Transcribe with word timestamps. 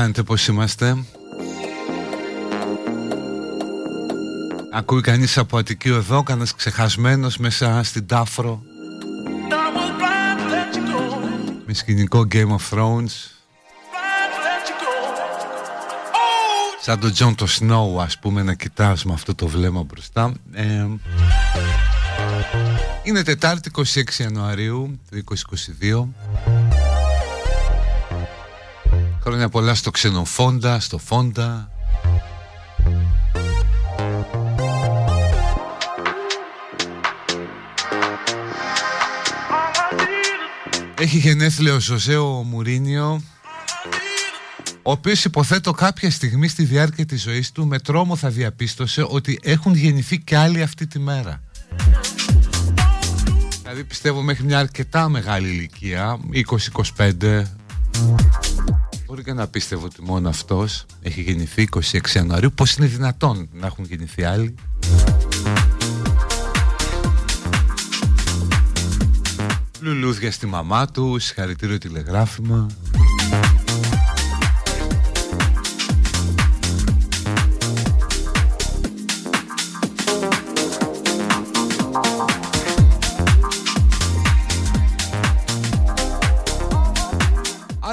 κάνετε, 0.00 0.22
πώς 0.22 0.46
είμαστε. 0.46 1.04
Ακούει 4.72 5.00
κανείς 5.00 5.38
από 5.38 5.58
Αττική 5.58 5.88
εδώ, 5.88 6.22
κανένας 6.22 6.54
ξεχασμένος 6.54 7.36
μέσα 7.36 7.80
στην 7.82 8.06
Τάφρο. 8.06 8.62
Με 11.66 11.74
σκηνικό 11.74 12.26
Game 12.32 12.48
of 12.48 12.78
Thrones. 12.78 13.12
Σαν 16.80 17.00
τον 17.00 17.12
Τζον 17.12 17.34
το 17.34 17.46
Snow 17.60 18.02
ας 18.02 18.18
πούμε 18.18 18.42
να 18.42 18.54
κοιτάς 18.54 19.04
με 19.04 19.12
αυτό 19.12 19.34
το 19.34 19.46
βλέμμα 19.46 19.82
μπροστά. 19.82 20.32
Ε, 20.52 20.86
Είναι 23.02 23.22
Τετάρτη 23.22 23.70
26 23.76 24.18
Ιανουαρίου 24.18 25.00
του 25.10 25.24
2022 25.82 26.08
Χρόνια 29.30 29.48
πολλά 29.48 29.74
στο 29.74 29.90
Ξενοφόντα, 29.90 30.80
στο 30.80 30.98
Φόντα. 30.98 31.70
Έχει 40.98 41.18
γενέθλιο 41.18 41.74
ο 41.74 41.80
Ζωζέο 41.80 42.42
Μουρίνιο 42.42 43.22
ο 44.82 44.90
οποίος 44.90 45.24
υποθέτω 45.24 45.72
κάποια 45.72 46.10
στιγμή 46.10 46.48
στη 46.48 46.64
διάρκεια 46.64 47.06
της 47.06 47.22
ζωής 47.22 47.52
του 47.52 47.66
με 47.66 47.78
τρόμο 47.78 48.16
θα 48.16 48.28
διαπίστωσε 48.28 49.04
ότι 49.08 49.38
έχουν 49.42 49.74
γεννηθεί 49.74 50.18
και 50.18 50.36
άλλοι 50.36 50.62
αυτή 50.62 50.86
τη 50.86 50.98
μέρα. 50.98 51.42
Δηλαδή 53.62 53.84
πιστεύω 53.84 54.22
μέχρι 54.22 54.44
μια 54.44 54.58
αρκετά 54.58 55.08
μεγάλη 55.08 55.48
ηλικία, 55.48 56.18
20-25, 56.96 57.42
Μπορεί 59.30 59.42
και 59.42 59.46
να 59.46 59.52
πίστευω 59.52 59.84
ότι 59.84 60.02
μόνο 60.02 60.28
αυτός 60.28 60.86
έχει 61.02 61.20
γεννηθεί 61.20 61.68
26 61.90 62.14
Ιανουαρίου. 62.14 62.52
Πώς 62.54 62.74
είναι 62.74 62.86
δυνατόν 62.86 63.48
να 63.52 63.66
έχουν 63.66 63.84
γεννηθεί 63.84 64.24
άλλοι; 64.24 64.54
Λουλούδια 69.80 70.32
στη 70.32 70.46
μαμά 70.46 70.86
τους, 70.86 71.24
συγχαρητήριο 71.24 71.78
τηλεγράφημα. 71.78 72.66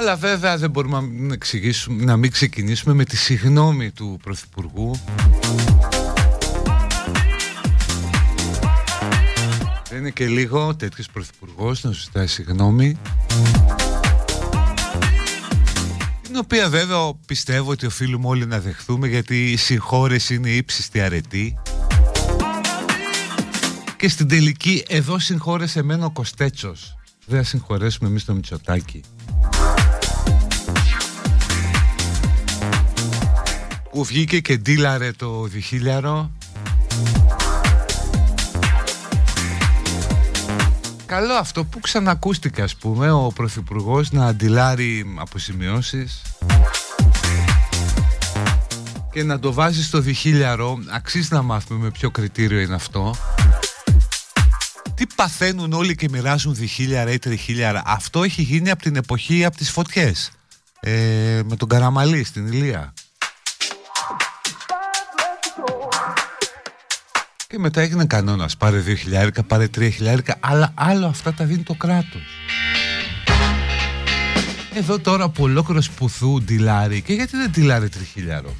Αλλά 0.00 0.16
βέβαια 0.16 0.56
δεν 0.56 0.70
μπορούμε 0.70 1.00
να, 1.00 1.32
εξηγήσουμε, 1.32 2.04
να 2.04 2.16
μην 2.16 2.30
ξεκινήσουμε 2.30 2.94
με 2.94 3.04
τη 3.04 3.16
συγνώμη 3.16 3.90
του 3.90 4.18
Πρωθυπουργού. 4.22 5.00
Δεν 9.88 9.98
είναι 9.98 10.10
και 10.10 10.26
λίγο 10.26 10.76
τέτοιος 10.76 11.06
Πρωθυπουργός 11.12 11.82
να 11.82 11.92
σου 11.92 12.00
ζητάει 12.00 12.26
συγγνώμη. 12.26 12.98
Την 16.22 16.36
οποία 16.36 16.68
βέβαια 16.68 17.14
πιστεύω 17.26 17.70
ότι 17.70 17.86
οφείλουμε 17.86 18.26
όλοι 18.26 18.46
να 18.46 18.60
δεχθούμε 18.60 19.08
γιατί 19.08 19.52
η 19.52 19.56
συγχώρεση 19.56 20.34
είναι 20.34 20.50
ύψιστη 20.50 21.00
αρετή. 21.00 21.58
Και 23.96 24.08
στην 24.08 24.28
τελική 24.28 24.84
εδώ 24.88 25.18
συγχώρεσε 25.18 25.78
εμένα 25.78 26.06
ο 26.06 26.10
Κοστέτσος. 26.10 26.96
Δεν 27.26 27.38
θα 27.38 27.44
συγχωρέσουμε 27.44 28.08
εμείς 28.08 28.24
το 28.24 28.34
Μητσοτάκι. 28.34 29.00
Που 33.98 34.04
βγήκε 34.04 34.40
και 34.40 34.56
ντύλαρε 34.56 35.12
το 35.12 35.42
διχίλιαρο. 35.42 36.30
Καλό 41.06 41.32
αυτό 41.32 41.64
που 41.64 41.80
ξανακούστηκε 41.80 42.62
ας 42.62 42.76
πούμε 42.76 43.10
ο 43.10 43.32
Πρωθυπουργός 43.34 44.10
να 44.10 44.26
αντιλάρει 44.26 45.14
αποσημειώσεις 45.18 46.22
και 49.12 49.22
να 49.22 49.38
το 49.38 49.52
βάζει 49.52 49.84
στο 49.84 50.00
διχίλιαρο. 50.00 50.78
Αξίζει 50.90 51.28
να 51.30 51.42
μάθουμε 51.42 51.84
με 51.84 51.90
ποιο 51.90 52.10
κριτήριο 52.10 52.60
είναι 52.60 52.74
αυτό. 52.74 53.14
Τι 54.94 55.06
παθαίνουν 55.14 55.72
όλοι 55.72 55.94
και 55.94 56.08
μοιράζουν 56.10 56.54
διχίλιαρα 56.54 57.12
ή 57.12 57.18
τριχίλιαρα. 57.18 57.82
Αυτό 57.86 58.22
έχει 58.22 58.42
γίνει 58.42 58.70
από 58.70 58.82
την 58.82 58.96
εποχή 58.96 59.44
από 59.44 59.56
τις 59.56 59.70
φωτιές. 59.70 60.30
Ε, 60.80 61.40
με 61.44 61.56
τον 61.56 61.68
Καραμαλή 61.68 62.24
στην 62.24 62.46
Ηλία 62.46 62.92
Και 67.50 67.58
μετά 67.58 67.80
έγινε 67.80 68.04
κανόνας. 68.04 68.56
Πάρε 68.56 68.82
2.000, 68.86 69.28
πάρε 69.46 69.68
3.000, 69.76 70.18
αλλά 70.40 70.72
άλλο 70.74 71.06
αυτά 71.06 71.32
τα 71.32 71.44
δίνει 71.44 71.62
το 71.62 71.74
κράτος. 71.74 72.22
Εδώ 74.74 74.98
τώρα 74.98 75.28
που 75.28 75.42
ολόκληρος 75.42 75.84
σπουθού 75.84 76.42
ντυλάρει 76.42 77.02
και 77.02 77.12
γιατί 77.12 77.36
δεν 77.36 77.50
ντυλάρει 77.50 77.88
3.000. 77.88 78.50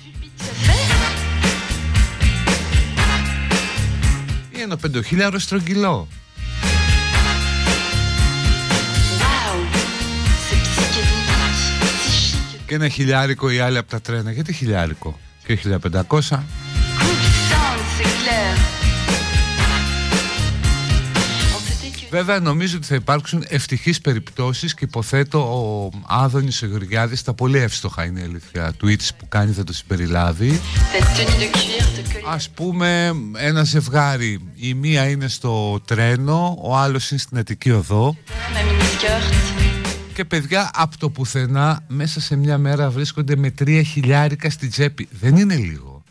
Ή 4.50 4.60
ένα 4.60 4.76
πεντοχίλιαρο 4.76 5.38
στρογγυλό. 5.38 6.08
Και 12.66 12.74
ένα 12.74 12.88
χιλιάρικο 12.88 13.50
ή 13.50 13.58
άλλοι 13.58 13.78
από 13.78 13.90
τα 13.90 14.00
τρένα. 14.00 14.32
Γιατί 14.32 14.52
χιλιάρικο; 14.52 15.18
Και 15.46 15.58
1500. 16.08 16.38
Βέβαια 22.10 22.40
νομίζω 22.40 22.76
ότι 22.76 22.86
θα 22.86 22.94
υπάρξουν 22.94 23.44
ευτυχείς 23.48 24.00
περιπτώσεις 24.00 24.74
και 24.74 24.84
υποθέτω 24.84 25.38
ο 25.38 25.90
Άδωνης 26.06 26.62
ο 26.62 26.66
Γεωργιάδης 26.66 27.22
τα 27.22 27.34
πολύ 27.34 27.58
εύστοχα 27.58 28.04
είναι 28.04 28.20
η 28.20 28.22
αλήθεια. 28.22 28.72
Tweets 28.82 29.08
που 29.18 29.28
κάνει 29.28 29.52
θα 29.52 29.64
το 29.64 29.72
συμπεριλάβει. 29.72 30.60
Ας 32.26 32.48
πούμε 32.48 33.12
ένα 33.36 33.64
ζευγάρι. 33.64 34.40
Η 34.54 34.74
μία 34.74 35.08
είναι 35.08 35.28
στο 35.28 35.80
τρένο 35.84 36.58
ο 36.62 36.76
άλλος 36.76 37.10
είναι 37.10 37.20
στην 37.20 37.38
Αττική 37.38 37.70
Οδό. 37.70 38.16
Και 40.14 40.24
παιδιά 40.24 40.70
από 40.74 40.98
το 40.98 41.10
πουθενά 41.10 41.84
μέσα 41.88 42.20
σε 42.20 42.36
μια 42.36 42.58
μέρα 42.58 42.90
βρίσκονται 42.90 43.36
με 43.36 43.50
τρία 43.50 43.82
χιλιάρικα 43.82 44.50
στη 44.50 44.68
τσέπη. 44.68 45.08
Δεν 45.20 45.36
είναι 45.36 45.54
λίγο 45.54 46.02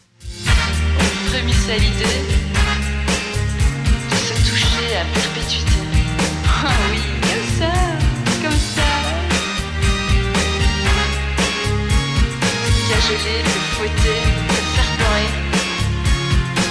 geler, 13.08 13.42
te 13.44 13.60
fouetter, 13.76 14.22
te 14.50 14.62
faire 14.76 14.92
pleurer. 14.98 15.30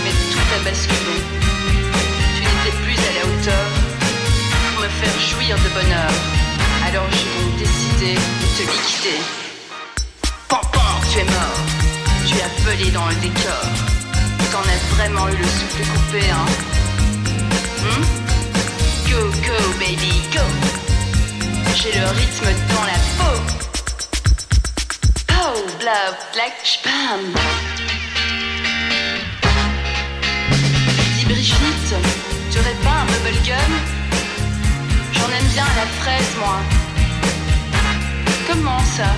Mais 0.05 0.15
tout 0.31 0.49
a 0.57 0.65
basculé. 0.65 1.17
Tu 2.37 2.43
n'étais 2.45 2.77
plus 2.85 2.99
à 3.09 3.13
la 3.17 3.23
hauteur 3.29 3.67
pour 4.75 4.85
me 4.85 4.89
faire 5.01 5.17
jouir 5.31 5.57
de 5.65 5.69
bonheur. 5.77 6.13
Alors 6.89 7.09
j'ai 7.17 7.31
donc 7.37 7.57
décidé 7.59 8.13
de 8.15 8.47
te 8.57 8.63
liquider. 8.71 9.21
Tu 11.11 11.23
es 11.23 11.25
mort, 11.25 11.61
tu 12.27 12.35
as 12.35 12.65
volé 12.65 12.91
dans 12.91 13.07
le 13.09 13.15
décor. 13.15 13.65
T'en 14.53 14.61
as 14.61 14.95
vraiment 14.97 15.29
eu 15.29 15.37
le 15.37 15.45
souffle 15.45 15.85
coupé, 15.93 16.25
hein? 16.31 16.47
Hmm? 17.81 18.03
Go, 19.09 19.21
go, 19.47 19.59
baby, 19.79 20.21
go 20.35 20.45
J'ai 21.75 21.99
le 21.99 22.07
rythme 22.09 22.49
dans 22.75 22.85
la 22.85 22.99
peau 23.17 23.76
Oh, 25.46 25.56
love, 25.90 26.18
like 26.40 26.58
spam. 26.64 27.22
Dis 31.16 31.26
Brigitte, 31.26 31.96
tu 32.52 32.60
aurais 32.60 32.80
pas 32.84 32.98
un 33.02 33.06
bubblegum 33.12 33.72
J'en 35.14 35.30
aime 35.38 35.50
bien 35.54 35.64
à 35.64 35.76
la 35.82 35.88
fraise, 36.00 36.34
moi. 36.40 36.58
Comment 38.48 38.84
ça 38.98 39.10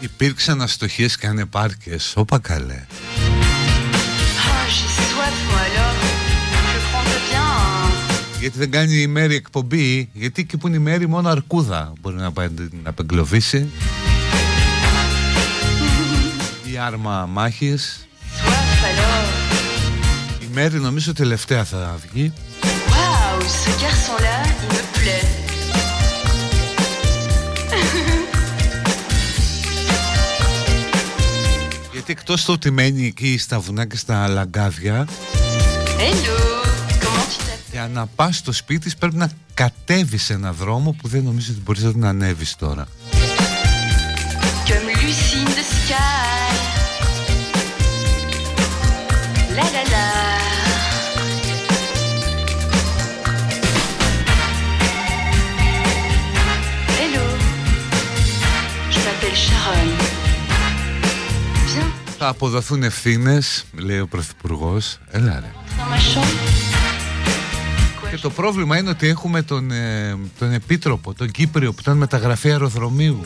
Υπήρξαν 0.00 0.62
αστοχίες 0.62 1.16
και 1.16 1.26
ανεπάρκειες, 1.26 2.12
όπα 2.16 2.38
καλέ. 2.38 2.84
Γιατί 8.39 8.57
δεν 8.57 8.71
κάνει 8.71 8.93
η 8.93 9.07
Μέρη 9.07 9.35
εκπομπή, 9.35 10.09
γιατί 10.13 10.41
εκεί 10.41 10.57
που 10.57 10.67
είναι 10.67 10.75
η 10.75 10.79
Μέρη 10.79 11.07
μόνο 11.07 11.29
αρκούδα 11.29 11.93
μπορεί 12.01 12.15
να 12.15 12.31
πάει 12.31 12.47
να 12.83 12.89
απεγκλωβίσει. 12.89 13.69
Η 16.73 16.77
άρμα 16.77 17.25
μάχης. 17.31 18.07
Η 20.41 20.45
Μέρη 20.53 20.79
νομίζω 20.79 21.13
τελευταία 21.13 21.63
θα 21.63 21.99
βγει. 22.11 22.33
Wow, 22.61 23.39
ce 23.61 23.71
garçon-là, 23.81 24.37
il 24.61 24.67
me 24.73 24.81
plaît. 24.95 25.27
Γιατί 31.91 32.11
εκτός 32.11 32.45
το 32.45 32.51
ότι 32.51 32.71
μένει 32.71 33.05
εκεί 33.05 33.37
στα 33.37 33.59
βουνά 33.59 33.85
και 33.85 33.97
στα 33.97 34.27
λαγκάδια 34.27 35.07
Hello 35.97 36.48
για 37.79 37.87
να 37.87 38.05
πας 38.05 38.37
στο 38.37 38.51
σπίτι 38.51 38.91
πρέπει 38.99 39.15
να 39.15 39.31
κατέβεις 39.53 40.23
σε 40.23 40.33
ένα 40.33 40.53
δρόμο 40.53 40.91
που 40.91 41.07
δεν 41.07 41.23
νομίζω 41.23 41.51
ότι 41.51 41.61
μπορείς 41.61 41.83
να 41.83 41.91
τον 41.91 42.03
ανέβεις 42.03 42.55
τώρα. 42.55 42.87
Θα 62.17 62.27
αποδοθούν 62.27 62.83
ευθύνες, 62.83 63.65
λέει 63.77 63.99
ο 63.99 64.07
Πρωθυπουργός. 64.07 64.99
Έλα 65.11 65.39
ρε. 65.39 65.51
Και 68.09 68.17
το 68.17 68.29
πρόβλημα 68.29 68.77
είναι 68.77 68.89
ότι 68.89 69.07
έχουμε 69.07 69.41
τον, 69.41 69.71
ε, 69.71 70.17
τον 70.39 70.51
Επίτροπο, 70.51 71.13
τον 71.13 71.31
Κύπριο 71.31 71.73
που 71.73 71.77
ήταν 71.81 71.97
μεταγραφή 71.97 72.49
αεροδρομίου. 72.49 73.21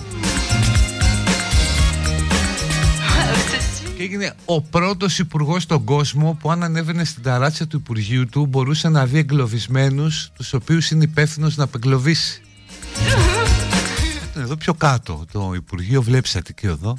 Και 3.98 4.04
έγινε 4.04 4.34
ο 4.46 4.62
πρώτος 4.62 5.20
υπουργός 5.20 5.64
στον 5.64 5.84
κόσμο 5.84 6.38
που 6.40 6.52
αν 6.52 6.64
ανέβαινε 6.64 7.04
στην 7.04 7.24
ταράτσα 7.24 7.68
του 7.68 7.78
Υπουργείου 7.78 8.26
του 8.26 8.46
μπορούσε 8.46 8.90
να 8.90 9.06
δει 9.06 9.18
εγκλωβισμένους 9.18 10.32
τους 10.36 10.54
οποίους 10.54 10.92
είναι 10.92 11.04
υπεύθυνος 11.04 11.56
να 11.56 11.64
απεγκλωβίσει. 11.64 12.42
Εδώ 14.42 14.56
πιο 14.56 14.74
κάτω 14.74 15.26
το 15.32 15.52
Υπουργείο 15.56 16.02
βλέπεις 16.02 16.36
Αττική 16.36 16.66
εδώ. 16.66 16.98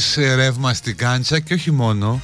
Χωρίς 0.00 0.16
ε, 0.16 0.34
ρεύμα 0.34 0.74
στην 0.74 0.96
Κάντζα 0.96 1.40
και 1.40 1.54
όχι 1.54 1.70
μόνο. 1.70 2.20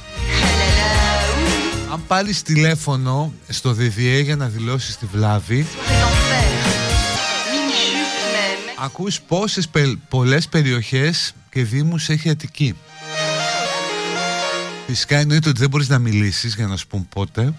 Αν 1.91 2.03
πάρεις 2.07 2.33
τηλέφωνο 2.33 3.33
στο 3.47 3.73
ΔΕΔΔΗΕ 3.73 4.19
για 4.19 4.35
να 4.35 4.47
δηλώσεις 4.47 4.97
τη 4.97 5.05
βλάβη. 5.05 5.67
Ακούς 8.83 9.21
πόσες 9.21 9.69
πολλές 10.09 10.47
περιοχές 10.47 11.33
και 11.49 11.63
δήμους 11.63 12.09
έχει 12.09 12.29
Αττική. 12.29 12.75
Φυσικά 14.87 15.17
εννοείται 15.17 15.49
ότι 15.49 15.59
δεν 15.59 15.69
μπορείς 15.69 15.89
να 15.89 15.99
μιλήσεις 15.99 16.55
για 16.55 16.67
να 16.67 16.75
σου 16.75 16.87
πούν 16.87 17.07
πότε. 17.09 17.53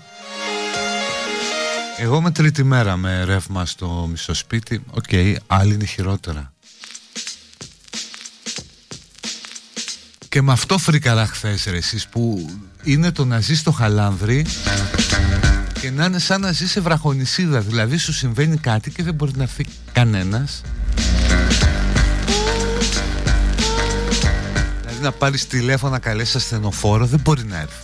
Εγώ 1.99 2.21
με 2.21 2.31
τρίτη 2.31 2.65
μέρα 2.65 2.97
με 2.97 3.25
ρεύμα 3.25 3.67
στο 3.67 4.07
μισό 4.11 4.35
σπίτι. 4.35 4.83
OK, 4.91 5.05
okay, 5.11 5.35
άλλοι 5.47 5.75
είναι 5.75 5.85
χειρότερα 5.85 6.53
Και 10.29 10.43
με 10.43 10.53
αυτό 10.53 10.79
φρίκαρα 10.79 11.27
χθες 11.27 11.65
ρε 11.65 11.77
εσείς 11.77 12.07
που 12.07 12.51
είναι 12.83 13.13
το 13.13 13.25
να 13.25 13.41
ζεις 13.41 13.59
στο 13.59 13.73
χαλάνδρι 13.73 14.47
και 15.81 15.91
να 15.91 16.05
είναι 16.05 16.19
σαν 16.19 16.41
να 16.41 16.53
ζεις 16.53 16.71
σε 16.71 16.81
βραχονισίδα. 16.81 17.61
Δηλαδή 17.61 17.97
σου 17.97 18.13
συμβαίνει 18.13 18.57
κάτι 18.57 18.91
και 18.91 19.03
δεν 19.03 19.15
μπορεί 19.15 19.33
να 19.37 19.43
έρθει 19.43 19.65
κανένας. 19.93 20.61
Δηλαδή 24.81 25.03
να 25.03 25.13
πάρεις 25.13 25.47
τηλέφωνο 25.47 25.93
να 25.93 25.99
καλέσεις 25.99 26.35
ασθενοφόρο 26.35 27.07
δεν 27.07 27.21
μπορεί 27.21 27.45
να 27.45 27.61
έρθει. 27.61 27.83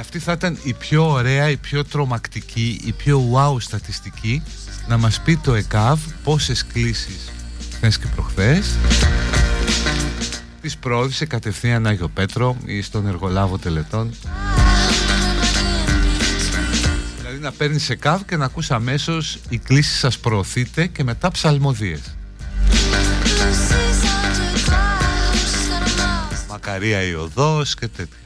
αυτή 0.00 0.18
θα 0.18 0.32
ήταν 0.32 0.58
η 0.62 0.72
πιο 0.72 1.10
ωραία, 1.10 1.50
η 1.50 1.56
πιο 1.56 1.84
τρομακτική, 1.84 2.80
η 2.84 2.92
πιο 2.92 3.30
wow 3.32 3.60
στατιστική 3.60 4.42
να 4.88 4.98
μας 4.98 5.20
πει 5.20 5.36
το 5.36 5.54
ΕΚΑΒ 5.54 6.00
πόσες 6.24 6.66
κλήσεις 6.66 7.31
χθες 7.82 7.98
και 7.98 8.06
προχθές. 8.14 8.74
Τις 10.60 10.76
πρόδεισε 10.76 11.26
κατευθείαν 11.26 11.86
Άγιο 11.86 12.08
Πέτρο 12.08 12.56
ή 12.64 12.82
στον 12.82 13.06
εργολάβο 13.06 13.58
τελετών. 13.58 14.14
Δηλαδή 17.18 17.38
να 17.40 17.52
παίρνεις 17.52 17.90
ΕΚΑΒ 17.90 18.22
και 18.26 18.36
να 18.36 18.44
ακούς 18.44 18.70
αμέσως 18.70 19.38
η 19.48 19.58
κλήση 19.58 19.96
σας 19.96 20.18
προωθείτε 20.18 20.86
και 20.86 21.04
μετά 21.04 21.30
ψαλμοδίες. 21.30 22.00
Μακαρία 26.48 27.02
η 27.02 27.14
οδός 27.14 27.74
και 27.74 27.88
τέτοια 27.88 28.16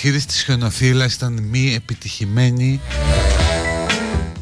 διαχείριση 0.00 0.26
της 0.26 0.42
χιονοθύλας 0.42 1.14
ήταν 1.14 1.42
μη 1.42 1.74
επιτυχημένη 1.74 2.80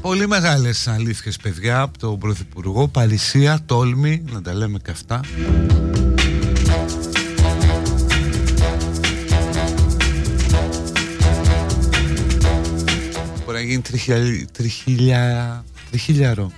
Πολύ 0.00 0.28
μεγάλες 0.28 0.88
αλήθειες 0.88 1.36
παιδιά 1.36 1.80
από 1.80 1.98
τον 1.98 2.18
Πρωθυπουργό 2.18 2.88
Παλισία, 2.88 3.58
τόλμη, 3.66 4.25
να 4.32 4.42
τα 4.42 4.54
λέμε 4.54 4.78
και 4.78 4.90
αυτά 4.90 5.20
Μπορεί 13.44 13.58
να 13.58 13.60
γίνει 13.60 13.82
τριχιλιάρο 15.90 16.52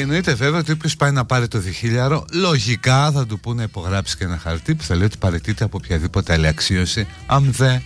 εννοείται 0.00 0.34
βέβαια 0.34 0.58
ότι 0.58 0.72
όποιος 0.72 0.96
πάει 0.96 1.10
να 1.10 1.24
πάρει 1.24 1.48
το 1.48 1.58
διχίλιαρο, 1.58 2.24
λογικά 2.32 3.10
θα 3.12 3.26
του 3.26 3.40
πούνε 3.40 3.56
να 3.56 3.62
υπογράψει 3.62 4.16
και 4.16 4.24
ένα 4.24 4.38
χαρτί 4.38 4.74
που 4.74 4.82
θα 4.82 4.94
λέει 4.94 5.04
ότι 5.04 5.16
παρετείται 5.18 5.64
από 5.64 5.78
οποιαδήποτε 5.82 6.32
άλλη 6.32 6.46
αξίωση. 6.46 7.06
Αν 7.26 7.52
δεν. 7.52 7.82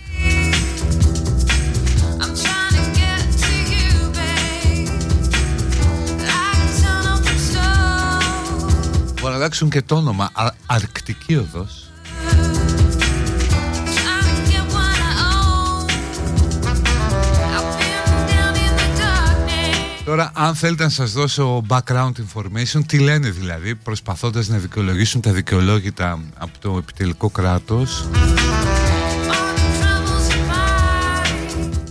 Μπορεί 9.21 9.31
να 9.31 9.35
αλλάξουν 9.39 9.69
και 9.69 9.81
το 9.81 9.95
όνομα. 9.95 10.29
Α, 10.33 10.51
Αρκτική 10.65 11.35
οδός. 11.35 11.84
Τώρα, 20.05 20.31
αν 20.33 20.55
θέλετε 20.55 20.83
να 20.83 20.89
σας 20.89 21.11
δώσω 21.11 21.65
background 21.67 22.11
information, 22.11 22.81
τι 22.87 22.99
λένε 22.99 23.29
δηλαδή, 23.29 23.75
προσπαθώντας 23.75 24.47
να 24.47 24.57
δικαιολογήσουν 24.57 25.21
τα 25.21 25.31
δικαιολόγητα 25.31 26.19
από 26.37 26.51
το 26.59 26.77
επιτελικό 26.77 27.29
κράτος. 27.29 28.07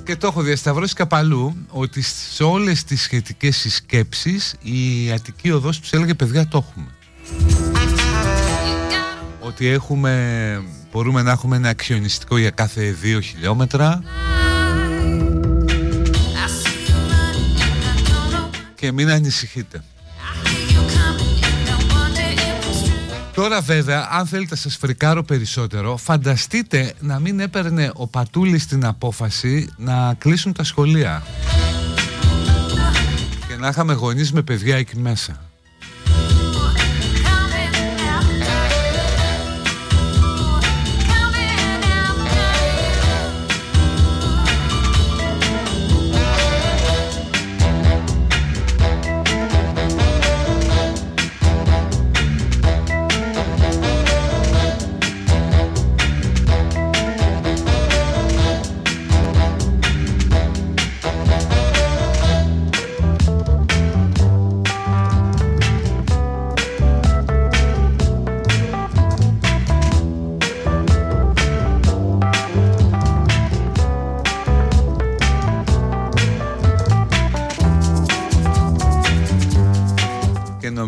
Και 0.05 0.17
το 0.17 0.27
έχω 0.27 0.43
διασταυρώσει 0.43 0.95
καπαλού 0.95 1.57
ότι 1.69 2.03
σε 2.03 2.43
όλες 2.43 2.85
τις 2.85 3.03
σχετικές 3.03 3.57
συσκέψεις 3.57 4.55
η 4.63 5.11
Αττική 5.13 5.51
Οδός 5.51 5.81
τους 5.81 5.93
έλεγε 5.93 6.15
παιδιά 6.15 6.49
το 6.49 6.65
έχουμε. 6.69 6.87
Ότι 9.41 9.67
έχουμε, 9.67 10.63
μπορούμε 10.93 11.23
να 11.23 11.31
έχουμε 11.31 11.57
ένα 11.57 11.69
αξιονιστικό 11.69 12.39
για 12.39 12.51
κάθε 12.51 12.91
δύο 13.01 13.21
χιλιόμετρα. 13.21 14.03
Και 18.85 18.93
μην 18.93 19.11
ανησυχείτε. 19.11 19.85
Τώρα 23.35 23.61
βέβαια, 23.61 24.09
αν 24.11 24.27
θέλετε 24.27 24.51
να 24.51 24.57
σας 24.57 24.77
φρικάρω 24.77 25.23
περισσότερο, 25.23 25.97
φανταστείτε 25.97 26.93
να 27.01 27.19
μην 27.19 27.41
έπαιρνε 27.41 27.91
ο 27.95 28.07
Πατούλης 28.07 28.67
την 28.67 28.85
απόφαση 28.85 29.69
να 29.77 30.15
κλείσουν 30.19 30.53
τα 30.53 30.65
σχολεία. 30.65 31.23
Και 33.49 33.57
να 33.57 33.69
είχαμε 33.69 33.93
γονείς 33.93 34.33
με 34.33 34.43
παιδιά 34.43 34.77
εκεί 34.77 34.99
μέσα. 34.99 35.41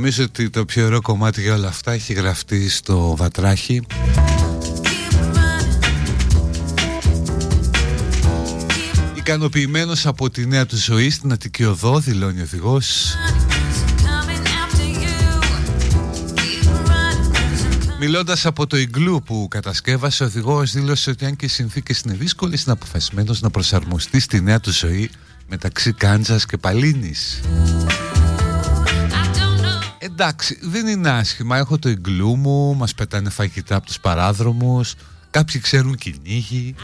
Νομίζω 0.06 0.24
ότι 0.24 0.50
το 0.50 0.64
πιο 0.64 0.86
ωραίο 0.86 1.00
κομμάτι 1.00 1.40
για 1.40 1.54
όλα 1.54 1.68
αυτά 1.68 1.92
έχει 1.92 2.12
γραφτεί 2.12 2.68
στο 2.68 3.16
Βατράχι 3.16 3.82
Ικανοποιημένος 9.14 10.06
από 10.06 10.30
τη 10.30 10.46
νέα 10.46 10.66
του 10.66 10.76
ζωή 10.76 11.10
στην 11.10 11.32
Αττική 11.32 11.64
Οδό 11.64 11.98
δηλώνει 11.98 12.40
ο 12.40 12.42
οδηγός 12.42 13.14
Μιλώντας 18.00 18.46
από 18.46 18.66
το 18.66 18.76
Ιγκλού 18.76 19.22
που 19.24 19.46
κατασκεύασε, 19.50 20.22
ο 20.22 20.26
οδηγός 20.26 20.72
δήλωσε 20.72 21.10
ότι 21.10 21.24
αν 21.24 21.36
και 21.36 21.44
οι 21.44 21.48
συνθήκες 21.48 22.00
είναι 22.00 22.14
δύσκολες, 22.14 22.62
είναι 22.62 22.72
αποφασισμένος 22.72 23.40
να 23.40 23.50
προσαρμοστεί 23.50 24.20
στη 24.20 24.40
νέα 24.40 24.60
του 24.60 24.72
ζωή 24.72 25.10
μεταξύ 25.48 25.92
Κάντζας 25.92 26.46
και 26.46 26.56
Παλίνης. 26.56 27.40
Εντάξει, 30.06 30.58
δεν 30.62 30.86
είναι 30.86 31.10
άσχημα. 31.10 31.56
Έχω 31.56 31.78
το 31.78 31.88
εγκλού 31.88 32.36
μου, 32.36 32.74
μας 32.74 32.94
πετάνε 32.94 33.30
φαγητά 33.30 33.76
από 33.76 33.86
τους 33.86 34.00
παράδρομους, 34.00 34.94
κάποιοι 35.30 35.60
ξέρουν 35.60 35.96
κυνήγι. 35.96 36.74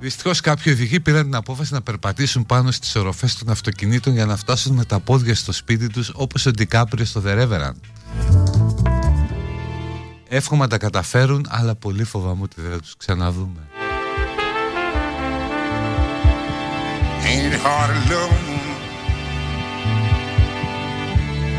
Δυστυχώς 0.00 0.40
κάποιοι 0.40 0.72
οδηγοί 0.76 1.00
πήραν 1.00 1.22
την 1.22 1.34
απόφαση 1.34 1.72
να 1.72 1.82
περπατήσουν 1.82 2.46
πάνω 2.46 2.70
στις 2.70 2.96
οροφές 2.96 3.36
των 3.36 3.50
αυτοκινήτων 3.50 4.12
για 4.12 4.26
να 4.26 4.36
φτάσουν 4.36 4.74
με 4.74 4.84
τα 4.84 5.00
πόδια 5.00 5.34
στο 5.34 5.52
σπίτι 5.52 5.88
τους 5.88 6.10
όπως 6.14 6.46
ο 6.46 6.50
Ντικάπριο 6.50 7.04
στο 7.04 7.22
The 7.26 7.72
Εύχομαι 10.28 10.62
να 10.62 10.68
τα 10.68 10.78
καταφέρουν, 10.78 11.46
αλλά 11.48 11.74
πολύ 11.74 12.04
φοβάμαι 12.04 12.42
ότι 12.42 12.60
δεν 12.60 12.72
θα 12.72 12.80
τους 12.80 12.96
ξαναδούμε. 12.96 13.60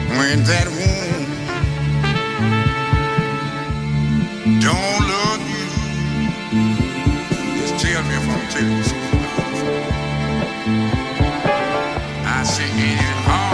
When 0.10 0.44
that 0.44 0.68
wound 0.78 1.26
don't 4.62 5.02
love 5.14 5.44
you, 5.54 5.68
just 7.60 7.76
tell 7.84 8.04
me 8.04 8.16
if 8.16 8.28
I'm 8.30 8.44
telling 8.50 8.78
you. 8.78 8.84
I 12.26 12.44
say, 12.44 12.66
it 12.66 13.00
hard 13.26 13.47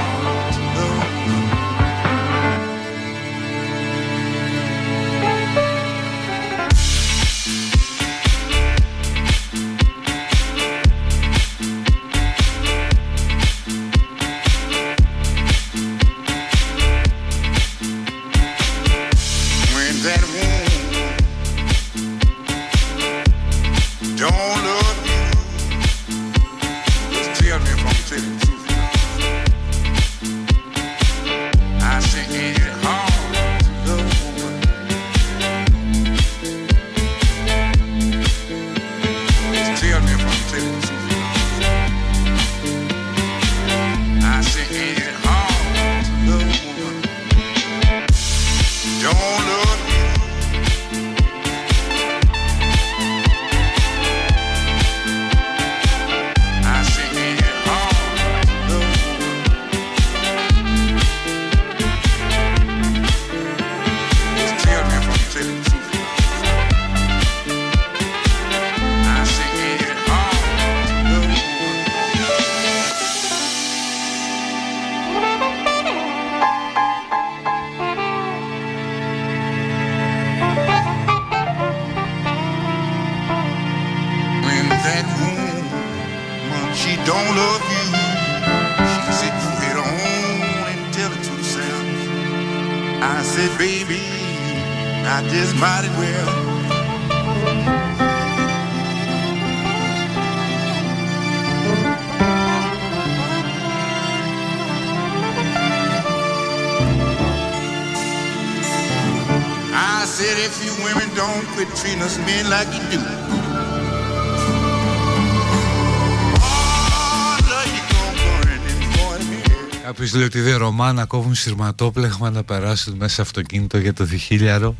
λέει 120.14 120.26
ότι 120.26 120.42
δεν 120.42 120.58
Ρωμά 120.58 120.94
να 120.94 121.06
κόβουν 121.06 121.36
σειρματόπλεγμα 121.36 122.30
να 122.30 122.44
περάσουν 122.44 122.96
μέσα 122.96 123.22
αυτοκίνητο 123.22 123.78
για 123.78 123.94
το 123.94 124.04
διχίλιαρο. 124.04 124.76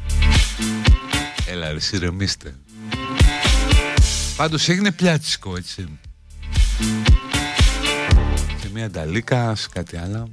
Έλα 1.46 1.72
ρε 1.72 1.80
συρεμίστε. 1.80 2.56
Πάντως 4.36 4.70
έγινε 4.70 4.92
πλιάτσικο 4.92 5.56
έτσι. 5.58 6.00
Σε 8.62 8.70
μια 8.74 8.90
νταλίκα, 8.90 9.56
σε 9.56 9.68
κάτι 9.72 9.98
άλλο. 9.98 10.30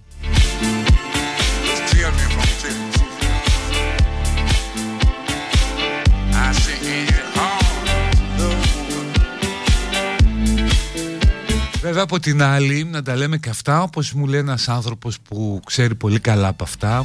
Βέβαια 12.00 12.18
από 12.18 12.30
την 12.30 12.42
άλλη 12.42 12.84
να 12.84 13.02
τα 13.02 13.16
λέμε 13.16 13.36
και 13.38 13.48
αυτά 13.48 13.82
όπως 13.82 14.12
μου 14.12 14.26
λέει 14.26 14.40
ένας 14.40 14.68
άνθρωπος 14.68 15.20
που 15.20 15.60
ξέρει 15.66 15.94
πολύ 15.94 16.20
καλά 16.20 16.48
από 16.48 16.64
αυτά. 16.64 17.04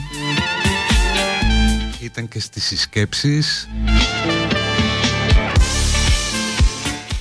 Ήταν 1.99 2.27
και 2.27 2.39
στις 2.39 2.63
συσκέψεις. 2.63 3.69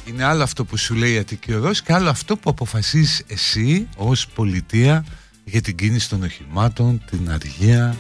Είναι 0.05 0.25
άλλο 0.25 0.43
αυτό 0.43 0.65
που 0.65 0.77
σου 0.77 0.95
λέει 0.95 1.13
η 1.13 1.19
Αττική 1.19 1.53
Οδός 1.53 1.83
και 1.83 1.93
άλλο 1.93 2.11
αυτό 2.11 2.37
που 2.37 2.51
αποφασίζεις 2.51 3.23
εσύ 3.27 3.89
ως 3.97 4.27
πολιτεία 4.27 5.05
για 5.45 5.61
την 5.61 5.77
κίνηση 5.77 6.09
των 6.09 6.23
οχημάτων, 6.23 7.03
την 7.11 7.31
αργία 7.31 7.97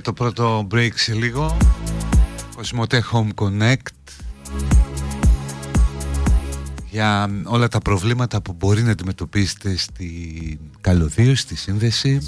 το 0.00 0.12
πρώτο 0.12 0.66
break 0.70 0.90
σε 0.94 1.14
λίγο. 1.14 1.56
Κοσμοτέ 2.56 3.04
Home 3.12 3.28
Connect. 3.34 4.12
Για 6.90 7.30
όλα 7.44 7.68
τα 7.68 7.78
προβλήματα 7.78 8.40
που 8.40 8.52
μπορεί 8.52 8.82
να 8.82 8.90
αντιμετωπίσετε 8.90 9.76
στην 9.76 10.58
καλωδίωση, 10.80 11.42
στη 11.42 11.56
σύνδεση. 11.56 12.20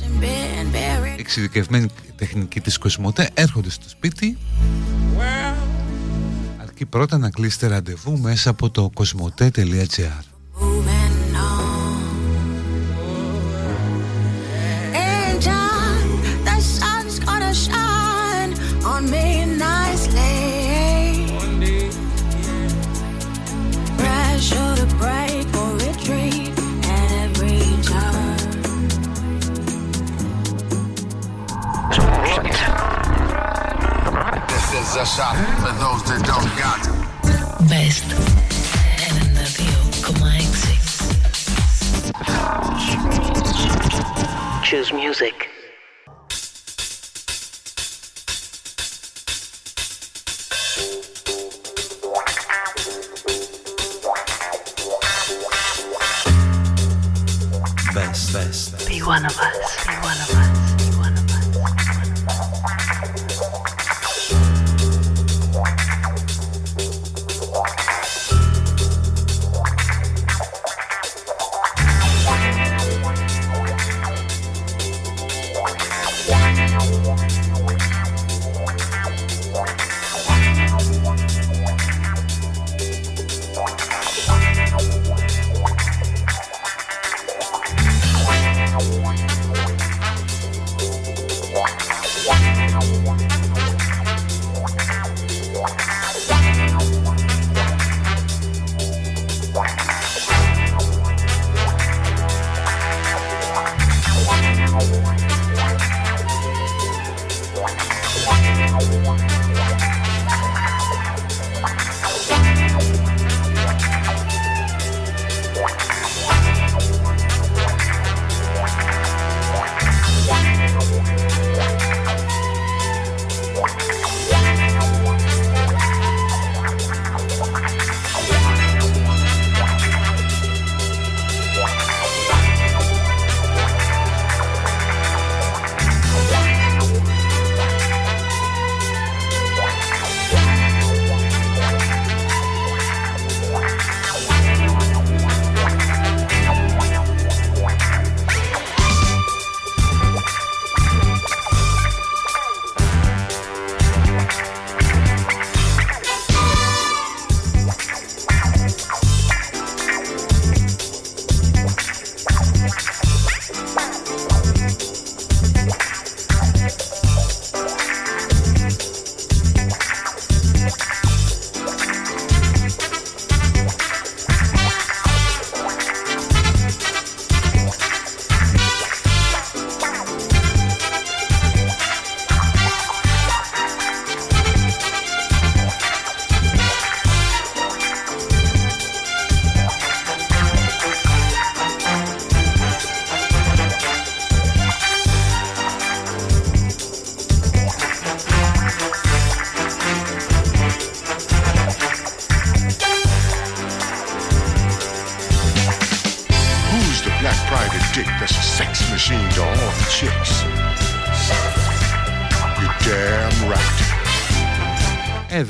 Εξειδικευμένη 1.16 1.86
τεχνική 2.16 2.60
της 2.60 2.78
Κοσμοτέ 2.78 3.30
έρχονται 3.34 3.70
στο 3.70 3.88
σπίτι. 3.88 4.38
Αρκεί 6.60 6.86
πρώτα 6.86 7.18
να 7.18 7.30
κλείσετε 7.30 7.66
ραντεβού 7.66 8.18
μέσα 8.18 8.50
από 8.50 8.70
το 8.70 8.90
κοσμοτέ.gr 8.94 10.30
I 34.96 35.04
shot 35.04 35.36
for 35.60 35.72
those 35.78 36.02
that 36.10 36.26
don't 36.26 36.50
got. 36.58 37.68
Best 37.68 38.04
Choose 44.64 44.92
music. 44.92 45.49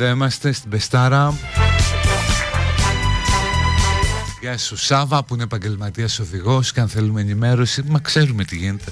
Εδώ 0.02 0.10
είμαστε 0.10 0.52
στην 0.52 0.70
Πεστάρα. 0.70 1.34
Γεια 4.40 4.58
σου 4.58 4.76
Σάβα 4.76 5.24
που 5.24 5.34
είναι 5.34 5.42
επαγγελματίας 5.42 6.18
οδηγός 6.18 6.72
και 6.72 6.80
αν 6.80 6.88
θέλουμε 6.88 7.20
ενημέρωση, 7.20 7.82
μα 7.88 7.98
ξέρουμε 7.98 8.44
τι 8.44 8.56
γίνεται. 8.56 8.90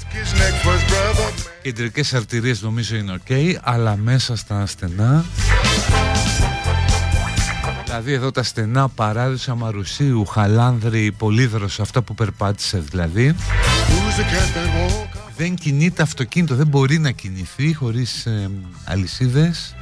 Κεντρικές 1.63 2.15
αρτηρίες 2.15 2.63
νομίζω 2.63 2.97
είναι 2.97 3.19
ok, 3.29 3.55
αλλά 3.63 3.97
μέσα 3.97 4.37
στα 4.37 4.67
στενά. 4.67 5.25
Δηλαδή 7.85 8.13
εδώ 8.13 8.31
τα 8.31 8.43
στενά 8.43 8.89
παράδεισα 8.89 9.55
Μαρουσίου, 9.55 10.27
Χαλάνδρη, 10.27 11.13
Πολύδρος, 11.13 11.81
αυτά 11.81 12.03
που 12.03 12.15
περπάτησε 12.15 12.79
δηλαδή. 12.79 13.35
Δεν 15.37 15.55
κινείται 15.55 16.03
αυτοκίνητο, 16.03 16.55
δεν 16.55 16.67
μπορεί 16.67 16.99
να 16.99 17.11
κινηθεί 17.11 17.75
χωρίς 17.75 18.27
ε, 18.27 18.51
αλυσίδες 18.85 19.75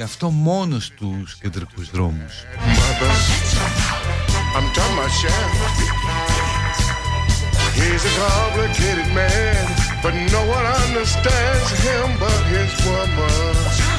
και 0.00 0.06
αυτό 0.06 0.30
μόνο 0.30 0.78
στους 0.78 1.36
κεντρικούς 1.40 1.90
δρόμους. 1.90 2.44
He's 7.76 8.04
a 8.10 8.14
complicated 8.26 9.08
man, 9.20 9.64
but 10.02 10.14
no 10.36 10.42
one 10.56 10.66
understands 10.84 11.68
him 11.84 12.06
but 12.22 12.40
his 12.54 12.72
woman. 12.86 13.89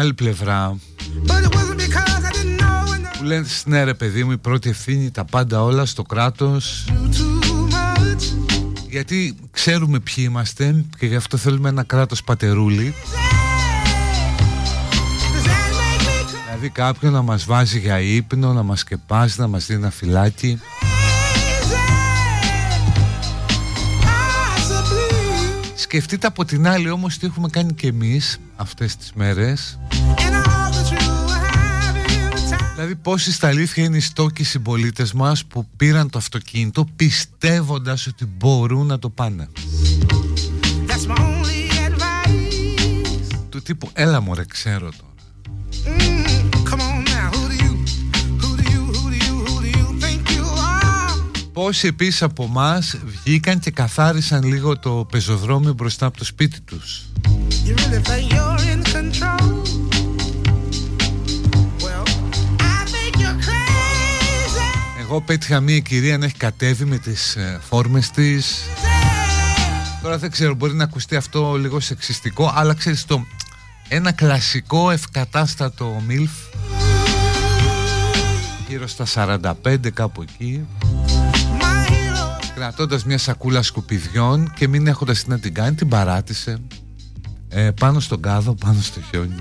Άλλη 0.00 0.14
πλευρά. 0.14 0.76
Που 3.18 3.24
λένε 3.24 3.46
ναι 3.64 3.84
ρε 3.84 3.94
παιδί 3.94 4.24
μου 4.24 4.32
η 4.32 4.38
πρώτη 4.38 4.68
ευθύνη 4.68 5.10
τα 5.10 5.24
πάντα 5.24 5.62
όλα 5.62 5.84
στο 5.84 6.02
κράτος. 6.02 6.84
Γιατί 8.88 9.36
ξέρουμε 9.50 9.98
ποιοι 10.00 10.24
είμαστε 10.28 10.84
και 10.98 11.06
γι' 11.06 11.16
αυτό 11.16 11.36
θέλουμε 11.36 11.68
ένα 11.68 11.82
κράτος 11.82 12.24
πατερούλι. 12.24 12.94
Δηλαδή 16.44 16.68
κάποιον 16.68 17.12
να 17.12 17.22
μας 17.22 17.44
βάζει 17.44 17.78
για 17.78 18.00
ύπνο, 18.00 18.52
να 18.52 18.62
μας 18.62 18.80
σκεπάζει, 18.80 19.34
να 19.38 19.46
μας 19.46 19.66
δίνει 19.66 19.80
ένα 19.80 19.90
φυλάκι. 19.90 20.60
Σκεφτείτε 25.74 26.26
από 26.26 26.44
την 26.44 26.68
άλλη 26.68 26.90
όμως 26.90 27.18
τι 27.18 27.26
έχουμε 27.26 27.48
κάνει 27.48 27.72
και 27.72 27.86
εμείς 27.86 28.38
αυτές 28.56 28.96
τις 28.96 29.12
μέρες 29.12 29.79
Δηλαδή 32.74 32.96
πόσοι 32.96 33.32
στα 33.32 33.48
αλήθεια 33.48 33.84
είναι 33.84 33.96
οι 33.96 34.00
στόκοι 34.00 34.44
συμπολίτες 34.44 35.12
μας 35.12 35.44
που 35.44 35.66
πήραν 35.76 36.10
το 36.10 36.18
αυτοκίνητο 36.18 36.86
πιστεύοντας 36.96 38.06
ότι 38.06 38.26
μπορούν 38.26 38.86
να 38.86 38.98
το 38.98 39.08
πάνε; 39.08 39.48
Του 43.48 43.62
τύπου 43.62 43.90
έλα 43.92 44.20
μωρέ 44.20 44.44
ξέρω 44.44 44.80
τώρα. 44.80 45.10
Πόσοι 51.52 51.86
επίσης 51.86 52.22
από 52.22 52.44
εμάς 52.44 52.96
βγήκαν 53.04 53.58
και 53.58 53.70
καθάρισαν 53.70 54.42
λίγο 54.42 54.78
το 54.78 55.06
πεζοδρόμιο 55.10 55.72
μπροστά 55.72 56.06
από 56.06 56.18
το 56.18 56.24
σπίτι 56.24 56.60
τους; 56.60 57.04
Εγώ 65.10 65.20
πέτυχα 65.20 65.60
μία 65.60 65.78
κυρία 65.78 66.18
να 66.18 66.24
έχει 66.24 66.36
κατέβει 66.36 66.84
με 66.84 66.98
τις 66.98 67.36
ε, 67.36 67.60
φόρμες 67.68 68.10
της. 68.10 68.62
Τώρα 70.02 70.18
δεν 70.18 70.30
ξέρω 70.30 70.54
μπορεί 70.54 70.74
να 70.74 70.84
ακουστεί 70.84 71.16
αυτό 71.16 71.54
λίγο 71.54 71.80
σεξιστικό 71.80 72.52
Αλλά 72.54 72.74
ξέρεις 72.74 73.04
το 73.04 73.26
ένα 73.88 74.12
κλασικό 74.12 74.90
ευκατάστατο 74.90 76.02
μιλφ 76.06 76.30
Γύρω 78.68 78.86
στα 78.86 79.04
45 79.64 79.92
κάπου 79.94 80.22
εκεί 80.22 80.66
Κρατώντας 82.54 83.04
μια 83.04 83.18
σακούλα 83.18 83.62
σκουπιδιών 83.62 84.52
Και 84.56 84.68
μην 84.68 84.86
έχοντας 84.86 85.22
τι 85.22 85.30
να 85.30 85.38
την 85.38 85.54
κάνει 85.54 85.74
την 85.74 85.88
παράτησε 85.88 86.58
ε, 87.48 87.70
Πάνω 87.70 88.00
στον 88.00 88.22
κάδο, 88.22 88.54
πάνω 88.54 88.80
στο 88.80 89.00
χιόνι 89.00 89.34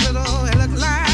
it 0.00 0.56
looked 0.58 0.78
like 0.78 1.05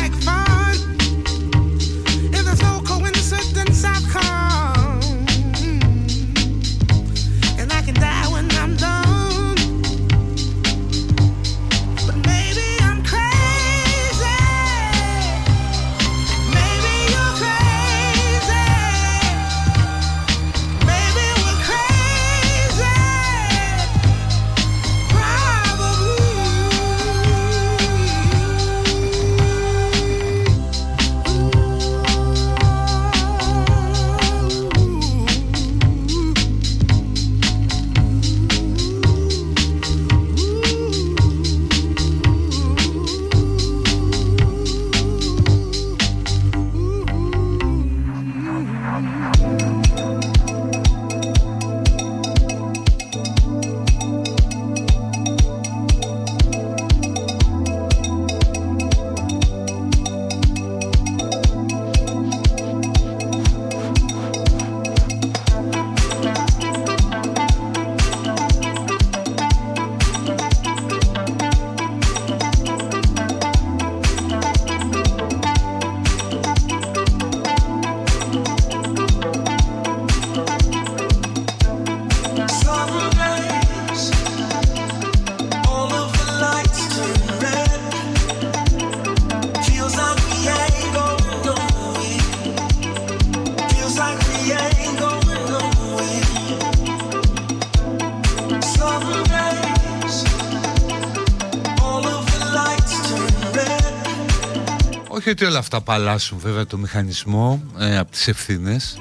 ότι 105.32 105.44
όλα 105.44 105.58
αυτά 105.58 105.80
παλάσουν 105.80 106.38
βέβαια 106.38 106.66
το 106.66 106.78
μηχανισμό 106.78 107.62
ε, 107.78 107.98
από 107.98 108.10
τις 108.10 108.28
ευθύνες. 108.28 108.98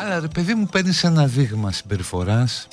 Αλλά 0.00 0.20
ρε 0.20 0.28
παιδί 0.28 0.54
μου 0.54 0.66
παίρνεις 0.66 1.04
ένα 1.04 1.26
δείγμα 1.26 1.72
συμπεριφοράς 1.72 2.68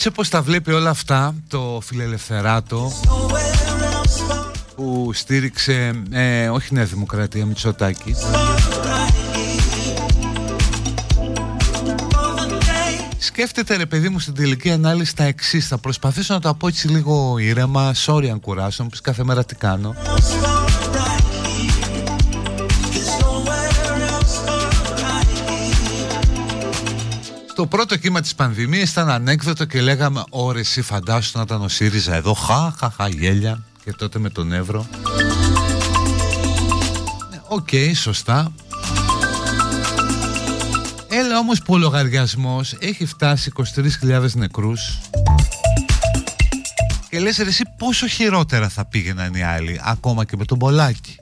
έτσι 0.00 0.10
όπως 0.10 0.28
τα 0.28 0.42
βλέπει 0.42 0.72
όλα 0.72 0.90
αυτά 0.90 1.34
το 1.48 1.80
φιλελευθεράτο 1.84 2.92
που 4.76 5.10
στήριξε 5.12 6.02
ε, 6.10 6.48
όχι 6.48 6.74
Νέα 6.74 6.84
Δημοκρατία 6.84 7.46
Μητσοτάκη. 7.46 8.14
Σκέφτεται 13.18 13.76
ρε 13.76 13.86
παιδί 13.86 14.08
μου 14.08 14.18
στην 14.18 14.34
τελική 14.34 14.70
ανάλυση 14.70 15.16
τα 15.16 15.24
εξής. 15.24 15.68
Θα 15.68 15.78
προσπαθήσω 15.78 16.34
να 16.34 16.40
το 16.40 16.54
πω 16.54 16.68
έτσι 16.68 16.88
λίγο 16.88 17.38
ήρεμα. 17.38 17.94
Sorry 18.06 18.26
αν 18.26 18.40
κουράσω, 18.40 18.82
μου 18.82 18.90
κάθε 19.02 19.24
μέρα 19.24 19.44
τι 19.44 19.54
κάνω 19.54 19.94
Το 27.58 27.66
πρώτο 27.66 27.96
κύμα 27.96 28.20
της 28.20 28.34
πανδημίας 28.34 28.90
ήταν 28.90 29.08
ανέκδοτο 29.10 29.64
και 29.64 29.80
λέγαμε 29.80 30.24
«Ρε 30.30 30.60
εσύ 30.60 30.82
φαντάσου 30.82 31.30
να 31.34 31.42
ήταν 31.42 31.62
ο 31.62 31.68
ΣΥΡΙΖΑ 31.68 32.14
εδώ, 32.14 32.34
χα, 32.34 32.70
χα, 32.78 32.90
χα, 32.90 33.08
γέλια» 33.08 33.64
και 33.84 33.92
τότε 33.92 34.18
με 34.18 34.30
τον 34.30 34.52
Έβρο. 34.52 34.86
Ναι, 37.30 37.40
οκ, 37.48 37.68
σωστά. 37.94 38.52
Έλα 41.08 41.38
όμως 41.38 41.62
που 41.62 41.74
ο 41.74 41.76
λογαριασμός 41.76 42.76
έχει 42.78 43.06
φτάσει 43.06 43.52
23.000 44.02 44.30
νεκρούς 44.34 44.98
και 47.10 47.18
λες 47.20 47.36
ρε 47.36 47.48
εσύ 47.48 47.64
πόσο 47.78 48.06
χειρότερα 48.06 48.68
θα 48.68 48.84
πήγαιναν 48.84 49.34
οι 49.34 49.42
άλλοι 49.42 49.80
ακόμα 49.84 50.24
και 50.24 50.36
με 50.36 50.44
τον 50.44 50.58
Πολάκη. 50.58 51.16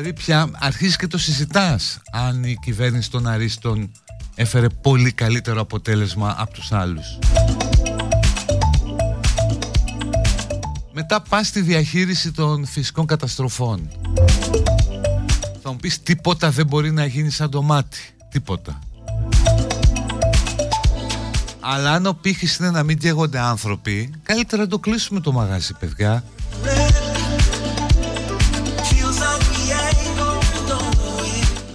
Δηλαδή 0.00 0.16
πια 0.22 0.50
αρχίζεις 0.58 0.96
και 0.96 1.06
το 1.06 1.18
συζητάς 1.18 2.00
αν 2.12 2.44
η 2.44 2.56
κυβέρνηση 2.60 3.10
των 3.10 3.26
Αρίστων 3.26 3.92
έφερε 4.34 4.68
πολύ 4.68 5.12
καλύτερο 5.12 5.60
αποτέλεσμα 5.60 6.34
από 6.38 6.52
τους 6.52 6.72
άλλους. 6.72 7.18
Μετά 10.92 11.22
πας 11.28 11.46
στη 11.46 11.60
διαχείριση 11.60 12.32
των 12.32 12.66
φυσικών 12.66 13.06
καταστροφών. 13.06 13.90
Θα 15.62 15.70
μου 15.70 15.76
πεις 15.76 16.02
τίποτα 16.02 16.50
δεν 16.50 16.66
μπορεί 16.66 16.92
να 16.92 17.04
γίνει 17.04 17.30
σαν 17.30 17.50
το 17.50 17.62
μάτι. 17.62 17.98
Τίποτα. 18.30 18.78
Αλλά 21.60 21.92
αν 21.92 22.06
ο 22.06 22.12
πύχης 22.12 22.56
είναι 22.56 22.70
να 22.70 22.82
μην 22.82 22.98
καίγονται 22.98 23.38
άνθρωποι, 23.38 24.10
καλύτερα 24.22 24.62
να 24.62 24.68
το 24.68 24.78
κλείσουμε 24.78 25.20
το 25.20 25.32
μαγάζι, 25.32 25.72
παιδιά. 25.78 26.24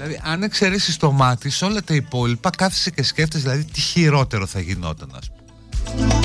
Δηλαδή, 0.05 0.21
αν 0.23 0.43
εξαιρέσεις 0.43 0.97
το 0.97 1.11
μάτι, 1.11 1.49
σε 1.49 1.65
όλα 1.65 1.83
τα 1.83 1.93
υπόλοιπα 1.93 2.49
κάθεσαι 2.49 2.91
και 2.91 3.03
σκέφτεσαι 3.03 3.43
δηλαδή 3.43 3.63
τι 3.63 3.79
χειρότερο 3.79 4.45
θα 4.45 4.59
γινόταν, 4.59 5.09
ας 5.15 5.29
πούμε. 5.29 6.19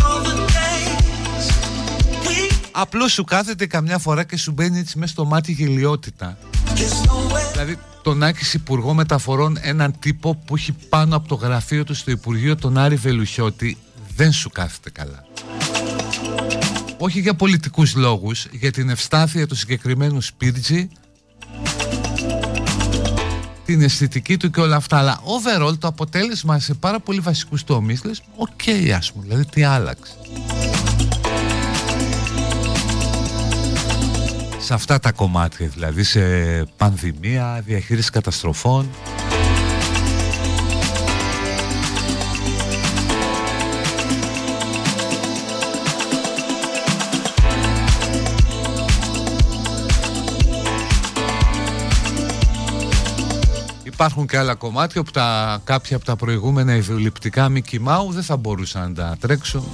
Απλώς 2.72 3.12
σου 3.12 3.24
κάθεται 3.24 3.66
καμιά 3.66 3.99
φορά 3.99 4.24
και 4.24 4.37
σου 4.37 4.53
μπαίνει 4.53 4.79
έτσι 4.79 4.99
μέσα 4.99 5.12
στο 5.12 5.24
μάτι 5.24 5.53
γελιότητα. 5.53 6.39
Δηλαδή, 7.53 7.79
τον 8.03 8.22
Άκης 8.22 8.55
Υπουργό 8.55 8.95
Μεταφορών, 8.95 9.59
έναν 9.61 9.99
τύπο 9.99 10.35
που 10.35 10.57
έχει 10.57 10.72
πάνω 10.72 11.16
από 11.16 11.29
το 11.29 11.35
γραφείο 11.35 11.85
του 11.85 11.95
στο 11.95 12.11
Υπουργείο 12.11 12.57
τον 12.57 12.79
Άρη 12.79 12.97
Βελουχιώτη, 12.97 13.76
δεν 14.16 14.33
σου 14.33 14.51
κάθεται 14.51 14.91
καλά. 14.91 15.26
Όχι 16.99 17.20
για 17.20 17.35
πολιτικούς 17.35 17.95
λόγους, 17.95 18.47
για 18.51 18.72
την 18.72 18.89
ευστάθεια 18.89 19.47
του 19.47 19.55
συγκεκριμένου 19.55 20.20
Σπίρτζη 20.20 20.89
την 23.69 23.83
αισθητική 23.83 24.37
του 24.37 24.51
και 24.51 24.61
όλα 24.61 24.77
αυτά. 24.77 24.99
Αλλά 24.99 25.21
overall 25.21 25.79
το 25.79 25.87
αποτέλεσμα 25.89 26.59
σε 26.59 26.75
πάρα 26.75 27.01
πολύ 27.01 27.21
βασικούς 27.21 27.64
τομείς 27.64 28.05
λες, 28.05 28.23
OK 28.36 28.49
okay, 28.66 28.91
ας 28.97 29.12
πούμε, 29.12 29.25
δηλαδή 29.25 29.45
τι 29.45 29.62
άλλαξε. 29.62 30.12
Σε 34.59 34.75
αυτά 34.75 34.99
τα 34.99 35.12
κομμάτια 35.12 35.66
δηλαδή, 35.66 36.03
σε 36.03 36.21
πανδημία, 36.77 37.62
διαχείριση 37.66 38.11
καταστροφών. 38.11 38.89
Υπάρχουν 54.01 54.26
και 54.26 54.38
άλλα 54.38 54.55
κομμάτια 54.55 55.03
που 55.03 55.11
τα, 55.11 55.61
κάποια 55.64 55.96
από 55.96 56.05
τα 56.05 56.16
προηγούμενα 56.16 56.74
ιδεολειπτικά 56.76 57.53
Mickey 57.55 57.74
Mouse 57.74 58.11
δεν 58.11 58.22
θα 58.22 58.36
μπορούσαν 58.36 58.82
να 58.82 58.94
τα 58.94 59.16
τρέξουν 59.20 59.64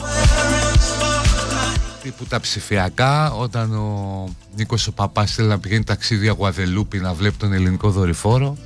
τύπου 2.03 2.25
τα 2.25 2.41
ψηφιακά 2.41 3.33
όταν 3.33 3.75
ο 3.75 4.25
Νίκος 4.57 4.87
ο 4.87 4.93
Παπάς 4.93 5.33
θέλει 5.33 5.49
να 5.49 5.59
πηγαίνει 5.59 5.85
ταξίδια 5.85 6.33
Γουαδελούπη 6.33 6.99
να 6.99 7.13
βλέπει 7.13 7.37
τον 7.37 7.53
ελληνικό 7.53 7.91
δορυφόρο 7.91 8.57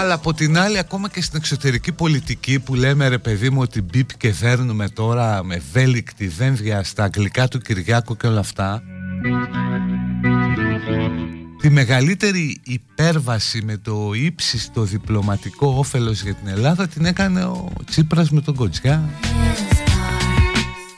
Αλλά 0.00 0.14
από 0.14 0.34
την 0.34 0.58
άλλη 0.58 0.78
ακόμα 0.78 1.08
και 1.08 1.22
στην 1.22 1.38
εξωτερική 1.38 1.92
πολιτική 1.92 2.60
που 2.60 2.74
λέμε 2.74 3.08
ρε 3.08 3.18
παιδί 3.18 3.50
μου 3.50 3.60
ότι 3.60 3.82
μπίπ 3.82 4.16
και 4.16 4.32
δέρνουμε 4.32 4.88
τώρα 4.88 5.44
με 5.44 5.54
ευέλικτη 5.54 6.26
δένδια 6.26 6.82
στα 6.84 7.04
αγγλικά 7.04 7.48
του 7.48 7.58
Κυριάκου 7.58 8.16
και 8.16 8.26
όλα 8.26 8.40
αυτά 8.40 8.82
Τη 11.60 11.70
μεγαλύτερη 11.70 12.60
υπέρβαση 12.64 13.62
με 13.62 13.76
το 13.76 14.10
ύψιστο 14.14 14.82
διπλωματικό 14.82 15.74
όφελος 15.76 16.22
για 16.22 16.34
την 16.34 16.48
Ελλάδα 16.48 16.88
την 16.88 17.04
έκανε 17.04 17.44
ο 17.44 17.72
Τσίπρας 17.86 18.30
με 18.30 18.40
τον 18.40 18.54
Κοτζιά 18.54 19.10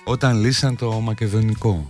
όταν 0.05 0.41
λύσαν 0.41 0.77
το 0.77 0.91
μακεδονικό. 0.91 1.87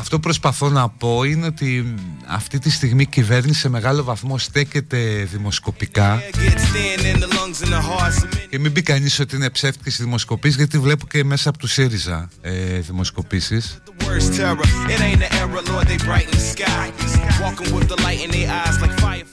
Αυτό 0.00 0.16
που 0.16 0.22
προσπαθώ 0.22 0.68
να 0.68 0.88
πω 0.88 1.22
είναι 1.22 1.46
ότι 1.46 1.94
αυτή 2.26 2.58
τη 2.58 2.70
στιγμή 2.70 3.02
η 3.02 3.06
κυβέρνηση 3.06 3.60
σε 3.60 3.68
μεγάλο 3.68 4.04
βαθμό 4.04 4.38
στέκεται 4.38 5.28
δημοσκοπικά. 5.30 6.22
Και 8.50 8.58
μην 8.58 8.72
πει 8.72 8.82
κανείς 8.82 9.20
ότι 9.20 9.36
είναι 9.36 9.50
ψεύτικες 9.50 9.98
οι 9.98 10.02
δημοσκοπήσεις 10.02 10.56
γιατί 10.56 10.78
βλέπω 10.78 11.06
και 11.06 11.24
μέσα 11.24 11.48
από 11.48 11.58
τους 11.58 11.72
ΣΥΡΙΖΑ 11.72 12.28
ε, 12.40 12.78
δημοσκοπήσεις. 12.78 13.78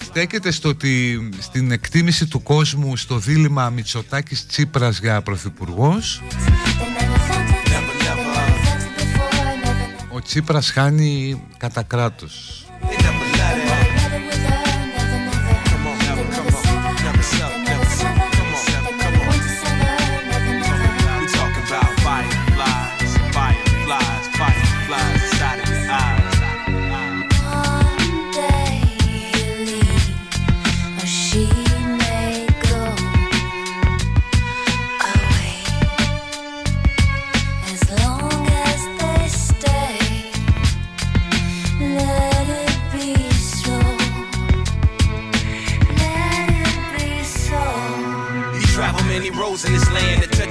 Στέκεται 0.04 0.52
στο 0.52 0.70
ότι 0.70 1.20
στην 1.40 1.72
εκτίμηση 1.72 2.28
του 2.28 2.44
κόσμου 2.44 2.98
στο 2.98 3.18
δίλημα 3.18 3.70
Μητσοτάκης 3.70 4.46
Τσίπρας 4.46 5.00
για 5.00 5.22
πρωθυπουργός 5.22 6.22
Τσίπρας 10.28 10.72
χάνει 10.72 11.42
κατά 11.58 11.84
κράτος. 11.84 12.67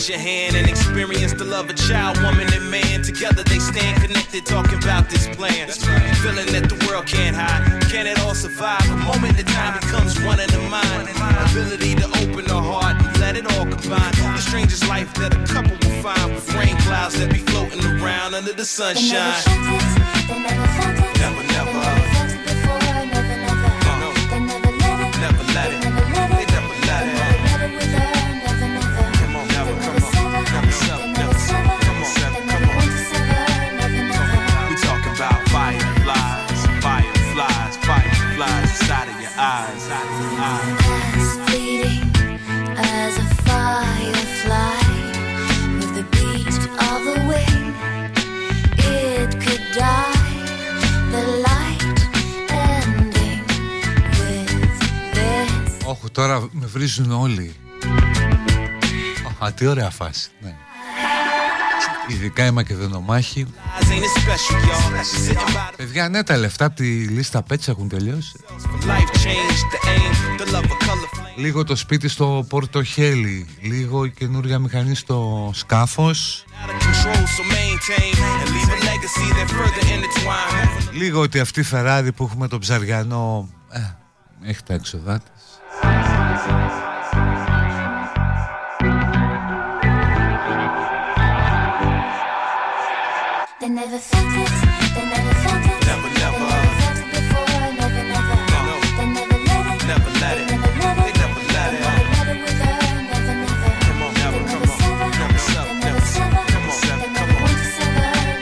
Your 0.09 0.19
hand 0.19 0.55
and 0.55 0.69
experience 0.69 1.33
the 1.33 1.45
love 1.45 1.69
of 1.69 1.77
child, 1.77 2.17
woman, 2.23 2.47
and 2.53 2.71
man. 2.71 3.03
Together 3.03 3.43
they 3.43 3.59
stand 3.59 4.01
connected, 4.03 4.47
talking 4.47 4.79
about 4.79 5.09
this 5.11 5.27
plan. 5.35 5.69
Feeling 6.23 6.47
that 6.53 6.69
the 6.69 6.87
world 6.87 7.07
can't 7.07 7.35
hide. 7.35 7.83
Can 7.91 8.07
it 8.07 8.19
all 8.21 8.35
survive? 8.35 8.85
A 8.91 8.97
moment 8.97 9.39
in 9.39 9.47
time 9.47 9.81
becomes 9.81 10.21
one 10.23 10.39
in 10.39 10.49
the 10.51 10.61
mind. 10.71 11.09
Ability 11.51 11.95
to 11.97 12.07
open 12.23 12.45
the 12.45 12.61
heart 12.61 13.03
and 13.03 13.21
let 13.21 13.37
it 13.37 13.47
all 13.55 13.67
combine. 13.67 14.13
The 14.13 14.39
strangest 14.39 14.87
life 14.89 15.13
that 15.15 15.35
a 15.35 15.43
couple 15.53 15.73
will 15.73 16.03
find 16.03 16.35
with 16.35 16.55
rain 16.55 16.77
clouds 16.79 17.19
that 17.19 17.33
be 17.33 17.39
floating 17.39 17.85
around 17.85 18.35
under 18.35 18.53
the 18.53 18.65
sunshine. 18.65 19.43
Never, 20.29 21.19
never. 21.19 21.46
Τι 59.57 59.67
ωραία 59.67 59.91
φάση. 59.91 60.31
Ναι. 60.41 60.55
Ειδικά 62.09 62.47
οι 62.47 62.51
Μακεδονομάχοι. 62.51 63.47
Παιδιά, 65.77 66.09
ναι, 66.09 66.23
τα 66.23 66.37
λεφτά 66.37 66.65
από 66.65 66.77
τη 66.77 66.85
λίστα 66.85 67.43
πέτσα 67.43 67.71
έχουν 67.71 67.89
τελειώσει. 67.89 68.33
Λίγο 71.37 71.65
το 71.65 71.77
σπίτι 71.77 72.09
στο 72.09 72.45
Πορτοχέλι, 72.49 73.49
λίγο 73.61 74.05
η 74.05 74.11
καινούργια 74.11 74.59
μηχανή 74.59 74.95
στο 74.95 75.51
σκάφος. 75.55 76.45
Λίγο 80.93 81.21
ότι 81.21 81.41
αυτή 81.41 81.61
η 81.61 81.63
Φεράρι 81.63 82.13
που 82.13 82.25
έχουμε 82.25 82.49
το 82.49 82.59
ψαριανό 82.59 83.49
ε, 83.71 83.81
έχει 84.49 84.63
τα 84.63 84.75
έξοδά 84.75 85.19
της. 85.19 86.16
never 93.89 94.03
felt 94.03 94.35
it. 94.35 94.51
They 94.95 95.05
never 95.07 95.35
felt 95.47 95.63
it. 95.63 95.87
Never, 95.87 96.11
never. 96.19 96.47
Felt 96.83 96.99
it 96.99 97.09
before. 97.15 97.47
Never, 97.79 98.03
never. 98.11 98.35
They 98.99 99.07
never 99.15 99.39
let 99.47 99.63
it. 99.63 99.87
Never 99.87 100.11
let 100.23 100.39
it. 100.39 100.47
Never 100.51 100.83
let 100.83 100.99
it. 100.99 101.15
Never 101.23 101.43
let 101.55 101.71
it. 101.71 101.87
Never 101.87 102.43
let 103.27 103.39
it 103.39 103.63
with. 103.63 103.79
Never, 104.19 104.43
never. 104.43 104.75
They 104.99 105.11
never 105.23 105.39
sever. 105.39 105.71
on. 105.71 105.81
Never. 105.87 106.03
They 106.03 106.03
never 106.03 106.03
sever. 106.03 106.43
Come 106.51 106.71
sever. 106.83 107.11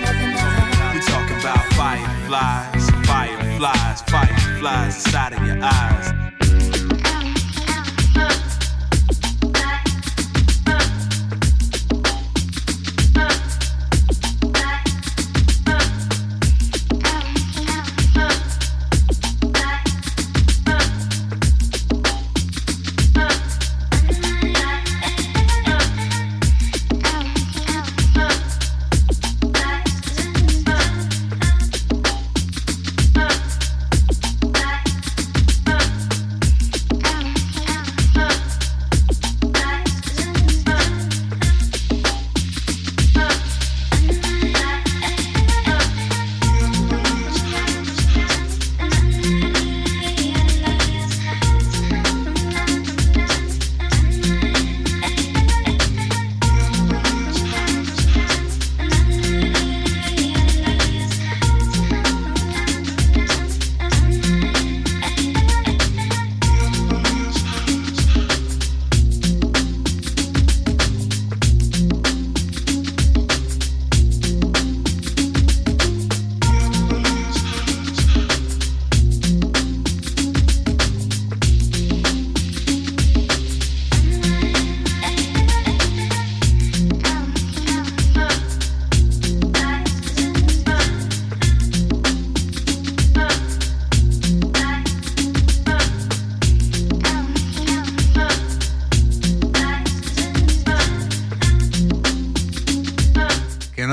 Never, 0.01 0.27
never. 0.33 0.95
We 0.95 1.01
talking 1.13 1.39
about 1.45 1.65
fireflies, 1.77 2.85
fireflies, 3.05 4.01
fireflies 4.09 4.95
inside. 4.97 5.34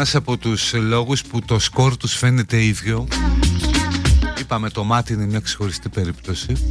Από 0.02 0.38
τους 0.38 0.74
λόγους 0.74 1.22
που 1.24 1.42
το 1.42 1.60
σκορ 1.60 1.98
τους 1.98 2.14
φαίνεται 2.14 2.64
ίδιο. 2.64 3.08
Είπαμε 4.40 4.70
το 4.70 4.84
μάτι 4.84 5.14
είναι 5.14 5.26
μια 5.26 5.40
ξεχωριστή 5.40 5.90
περίπτωση. 5.90 6.70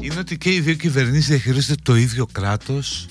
Είναι 0.00 0.18
ότι 0.18 0.38
και 0.38 0.52
οι 0.54 0.60
δύο 0.60 0.74
κυβερνήσεις 0.74 1.26
διαχειρίζονται 1.26 1.80
το 1.82 1.96
ίδιο 1.96 2.26
κράτος 2.32 3.06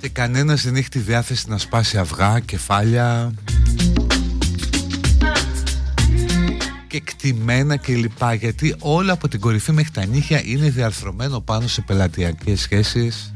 Και 0.00 0.08
κανένας 0.08 0.62
δεν 0.62 0.76
έχει 0.76 0.88
τη 0.88 0.98
διάθεση 0.98 1.44
να 1.48 1.58
σπάσει 1.58 1.98
αυγά, 1.98 2.40
κεφάλια 2.40 3.32
και 6.86 7.00
κτημένα 7.00 7.76
κλπ. 7.76 8.22
Γιατί 8.38 8.74
όλα 8.78 9.12
από 9.12 9.28
την 9.28 9.40
κορυφή 9.40 9.72
μέχρι 9.72 9.90
τα 9.90 10.06
νύχια 10.06 10.42
είναι 10.44 10.70
διαρθρωμένο 10.70 11.40
πάνω 11.40 11.66
σε 11.66 11.80
πελατειακές 11.80 12.60
σχέσεις 12.60 13.32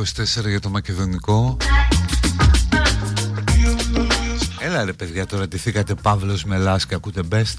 24 0.00 0.48
για 0.48 0.60
το 0.60 0.68
μακεδονικό. 0.68 1.56
Έλα 4.58 4.84
ρε 4.84 4.92
παιδιά 4.92 5.26
τώρα 5.26 5.48
τηθήκατε 5.48 5.94
Παύλος 5.94 6.44
Μελάς 6.44 6.86
και 6.86 6.94
ακούτε 6.94 7.22
best. 7.30 7.54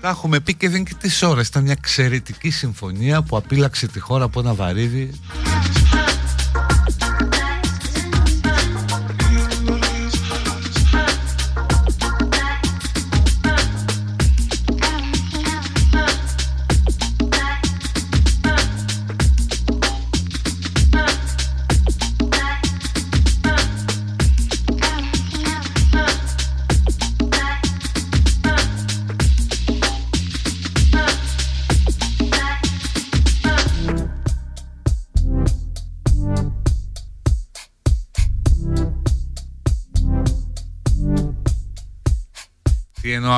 Τα 0.00 0.08
έχουμε 0.08 0.40
πει 0.40 0.54
και 0.54 0.68
δεν 0.68 0.84
και 0.84 0.94
τις 1.00 1.22
ώρες 1.22 1.48
Ήταν 1.48 1.62
μια 1.62 1.72
εξαιρετική 1.72 2.50
συμφωνία 2.50 3.22
που 3.22 3.36
απείλαξε 3.36 3.86
τη 3.86 4.00
χώρα 4.00 4.24
από 4.24 4.40
ένα 4.40 4.54
βαρύδι 4.54 5.10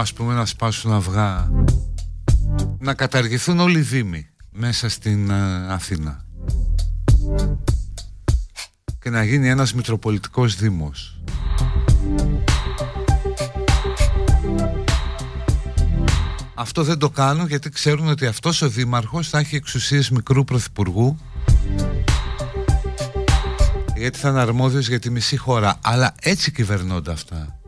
ας 0.05 0.13
πούμε 0.13 0.35
να 0.35 0.47
σπάσουν 0.47 0.93
αυγά. 0.93 1.51
Να 2.79 2.95
καταργηθούν 2.95 3.61
όλοι 3.61 3.79
οι 3.79 3.83
δήμοι 3.83 4.27
μέσα 4.51 4.89
στην 4.89 5.31
ε, 5.31 5.73
Αθήνα. 5.73 6.25
Και 9.01 9.11
να 9.11 9.25
γίνει 9.25 9.49
ένας 9.49 9.75
Μητροπολιτικός 9.75 10.57
Δήμος. 10.57 11.21
Αυτό 16.55 16.83
δεν 16.83 16.99
το 16.99 17.11
κάνουν 17.11 17.47
γιατί 17.47 17.71
ξέρουν 17.71 18.09
ότι 18.09 18.27
αυτός 18.27 18.63
ο 18.63 18.69
δήμαρχος 18.69 19.29
θα 19.29 19.39
έχει 19.39 19.57
εξουσίες 19.57 20.11
μικρού 20.11 20.45
πρωθυπουργού. 20.45 21.19
Γιατί 23.97 24.19
θα 24.19 24.29
είναι 24.29 24.41
αρμόδιος 24.41 24.89
για 24.89 24.99
τη 24.99 25.11
μισή 25.11 25.37
χώρα. 25.37 25.79
Αλλά 25.83 26.15
έτσι 26.21 26.53
κυβερνώνται 26.53 27.13
αυτά 27.13 27.59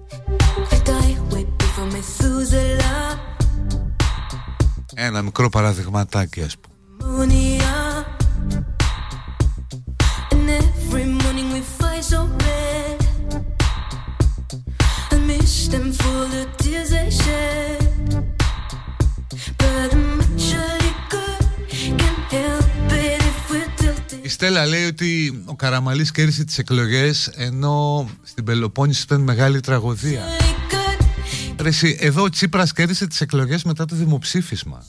Ένα 5.06 5.22
μικρό 5.22 5.48
παραδειγματάκι 5.48 6.42
ας 6.42 6.54
πούμε. 6.58 6.74
Η 24.22 24.28
Στέλλα 24.28 24.66
λέει 24.66 24.84
ότι 24.84 25.42
ο 25.44 25.54
Καραμαλής 25.54 26.10
κέρδισε 26.10 26.44
τις 26.44 26.58
εκλογές 26.58 27.26
ενώ 27.26 28.08
στην 28.22 28.44
Πελοπόννησο 28.44 29.02
ήταν 29.04 29.20
μεγάλη 29.20 29.60
τραγωδία. 29.60 30.22
Ρε, 31.66 31.90
εδώ 31.98 32.22
ο 32.22 32.28
Τσίπρας 32.28 32.72
κέρδισε 32.72 33.06
τις 33.06 33.20
εκλογές 33.20 33.64
μετά 33.64 33.84
το 33.84 33.96
δημοψήφισμα. 33.96 34.84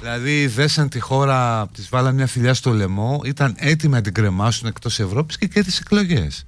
Δηλαδή 0.00 0.46
δέσαν 0.46 0.88
τη 0.88 1.00
χώρα, 1.00 1.68
της 1.68 1.88
βάλαν 1.88 2.14
μια 2.14 2.26
φιλιά 2.26 2.54
στο 2.54 2.72
λαιμό, 2.72 3.20
ήταν 3.24 3.54
έτοιμοι 3.56 3.94
να 3.94 4.00
την 4.00 4.14
κρεμάσουν 4.14 4.68
εκτός 4.68 5.00
Ευρώπης 5.00 5.38
και 5.38 5.46
κέρδισε 5.46 5.80
εκλογές. 5.84 6.46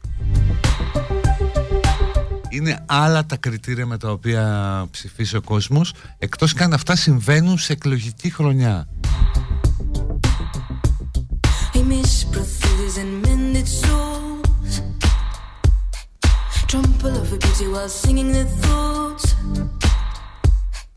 Είναι 2.49 2.85
άλλα 2.87 3.27
τα 3.27 3.37
κριτήρια 3.37 3.87
με 3.87 3.99
τα 3.99 4.11
οποία 4.11 4.87
ψηφίσει 4.91 5.37
ο 5.37 5.41
κόσμος, 5.41 5.93
εκτός 6.19 6.55
και 6.55 6.63
αν 6.63 6.73
αυτά 6.73 6.97
συμβαίνουν 6.97 7.59
σε 7.59 7.73
εκλογική 7.73 8.31
χρονιά. 8.31 8.89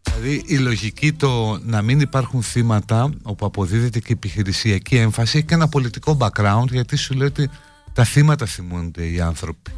Δηλαδή 0.04 0.44
η 0.46 0.58
λογική 0.58 1.14
το 1.14 1.60
να 1.64 1.82
μην 1.82 2.00
υπάρχουν 2.00 2.44
θύματα 2.44 3.10
όπου 3.24 3.46
αποδίδεται 3.46 4.00
και 4.00 4.08
η 4.10 4.14
επιχειρησιακή 4.14 4.96
έμφαση 4.96 5.38
έχει 5.38 5.46
και 5.46 5.54
ένα 5.54 5.68
πολιτικό 5.68 6.18
background 6.20 6.68
γιατί 6.72 6.96
σου 6.96 7.14
λέει 7.14 7.28
ότι 7.28 7.50
τα 7.94 8.04
θύματα 8.04 8.46
θυμούνται 8.46 9.06
οι 9.06 9.20
άνθρωποι. 9.22 9.72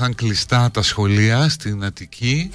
Ότι 0.00 0.04
και 0.04 0.04
αύριο 0.04 0.04
θα 0.04 0.04
είναι 0.04 0.14
κλειστά 0.14 0.70
τα 0.70 0.82
σχολεία 0.82 1.48
στην 1.48 1.84
Αττική 1.84 2.50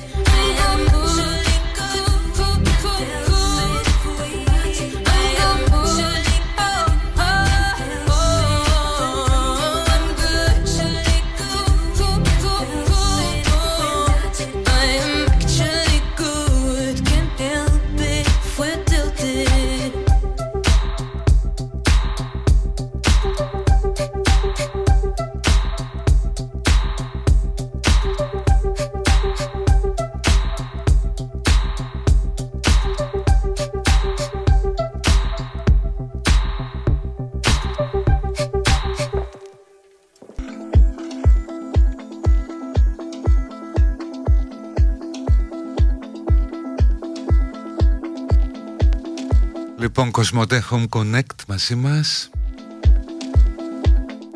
Λοιπόν, 50.53 50.87
Κοσμοτέ 50.87 50.87
Home 50.93 50.99
Connect 50.99 51.45
μαζί 51.47 51.75
μας. 51.75 52.29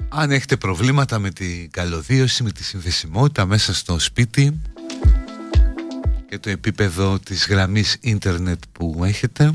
Αν 0.10 0.32
έχετε 0.32 0.58
προβλήματα 0.58 1.20
με 1.20 1.30
την 1.30 1.72
καλωδίωση, 1.72 2.44
με 2.44 2.52
τη 2.52 2.64
συνδεσιμότητα 2.64 3.46
μέσα 3.46 3.74
στο 3.74 4.00
σπίτι 4.00 4.62
και 6.30 6.40
το 6.40 6.50
επίπεδο 6.50 7.20
της 7.20 7.48
γραμμής 7.48 7.98
ίντερνετ 8.02 8.62
που 8.72 9.02
έχετε 9.04 9.54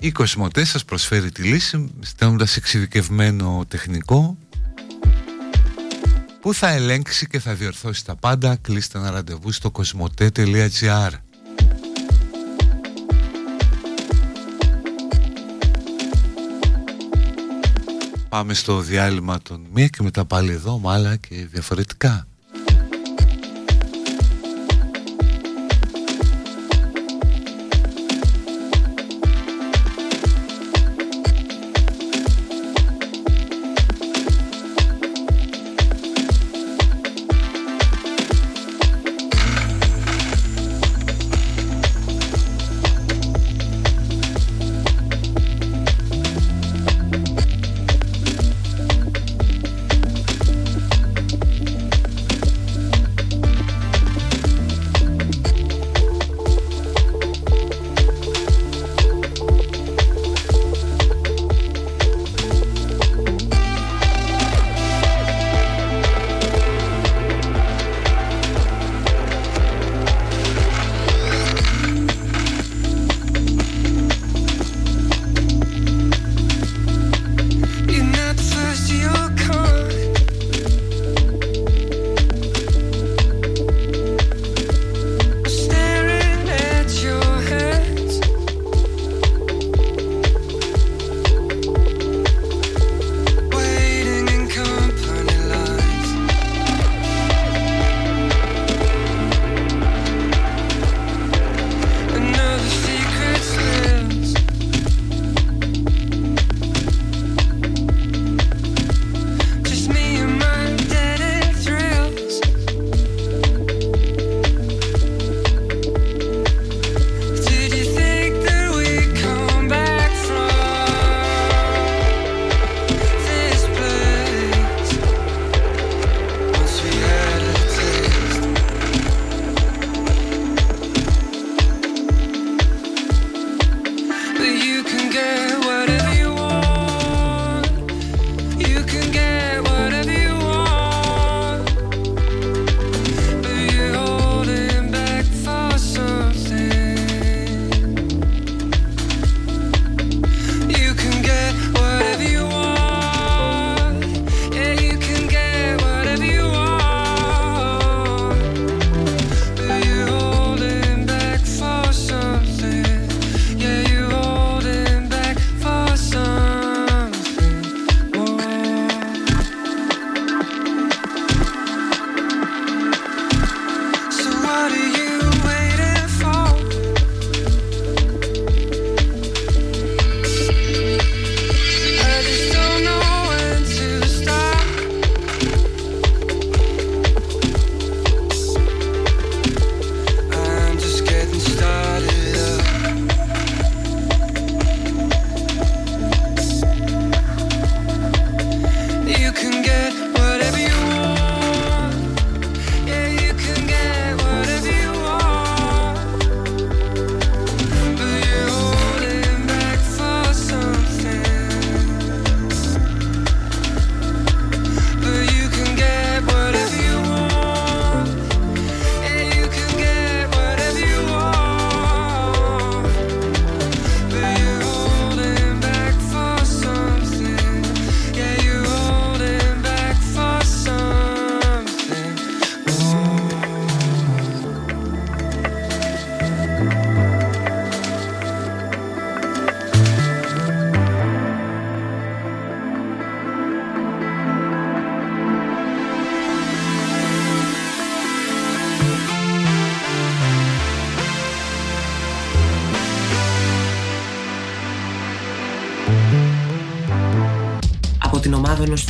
η 0.00 0.12
Κοσμοτέ 0.12 0.64
σας 0.64 0.84
προσφέρει 0.84 1.30
τη 1.30 1.42
λύση 1.42 1.90
στέλνοντας 2.00 2.56
εξειδικευμένο 2.56 3.64
τεχνικό 3.68 4.36
που 6.40 6.54
θα 6.54 6.68
ελέγξει 6.68 7.26
και 7.26 7.38
θα 7.38 7.54
διορθώσει 7.54 8.04
τα 8.04 8.16
πάντα. 8.16 8.56
Κλείστε 8.56 8.98
ένα 8.98 9.10
ραντεβού 9.10 9.52
στο 9.52 9.70
κοσμοτέ.gr 9.70 11.10
Πάμε 18.28 18.54
στο 18.54 18.80
διάλειμμα 18.80 19.38
των 19.42 19.66
μία 19.72 19.86
και 19.86 20.02
μετά 20.02 20.24
πάλι 20.24 20.52
εδώ 20.52 20.78
με 20.78 20.92
άλλα 20.92 21.16
και 21.16 21.46
διαφορετικά. 21.46 22.26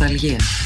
νοσταλγίας. 0.08 0.57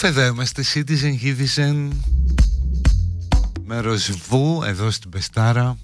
Ρούφ 0.00 0.16
εδώ 0.16 0.26
είμαστε 0.26 0.62
Citizen 0.74 1.14
Citizen 1.22 1.88
Μέρος 3.64 4.10
Βου 4.10 4.62
εδώ 4.66 4.90
στην 4.90 5.10
Πεστάρα. 5.10 5.78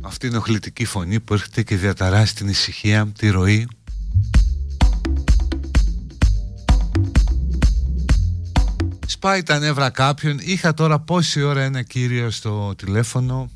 Αυτή 0.00 0.26
είναι 0.26 0.36
οχλητική 0.36 0.84
φωνή 0.84 1.20
που 1.20 1.34
έρχεται 1.34 1.62
και 1.62 1.76
διαταράσει 1.76 2.34
την 2.34 2.48
ησυχία, 2.48 3.12
τη 3.18 3.30
ροή. 3.30 3.68
Σπάει 9.06 9.42
τα 9.42 9.58
νεύρα 9.58 9.90
κάποιον. 9.90 10.38
Είχα 10.40 10.74
τώρα 10.74 10.98
πόση 10.98 11.42
ώρα 11.42 11.62
ένα 11.62 11.82
κύριο 11.82 12.30
στο 12.30 12.74
τηλέφωνο 12.76 13.50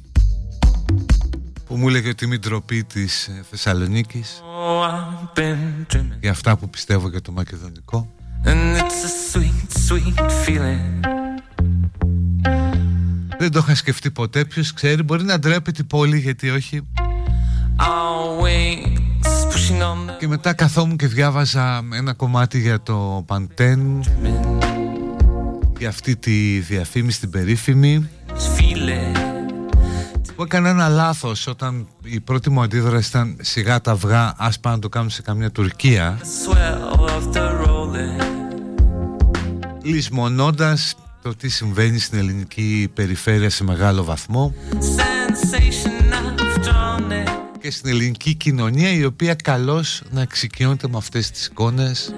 που 1.67 1.77
μου 1.77 1.89
έλεγε 1.89 2.09
ότι 2.09 2.27
μην 2.27 2.41
τροπή 2.41 2.85
της 2.85 3.27
ε, 3.29 3.45
Θεσσαλονίκης 3.51 4.41
για 6.27 6.35
αυτά 6.35 6.57
που 6.57 6.71
πιστεύω 6.71 7.09
για 7.09 7.21
το 7.21 7.33
μακεδονικό. 7.33 8.15
Δεν 13.39 13.53
το 13.53 13.59
είχα 13.59 13.75
σκεφτεί 13.75 14.11
ποτέ. 14.11 14.45
Ποιος 14.45 14.73
ξέρει 14.73 15.03
μπορεί 15.03 15.25
να 15.25 15.39
ντρέπεται 15.39 15.83
η 15.83 15.85
πόλη 15.85 16.19
γιατί 16.19 16.51
όχι. 16.51 16.89
Και 20.19 20.29
μετά 20.29 20.53
καθόμουν 20.53 20.97
και 20.97 21.07
διάβαζα 21.07 21.83
ένα 21.93 22.13
κομμάτι 22.13 22.61
για 22.61 22.83
το 22.83 23.25
Παντέν 23.27 24.05
Για 25.79 25.89
αυτή 25.89 26.17
τη 26.17 26.59
διαφήμιση 26.59 27.21
την 27.21 27.31
περίφημη 27.31 28.09
που 30.37 30.43
έκανε 30.43 30.69
ένα 30.69 30.89
λάθος 30.89 31.47
όταν 31.47 31.87
η 32.03 32.21
πρώτη 32.21 32.51
μου 32.51 32.63
αντίδραση 32.63 33.09
ήταν 33.09 33.37
σιγά 33.41 33.81
τα 33.81 33.91
αυγά 33.91 34.35
ας 34.37 34.61
πάμε 34.61 34.75
να 34.75 34.81
το 34.81 34.89
κάνουμε 34.89 35.11
σε 35.11 35.23
καμιά 35.23 35.51
Τουρκία. 35.51 36.21
Λησμονώντας 39.83 40.95
το 41.23 41.35
τι 41.35 41.49
συμβαίνει 41.49 41.99
στην 41.99 42.19
ελληνική 42.19 42.91
περιφέρεια 42.95 43.51
σε 43.51 43.65
μεγάλο 43.65 44.05
βαθμό 44.05 44.55
και 47.61 47.71
στην 47.71 47.91
ελληνική 47.91 48.35
κοινωνία 48.35 48.93
η 48.93 49.05
οποία 49.05 49.35
καλώς 49.35 50.03
να 50.11 50.21
εξοικειώνεται 50.21 50.89
με 50.89 50.97
αυτές 50.97 51.31
τις 51.31 51.47
εικόνες 51.47 52.15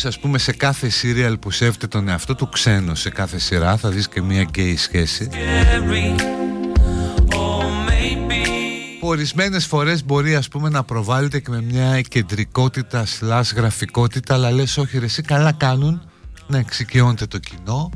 όπως 0.00 0.14
ας 0.14 0.20
πούμε 0.20 0.38
σε 0.38 0.52
κάθε 0.52 0.88
σύριαλ 0.88 1.38
που 1.38 1.50
σέβεται 1.50 1.86
τον 1.86 2.08
εαυτό 2.08 2.34
του 2.34 2.48
ξένο 2.48 2.94
σε 2.94 3.10
κάθε 3.10 3.38
σειρά 3.38 3.76
θα 3.76 3.88
δεις 3.88 4.08
και 4.08 4.22
μια 4.22 4.42
γκέι 4.42 4.76
σχέση. 4.76 5.28
Που 9.00 9.08
ορισμένες 9.08 9.66
φορές 9.66 10.04
μπορεί 10.04 10.34
ας 10.34 10.48
πούμε 10.48 10.68
να 10.68 10.84
προβάλλεται 10.84 11.40
και 11.40 11.50
με 11.50 11.62
μια 11.62 12.00
κεντρικότητα 12.00 13.06
σλάς 13.06 13.52
γραφικότητα 13.52 14.34
αλλά 14.34 14.50
λες 14.50 14.76
όχι 14.76 14.98
ρε 14.98 15.04
εσύ 15.04 15.22
καλά 15.22 15.52
κάνουν 15.52 16.02
να 16.46 16.58
εξοικειώνεται 16.58 17.26
το 17.26 17.38
κοινό 17.38 17.90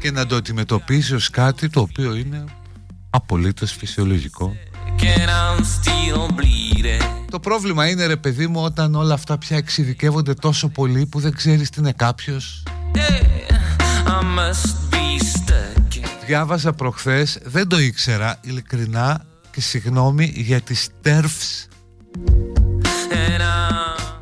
και 0.00 0.10
να 0.10 0.26
το 0.26 0.36
αντιμετωπίζει 0.36 1.14
ως 1.14 1.30
κάτι 1.30 1.68
το 1.68 1.80
οποίο 1.80 2.14
είναι 2.14 2.44
απολύτως 3.10 3.72
φυσιολογικό 3.72 4.56
το 7.34 7.40
πρόβλημα 7.40 7.88
είναι 7.88 8.06
ρε 8.06 8.16
παιδί 8.16 8.46
μου 8.46 8.62
όταν 8.62 8.94
όλα 8.94 9.14
αυτά 9.14 9.38
πια 9.38 9.56
εξειδικεύονται 9.56 10.34
τόσο 10.34 10.68
πολύ 10.68 11.06
που 11.06 11.20
δεν 11.20 11.34
ξέρεις 11.34 11.70
τι 11.70 11.80
είναι 11.80 11.92
κάποιος. 11.92 12.62
Διάβαζα 16.26 16.72
προχθές, 16.72 17.38
δεν 17.44 17.68
το 17.68 17.78
ήξερα 17.78 18.38
ειλικρινά 18.40 19.24
και 19.50 19.60
συγγνώμη 19.60 20.32
για 20.36 20.60
τις 20.60 20.88
TERFs 21.04 21.68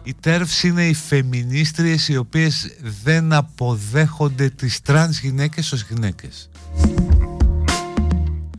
Οι 0.03 0.15
TERFs 0.25 0.63
είναι 0.63 0.87
οι 0.87 0.95
φεμινίστριες 0.95 2.09
οι 2.09 2.17
οποίες 2.17 2.77
δεν 3.03 3.33
αποδέχονται 3.33 4.49
τις 4.49 4.81
τρανς 4.83 5.21
γυναίκες 5.21 5.73
ως 5.73 5.83
γυναίκες. 5.83 6.49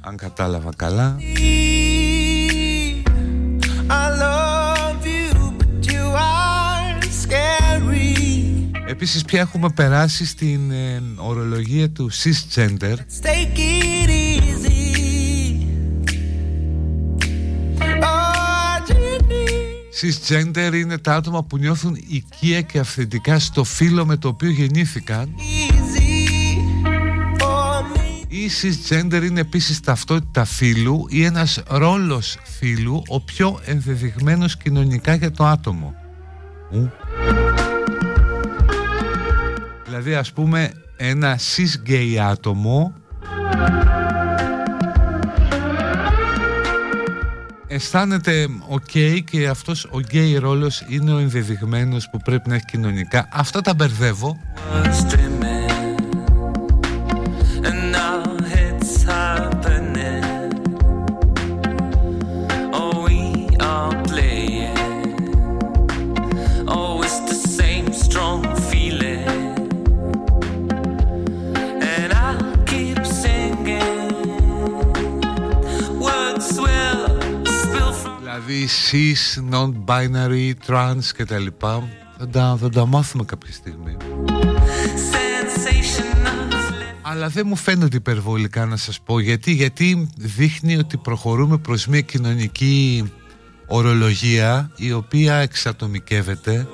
Αν 0.01 0.17
κατάλαβα 0.17 0.69
καλά 0.75 1.17
Επίσης 8.93 9.23
πια 9.23 9.39
έχουμε 9.39 9.69
περάσει 9.69 10.25
στην 10.25 10.71
ε, 10.71 11.01
ορολογία 11.15 11.89
του 11.89 12.11
cisgender 12.11 12.95
Cisgender 20.01 20.73
είναι 20.73 20.97
τα 20.97 21.15
άτομα 21.15 21.43
που 21.43 21.57
νιώθουν 21.57 21.97
οικία 22.07 22.61
και 22.61 22.79
αυθεντικά 22.79 23.39
στο 23.39 23.63
φύλλο 23.63 24.05
με 24.05 24.17
το 24.17 24.27
οποίο 24.27 24.49
γεννήθηκαν. 24.49 25.35
Ή 28.27 28.49
cisgender 28.61 29.23
είναι 29.23 29.39
επίσης 29.39 29.79
ταυτότητα 29.79 30.45
φύλου 30.45 31.05
ή 31.09 31.23
ένας 31.23 31.63
ρόλος 31.67 32.37
φύλου 32.43 33.01
ο 33.07 33.21
πιο 33.21 33.59
ενδεδειγμένος 33.65 34.57
κοινωνικά 34.57 35.15
για 35.15 35.31
το 35.31 35.45
άτομο. 35.45 35.93
Δηλαδή 39.93 40.15
ας 40.15 40.31
πούμε 40.31 40.71
ένα 40.97 41.39
cis 41.55 42.17
άτομο 42.31 42.93
αισθάνεται 47.67 48.47
ok 48.69 49.19
και 49.23 49.47
αυτός 49.47 49.87
ο 49.91 49.99
γκέι 49.99 50.37
ρόλος 50.37 50.85
είναι 50.87 51.13
ο 51.13 51.17
ενδεδειγμένος 51.17 52.09
που 52.09 52.17
πρέπει 52.17 52.49
να 52.49 52.55
έχει 52.55 52.65
κοινωνικά. 52.65 53.27
Αυτά 53.31 53.61
τα 53.61 53.73
μπερδεύω. 53.73 54.37
Δηλαδή 78.63 79.15
cis, 79.15 79.53
non-binary, 79.53 80.53
trans 80.67 81.03
και 81.15 81.25
τα 81.25 81.39
λοιπά. 81.39 81.87
Θα 82.17 82.27
τα, 82.27 82.57
θα 82.59 82.69
τα 82.69 82.85
μάθουμε 82.85 83.23
κάποια 83.23 83.53
στιγμή. 83.53 83.97
Αλλά 87.01 87.27
δεν 87.27 87.43
μου 87.47 87.55
φαίνεται 87.55 87.97
υπερβολικά 87.97 88.65
να 88.65 88.77
σας 88.77 88.99
πω 88.99 89.19
γιατί, 89.19 89.51
γιατί 89.51 90.09
δείχνει 90.17 90.77
ότι 90.77 90.97
προχωρούμε 90.97 91.57
προς 91.57 91.87
μια 91.87 92.01
κοινωνική 92.01 93.11
ορολογία 93.67 94.71
η 94.75 94.91
οποία 94.91 95.35
εξατομικεύεται. 95.35 96.67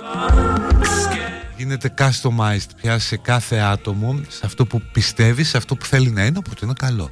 Γίνεται 1.58 1.94
customized 1.98 2.70
πια 2.82 3.00
σε 3.00 3.18
κάθε 3.18 3.58
άτομο 3.58 4.20
σε 4.28 4.42
αυτό 4.46 4.66
που 4.66 4.82
πιστεύει, 4.92 5.44
σε 5.44 5.58
αυτό 5.58 5.76
που 5.76 5.86
θέλει 5.86 6.10
να 6.10 6.26
είναι 6.26 6.38
οπότε 6.38 6.66
είναι 6.66 6.74
καλό 6.78 7.10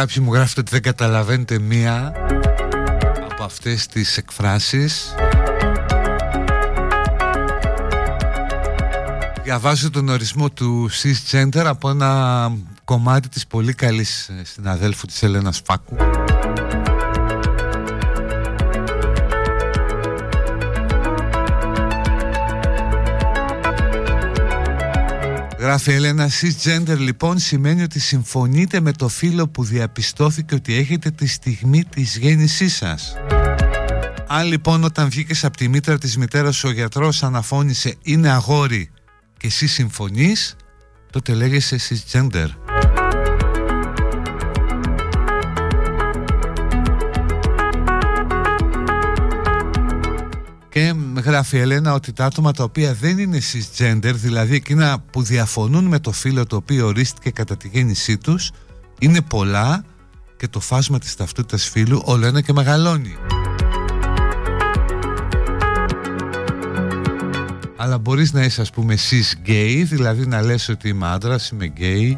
κάποιοι 0.00 0.22
μου 0.26 0.34
γράφετε 0.34 0.60
ότι 0.60 0.70
δεν 0.70 0.82
καταλαβαίνετε 0.82 1.58
μία 1.58 2.12
από 3.30 3.44
αυτές 3.44 3.86
τις 3.86 4.16
εκφράσεις. 4.16 5.14
Διαβάζω 9.42 9.90
τον 9.90 10.08
ορισμό 10.08 10.50
του 10.50 10.90
cisgender 11.02 11.64
από 11.64 11.90
ένα 11.90 12.52
κομμάτι 12.84 13.28
της 13.28 13.46
πολύ 13.46 13.74
καλής 13.74 14.30
συναδέλφου 14.42 15.06
της 15.06 15.22
Ελένας 15.22 15.62
Φάκου 15.64 15.89
Γράφει 25.70 25.92
Έλενα, 25.92 26.30
cisgender 26.40 26.96
λοιπόν 26.98 27.38
σημαίνει 27.38 27.82
ότι 27.82 28.00
συμφωνείτε 28.00 28.80
με 28.80 28.92
το 28.92 29.08
φίλο 29.08 29.48
που 29.48 29.64
διαπιστώθηκε 29.64 30.54
ότι 30.54 30.74
έχετε 30.74 31.10
τη 31.10 31.26
στιγμή 31.26 31.84
της 31.84 32.16
γέννησής 32.16 32.76
σας. 32.76 33.16
Αν 34.26 34.46
λοιπόν 34.46 34.84
όταν 34.84 35.08
βγήκες 35.08 35.44
από 35.44 35.56
τη 35.56 35.68
μήτρα 35.68 35.98
της 35.98 36.16
μητέρας 36.16 36.64
ο 36.64 36.70
γιατρός 36.70 37.22
αναφώνησε 37.22 37.96
είναι 38.02 38.30
αγόρι 38.30 38.90
και 39.36 39.46
εσύ 39.46 39.66
συμφωνείς, 39.66 40.56
τότε 41.10 41.34
λέγεσαι 41.34 41.78
cisgender. 41.88 42.48
Γράφει 51.30 51.56
η 51.56 51.60
Ελένα 51.60 51.92
ότι 51.92 52.12
τα 52.12 52.24
άτομα 52.24 52.52
τα 52.52 52.64
οποία 52.64 52.94
δεν 52.94 53.18
είναι 53.18 53.38
cisgender, 53.52 54.12
δηλαδή 54.14 54.54
εκείνα 54.54 54.98
που 55.12 55.22
διαφωνούν 55.22 55.84
με 55.84 55.98
το 55.98 56.12
φύλλο 56.12 56.46
το 56.46 56.56
οποίο 56.56 56.86
ορίστηκε 56.86 57.30
κατά 57.30 57.56
τη 57.56 57.68
γέννησή 57.68 58.18
τους, 58.18 58.50
είναι 58.98 59.20
πολλά 59.20 59.84
και 60.36 60.48
το 60.48 60.60
φάσμα 60.60 60.98
της 60.98 61.16
ταυτότητας 61.16 61.68
φύλου 61.68 62.02
όλο 62.04 62.26
ένα 62.26 62.40
και 62.40 62.52
μεγαλώνει. 62.52 63.16
Αλλά 67.76 67.98
μπορείς 67.98 68.32
να 68.32 68.44
είσαι 68.44 68.60
ας 68.60 68.70
πούμε 68.70 68.94
cis 69.10 69.48
gay, 69.48 69.82
δηλαδή 69.84 70.26
να 70.26 70.42
λες 70.42 70.68
ότι 70.68 70.88
είμαι 70.88 71.06
άντρας, 71.06 71.48
είμαι 71.48 71.72
gay 71.76 72.16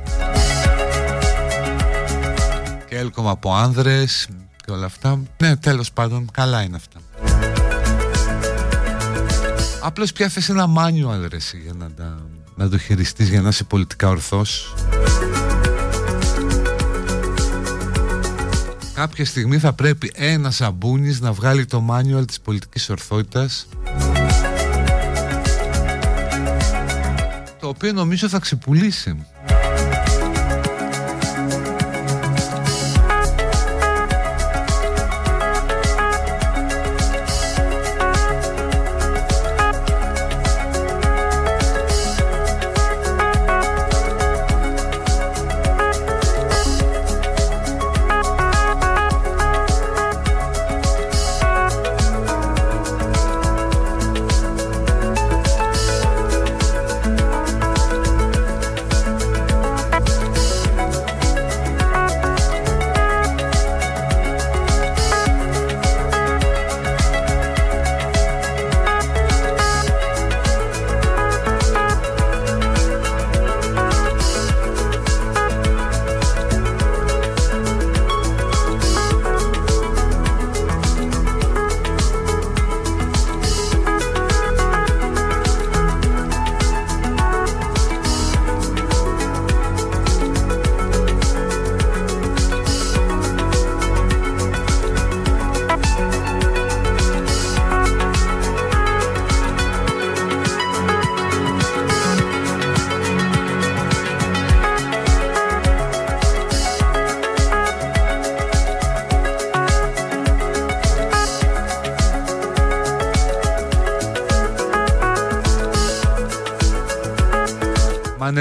και 2.88 2.96
έλκομαι 2.96 3.30
από 3.30 3.54
άνδρες 3.54 4.28
και 4.64 4.70
όλα 4.70 4.86
αυτά. 4.86 5.22
Ναι, 5.42 5.56
τέλος 5.56 5.92
πάντων, 5.92 6.28
καλά 6.32 6.62
είναι 6.62 6.76
αυτά. 6.76 7.01
Απλώς 9.82 10.12
πια 10.12 10.28
θες 10.28 10.48
ένα 10.48 10.66
manual 10.76 11.28
ρε 11.30 11.36
για 11.62 11.72
να, 11.78 11.90
τα, 11.90 12.26
να 12.54 12.68
το 12.68 12.78
χειριστείς 12.78 13.28
για 13.28 13.40
να 13.40 13.48
είσαι 13.48 13.64
πολιτικά 13.64 14.08
ορθός. 14.08 14.74
Κάποια 18.94 19.24
στιγμή 19.24 19.58
θα 19.58 19.72
πρέπει 19.72 20.12
ένας 20.14 20.54
σαμπούνις 20.54 21.20
να 21.20 21.32
βγάλει 21.32 21.64
το 21.64 21.86
manual 21.90 22.26
της 22.26 22.40
πολιτικής 22.40 22.90
ορθότητας 22.90 23.66
το 27.60 27.68
οποίο 27.68 27.92
νομίζω 27.92 28.28
θα 28.28 28.38
ξεπουλήσει. 28.38 29.26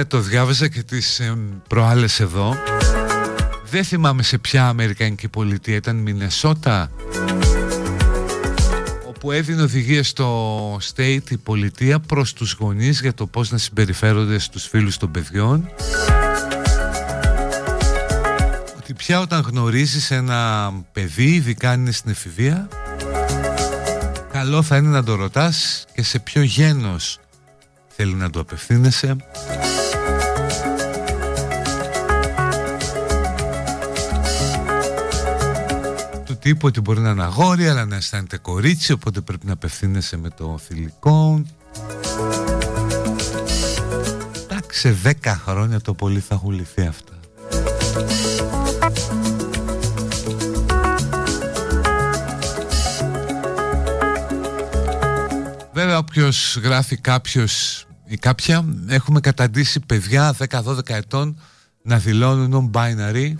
Ναι, 0.01 0.07
το 0.07 0.19
διάβασα 0.19 0.67
και 0.67 0.83
τις 0.83 1.19
ε, 1.19 1.37
προάλλες 1.67 2.19
εδώ. 2.19 2.55
Δεν 3.69 3.83
θυμάμαι 3.83 4.23
σε 4.23 4.37
ποια 4.37 4.67
Αμερικανική 4.67 5.27
πολιτεία 5.27 5.75
ήταν 5.75 5.95
Μινεσότα 5.95 6.91
όπου 9.07 9.31
έδινε 9.31 9.61
οδηγίες 9.61 10.07
στο 10.07 10.75
state 10.75 11.29
η 11.29 11.37
πολιτεία 11.37 11.99
προς 11.99 12.33
τους 12.33 12.57
γονείς 12.59 13.01
για 13.01 13.13
το 13.13 13.27
πώς 13.27 13.51
να 13.51 13.57
συμπεριφέρονται 13.57 14.39
στους 14.39 14.67
φίλους 14.67 14.97
των 14.97 15.11
παιδιών 15.11 15.69
ότι 18.77 18.93
πια 18.93 19.19
όταν 19.19 19.41
γνωρίζεις 19.41 20.11
ένα 20.11 20.71
παιδί 20.91 21.33
ειδικά 21.33 21.69
αν 21.69 21.79
είναι 21.79 21.91
στην 21.91 22.11
εφηβεία 22.11 22.67
καλό 24.31 24.61
θα 24.61 24.77
είναι 24.77 24.89
να 24.89 25.03
το 25.03 25.15
ρωτάς 25.15 25.85
και 25.93 26.03
σε 26.03 26.19
ποιο 26.19 26.41
γένος 26.41 27.19
θέλει 27.95 28.13
να 28.13 28.29
το 28.29 28.39
απευθύνεσαι 28.39 29.15
τύπου 36.41 36.67
ότι 36.67 36.81
μπορεί 36.81 36.99
να 36.99 37.09
είναι 37.09 37.23
αγόρι 37.23 37.67
αλλά 37.67 37.85
να 37.85 37.95
αισθάνεται 37.95 38.37
κορίτσι 38.37 38.91
οπότε 38.91 39.21
πρέπει 39.21 39.45
να 39.45 39.53
απευθύνεσαι 39.53 40.17
με 40.17 40.29
το 40.29 40.59
θηλυκό. 40.67 41.43
Εντάξει 44.43 44.79
σε 44.79 44.97
10 45.23 45.35
χρόνια 45.45 45.81
το 45.81 45.93
πολύ 45.93 46.19
θα 46.19 46.35
έχουν 46.35 46.51
λυθεί 46.51 46.81
αυτά. 46.81 47.13
Βέβαια 55.73 55.97
όποιος 55.97 56.59
γράφει 56.63 56.97
κάποιος 56.97 57.85
ή 58.05 58.17
κάποια 58.17 58.65
έχουμε 58.87 59.19
καταντήσει 59.19 59.79
παιδιά 59.79 60.35
10-12 60.49 60.89
ετών 60.89 61.39
να 61.81 61.97
δηλώνουν 61.97 62.71
non-binary 62.73 63.33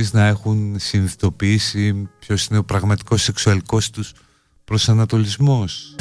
χωρίς 0.00 0.14
να 0.14 0.26
έχουν 0.26 0.76
συνειδητοποιήσει 0.78 2.08
ποιος 2.18 2.46
είναι 2.46 2.58
ο 2.58 2.64
πραγματικός 2.64 3.22
σεξουαλικός 3.22 3.90
τους 3.90 4.12
προσανατολισμός. 4.64 5.94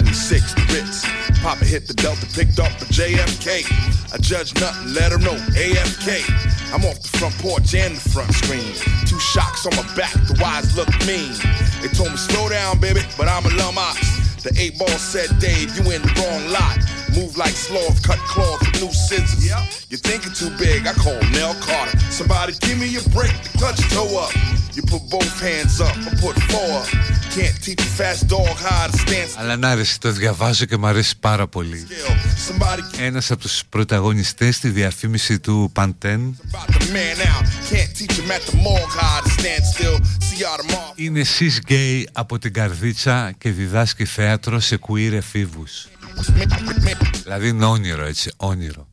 76, 0.00 0.54
the 0.54 0.64
Ritz. 0.72 1.04
Papa 1.42 1.64
hit 1.64 1.86
the 1.86 1.92
Delta, 1.92 2.24
picked 2.32 2.58
up 2.58 2.72
a 2.80 2.86
JFK. 2.88 3.68
I 4.12 4.16
judge 4.18 4.54
nothing, 4.56 4.94
let 4.94 5.12
her 5.12 5.18
know 5.18 5.36
AFK. 5.52 6.24
I'm 6.72 6.84
off 6.88 7.02
the 7.02 7.12
front 7.18 7.36
porch 7.36 7.74
and 7.74 7.96
the 7.96 8.08
front 8.08 8.32
screen. 8.32 8.72
Two 9.04 9.20
shocks 9.20 9.66
on 9.66 9.76
my 9.76 9.84
back, 9.94 10.12
the 10.24 10.38
wise 10.40 10.74
look 10.76 10.88
mean. 11.04 11.36
They 11.84 11.92
told 11.92 12.12
me 12.12 12.16
slow 12.16 12.48
down, 12.48 12.80
baby, 12.80 13.00
but 13.18 13.28
I'm 13.28 13.44
a 13.44 13.52
lum 13.60 13.76
The 14.40 14.56
eight 14.56 14.78
ball 14.78 14.96
said, 14.96 15.38
Dave, 15.38 15.76
you 15.76 15.84
in 15.92 16.00
the 16.00 16.12
wrong 16.16 16.48
lot. 16.48 16.80
Move 17.12 17.36
like 17.36 17.52
sloth, 17.52 18.00
cut 18.02 18.18
cloth 18.24 18.60
with 18.60 18.80
new 18.80 18.92
scissors. 18.92 19.44
You're 19.90 20.00
thinking 20.00 20.32
too 20.32 20.48
big, 20.56 20.86
I 20.86 20.94
call 20.94 21.20
Nell 21.36 21.52
Carter. 21.60 21.98
Somebody 22.08 22.54
give 22.64 22.78
me 22.80 22.88
a 22.96 23.04
break, 23.12 23.36
the 23.44 23.52
clutch 23.58 23.80
toe 23.92 24.16
up. 24.16 24.32
You 24.72 24.80
put 24.80 25.04
both 25.10 25.40
hands 25.40 25.80
up, 25.80 25.92
I 25.92 26.10
put 26.16 26.40
four 26.48 26.80
up. 26.80 26.88
Can't 27.36 27.58
teach 27.64 27.82
a 27.88 27.90
fast 27.98 28.22
dog 28.28 28.56
how 28.66 28.86
to 28.90 28.98
stand. 28.98 29.28
Αλλά 29.38 29.56
να 29.56 29.70
αρέσει, 29.70 30.00
το 30.00 30.10
διαβάζω 30.10 30.64
και 30.64 30.76
μου 30.76 30.86
αρέσει 30.86 31.18
πάρα 31.20 31.46
πολύ. 31.46 31.86
Ένας 32.98 33.30
από 33.30 33.40
τους 33.40 33.62
πρωταγωνιστές 33.68 34.56
στη 34.56 34.68
διαφήμιση 34.68 35.38
του 35.38 35.72
Pantene 35.74 36.30
είναι 40.94 41.22
sis 41.38 41.70
gay 41.72 42.02
από 42.12 42.38
την 42.38 42.52
Καρδίτσα 42.52 43.32
και 43.38 43.50
διδάσκει 43.50 44.04
θέατρο 44.04 44.60
σε 44.60 44.78
queer 44.88 45.12
εφήβους. 45.12 45.88
Δηλαδή 47.22 47.48
είναι 47.48 47.64
όνειρο 47.64 48.04
έτσι, 48.04 48.32
όνειρο. 48.36 48.88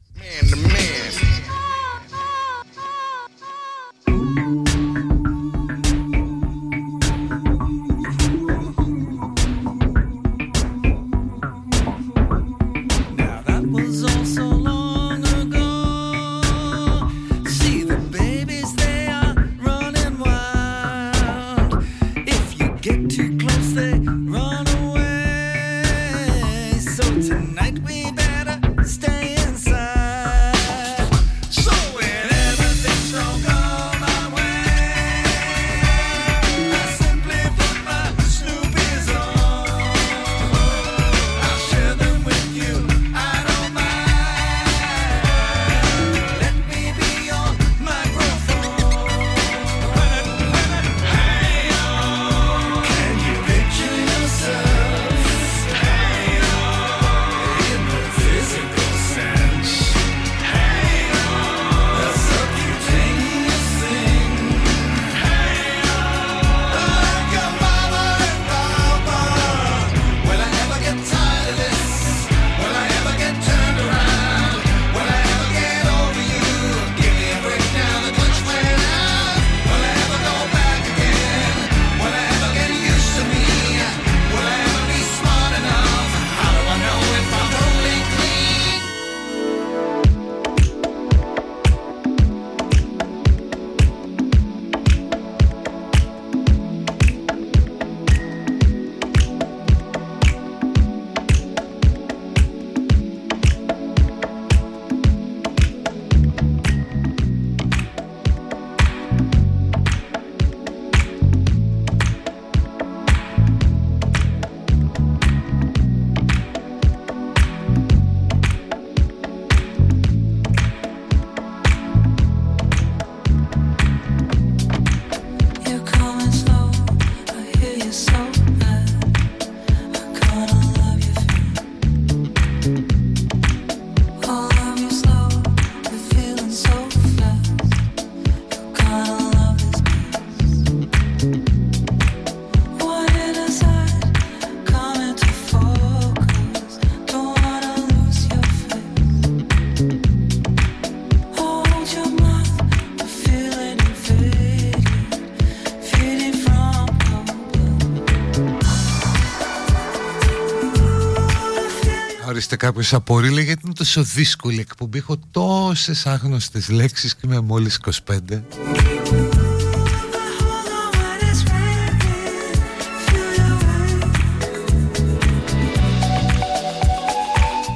Κάποιος 162.55 162.93
απορρίλε 162.93 163.41
γιατί 163.41 163.61
είναι 163.65 163.73
τόσο 163.73 164.03
δύσκολη 164.03 164.59
εκπομπή 164.59 164.97
Έχω 164.97 165.17
τόσες 165.31 166.05
άγνωστες 166.05 166.69
λέξεις 166.69 167.15
και 167.15 167.21
είμαι 167.25 167.39
μόλις 167.39 167.79
25 167.85 167.91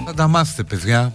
Θα 0.05 0.13
τα 0.15 0.27
μάθετε 0.27 0.63
παιδιά. 0.63 1.13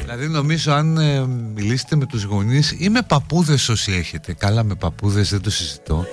Δηλαδή 0.00 0.28
νομίζω 0.28 0.72
αν 0.72 0.98
ε, 0.98 1.26
μιλήσετε 1.54 1.96
με 1.96 2.06
τους 2.06 2.22
γονείς 2.22 2.74
ή 2.78 2.88
με 2.88 3.02
παππούδες 3.02 3.68
όσοι 3.68 3.92
έχετε 3.92 4.32
Καλά 4.32 4.64
με 4.64 4.74
παππούδες 4.74 5.30
δεν 5.30 5.40
το 5.40 5.50
συζητώ 5.50 6.06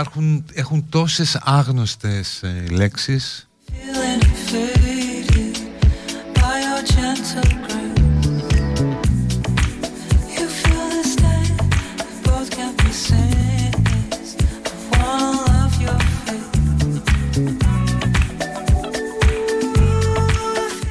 υπάρχουν, 0.00 0.44
έχουν 0.52 0.86
τόσες 0.88 1.38
άγνωστες 1.42 2.42
ε, 2.42 2.64
λέξεις. 2.70 3.48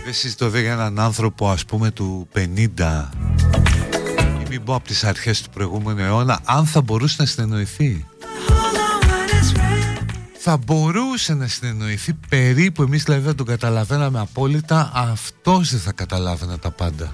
Δεν 0.04 0.14
συζητώ 0.14 0.50
δε 0.50 0.62
για 0.62 0.72
έναν 0.72 1.00
άνθρωπο 1.00 1.50
ας 1.50 1.66
πούμε 1.66 1.92
του 1.92 2.28
50 2.36 2.40
ή 4.42 4.50
μην 4.50 4.64
πω 4.64 4.76
από 4.76 4.88
τις 4.88 5.04
αρχές 5.04 5.42
του 5.42 5.50
προηγούμενου 5.50 6.00
αιώνα 6.00 6.40
αν 6.46 6.66
θα 6.66 6.82
μπορούσε 6.82 7.16
να 7.20 7.26
συνεννοηθεί 7.26 8.06
θα 10.46 10.58
μπορούσε 10.58 11.34
να 11.34 11.48
συνεννοηθεί. 11.48 12.14
Περίπου 12.30 12.82
εμείς 12.84 13.04
δηλαδή 13.04 13.22
δεν 13.22 13.36
τον 13.36 13.46
καταλαβαίναμε 13.46 14.20
απόλυτα. 14.20 14.92
Αυτός 14.94 15.72
δεν 15.72 15.80
θα 15.80 15.92
καταλάβαινα 15.92 16.60
τα 16.60 16.72
πάντα 16.72 17.14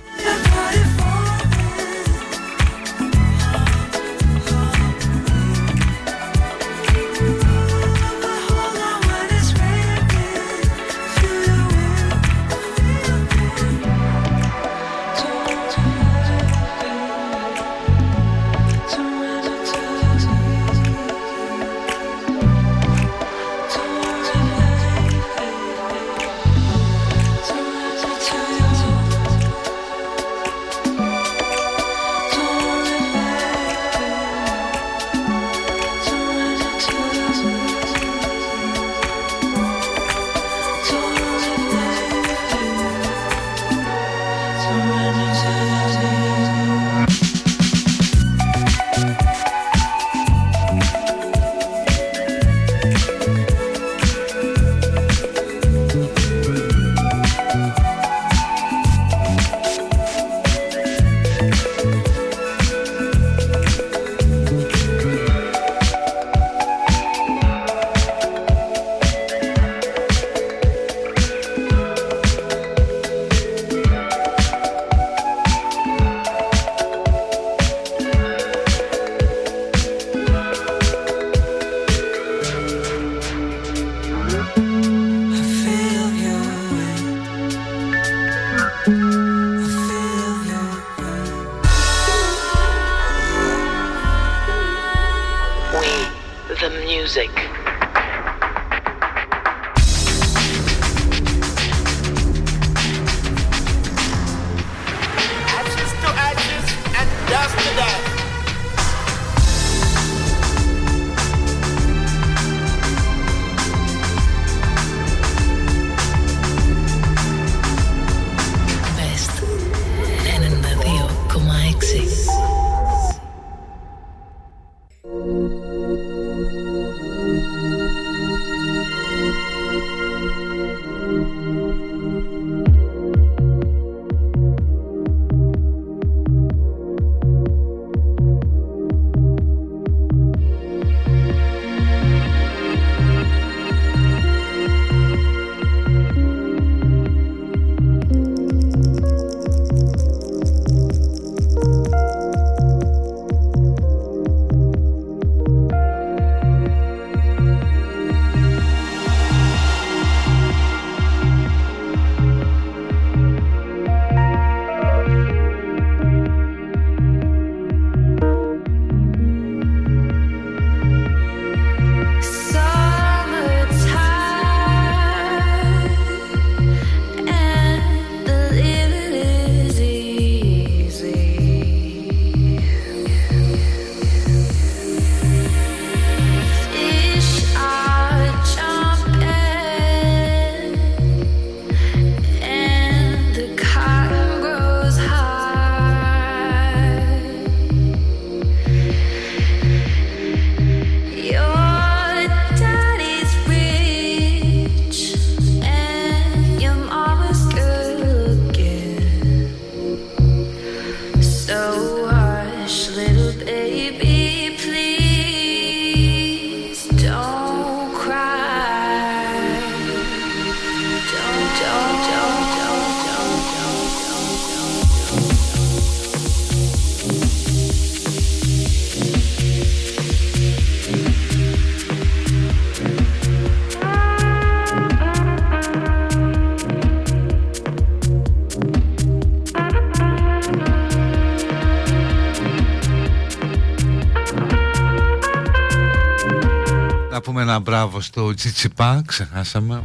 Τσιτσιπά, 248.39 249.01
ξεχάσαμε. 249.05 249.83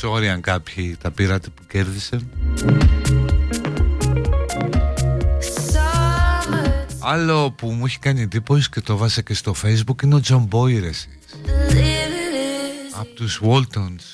Sorry 0.00 0.24
αν 0.24 0.40
κάποιοι 0.40 0.96
τα 1.02 1.10
πήρατε 1.10 1.48
που 1.48 1.62
κέρδισαν. 1.68 2.30
Άλλο 6.98 7.50
που 7.50 7.70
μου 7.70 7.84
έχει 7.84 7.98
κάνει 7.98 8.22
εντύπωση 8.22 8.68
και 8.70 8.80
το 8.80 8.96
'βαλα 8.96 9.22
και 9.22 9.34
στο 9.34 9.54
facebook 9.62 10.02
είναι 10.02 10.14
ο 10.14 10.20
John 10.20 10.42
Boy 10.42 10.84
Από 12.98 13.14
τους 13.14 13.40
Waltons 13.44 14.04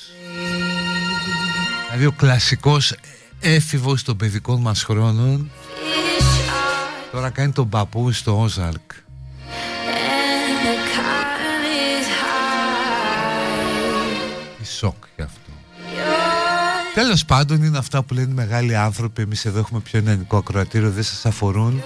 Δηλαδή 1.86 2.06
ο 2.06 2.12
κλασικός 2.12 2.94
έφηβος 3.40 4.02
των 4.02 4.16
παιδικών 4.16 4.60
μας 4.60 4.82
χρόνων 4.82 5.50
Τώρα 7.12 7.30
κάνει 7.30 7.52
τον 7.52 7.68
παππού 7.68 8.12
στο 8.12 8.40
Ozark 8.40 8.90
Τέλος 16.96 17.24
πάντων 17.24 17.62
είναι 17.62 17.78
αυτά 17.78 18.02
που 18.02 18.14
λένε 18.14 18.30
οι 18.30 18.34
μεγάλοι 18.34 18.76
άνθρωποι. 18.76 19.22
Εμείς 19.22 19.44
εδώ 19.44 19.58
έχουμε 19.58 19.80
πιο 19.80 20.00
νεανικό 20.00 20.36
ακροατήριο 20.36 20.90
Δεν 20.90 21.02
σας 21.02 21.26
αφορούν. 21.26 21.82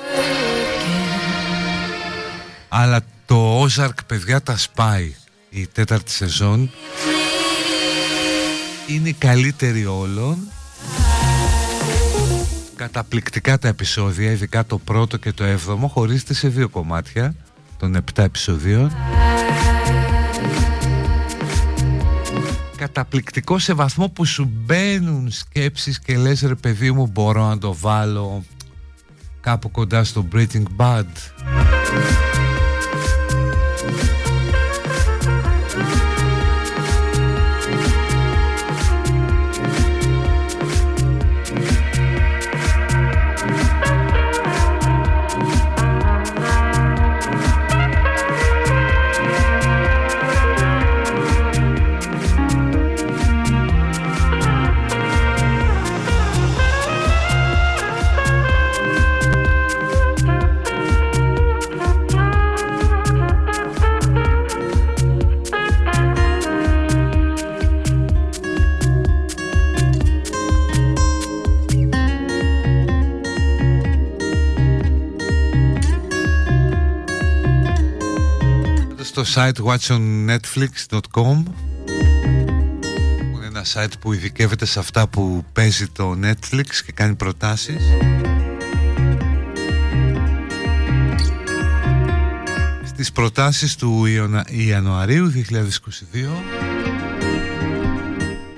Αλλά 2.69 3.01
το 3.27 3.63
Ozark 3.63 3.95
παιδιά 4.07 4.41
τα 4.41 4.57
σπάει 4.57 5.15
Η 5.51 5.67
τέταρτη 5.67 6.11
σεζόν. 6.11 6.71
Είναι 8.87 9.09
η 9.09 9.13
καλύτερη 9.13 9.87
όλων. 9.87 10.39
Καταπληκτικά 12.77 13.59
τα 13.59 13.69
επεισόδια 13.69 14.31
Ειδικά 14.31 14.67
το 14.67 14.79
πρώτο 14.79 15.17
και 15.17 15.33
το 15.33 15.45
έβδομο 15.45 15.89
Χωρίστε 15.89 16.35
σε 16.35 16.49
δύο 16.49 16.69
κομμάτια 16.69 17.35
Των 17.79 17.95
επτά 17.95 18.23
επεισοδίων 18.23 18.93
καταπληκτικό 22.81 23.59
σε 23.59 23.73
βαθμό 23.73 24.09
που 24.09 24.25
σου 24.25 24.51
μπαίνουν 24.53 25.31
σκέψεις 25.31 26.01
και 26.01 26.17
λες 26.17 26.41
ρε 26.41 26.55
παιδί 26.55 26.93
μου 26.93 27.07
μπορώ 27.07 27.47
να 27.47 27.59
το 27.59 27.75
βάλω 27.75 28.45
κάπου 29.41 29.71
κοντά 29.71 30.05
στο 30.05 30.27
Breathing 30.33 30.65
Bad 30.77 31.05
site 79.35 79.61
watchonnetflix.com 79.65 81.43
είναι 83.37 83.47
ένα 83.47 83.65
site 83.75 83.93
που 84.01 84.13
ειδικεύεται 84.13 84.65
σε 84.65 84.79
αυτά 84.79 85.09
που 85.09 85.45
παίζει 85.53 85.89
το 85.89 86.17
Netflix 86.23 86.67
και 86.87 86.93
κάνει 86.95 87.15
προτάσεις. 87.15 87.83
Στις 92.85 93.13
προτάσεις 93.13 93.77
του 93.77 94.07
Ιανουαρίου 94.49 95.33
2022 95.35 95.41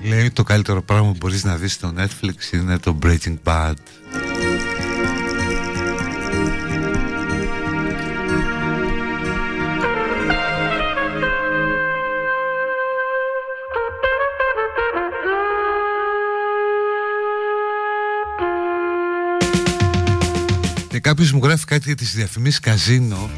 λέει 0.03 0.31
το 0.31 0.43
καλύτερο 0.43 0.81
πράγμα 0.81 1.11
που 1.11 1.17
μπορείς 1.19 1.43
να 1.43 1.55
δεις 1.55 1.73
στο 1.73 1.93
Netflix 1.97 2.53
είναι 2.53 2.77
το 2.77 2.97
Breaking 3.03 3.37
Bad 3.43 3.73
Και 20.93 20.99
κάποιος 20.99 21.31
μου 21.31 21.39
γράφει 21.43 21.65
κάτι 21.65 21.83
για 21.85 21.95
τις 21.95 22.13
διαφημίσεις 22.13 22.59
καζίνο 22.59 23.29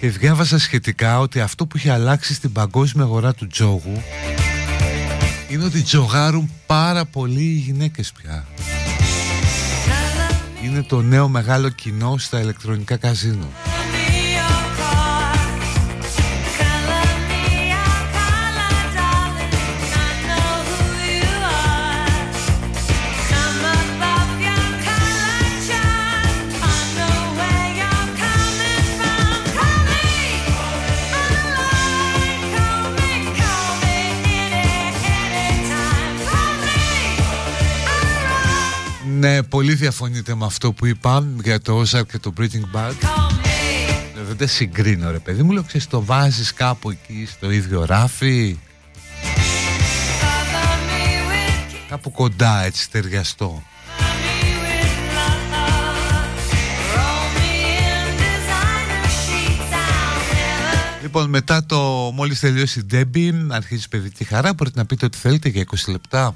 και 0.00 0.10
διάβασα 0.10 0.58
σχετικά 0.58 1.18
ότι 1.18 1.40
αυτό 1.40 1.66
που 1.66 1.76
έχει 1.76 1.88
αλλάξει 1.88 2.34
στην 2.34 2.52
παγκόσμια 2.52 3.04
αγορά 3.04 3.34
του 3.34 3.46
τζόγου 3.46 4.02
είναι 5.48 5.64
ότι 5.64 5.82
τζογάρουν 5.82 6.50
πάρα 6.66 7.04
πολύ 7.04 7.42
οι 7.42 7.62
γυναίκες 7.64 8.12
πια. 8.12 8.46
Είναι 10.64 10.82
το 10.82 11.02
νέο 11.02 11.28
μεγάλο 11.28 11.68
κοινό 11.68 12.18
στα 12.18 12.40
ηλεκτρονικά 12.40 12.96
καζίνο. 12.96 13.48
Ναι, 39.20 39.42
πολύ 39.42 39.74
διαφωνείτε 39.74 40.34
με 40.34 40.44
αυτό 40.44 40.72
που 40.72 40.86
είπα 40.86 41.26
για 41.42 41.60
το 41.60 41.80
Ozark 41.80 42.06
και 42.06 42.18
το 42.18 42.32
Breaking 42.38 42.76
Bad. 42.76 42.92
Ε, 44.16 44.22
δεν 44.22 44.36
τα 44.36 44.46
συγκρίνω 44.46 45.10
ρε 45.10 45.18
παιδί 45.18 45.42
μου, 45.42 45.52
λέω 45.52 45.62
ξέρεις 45.62 45.86
το 45.86 46.04
βάζεις 46.04 46.52
κάπου 46.52 46.90
εκεί 46.90 47.26
στο 47.30 47.50
ίδιο 47.50 47.84
ράφι. 47.84 48.58
Κάπου 51.88 52.10
κοντά 52.10 52.62
έτσι 52.64 52.90
ταιριαστό. 52.90 53.62
Λοιπόν, 61.02 61.28
μετά 61.28 61.66
το 61.66 61.78
μόλις 62.14 62.40
τελειώσει 62.40 62.80
η 62.80 62.86
Debbie, 62.92 63.32
αρχίζει 63.48 63.88
παιδική 63.88 64.24
χαρά, 64.24 64.54
μπορείτε 64.54 64.78
να 64.78 64.86
πείτε 64.86 65.06
ό,τι 65.06 65.18
θέλετε 65.18 65.48
για 65.48 65.64
20 65.70 65.74
λεπτά. 65.88 66.34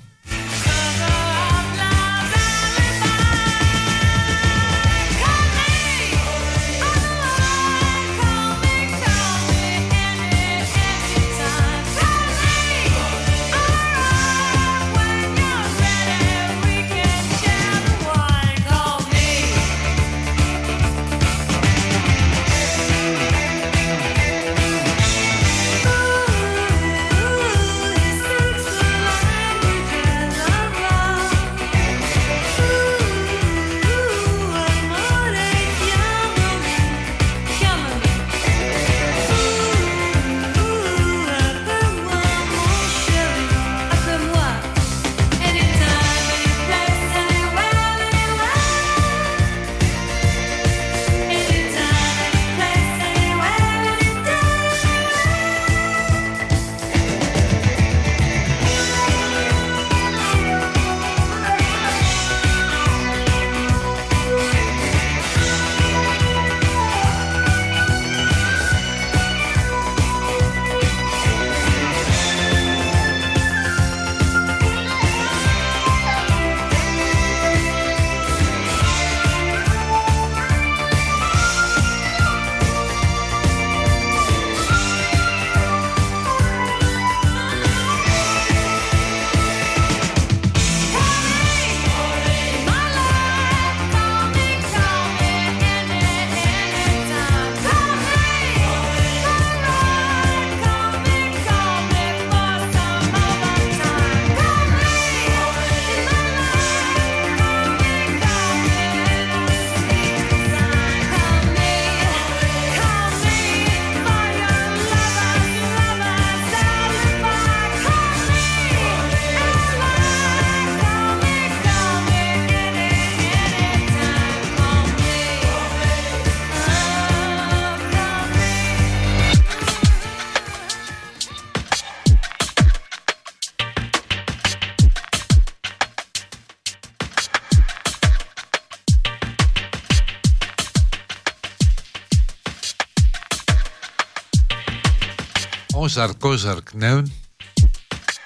Ozark 145.85 146.19
Ozark 146.21 146.73
ναι. 146.73 147.03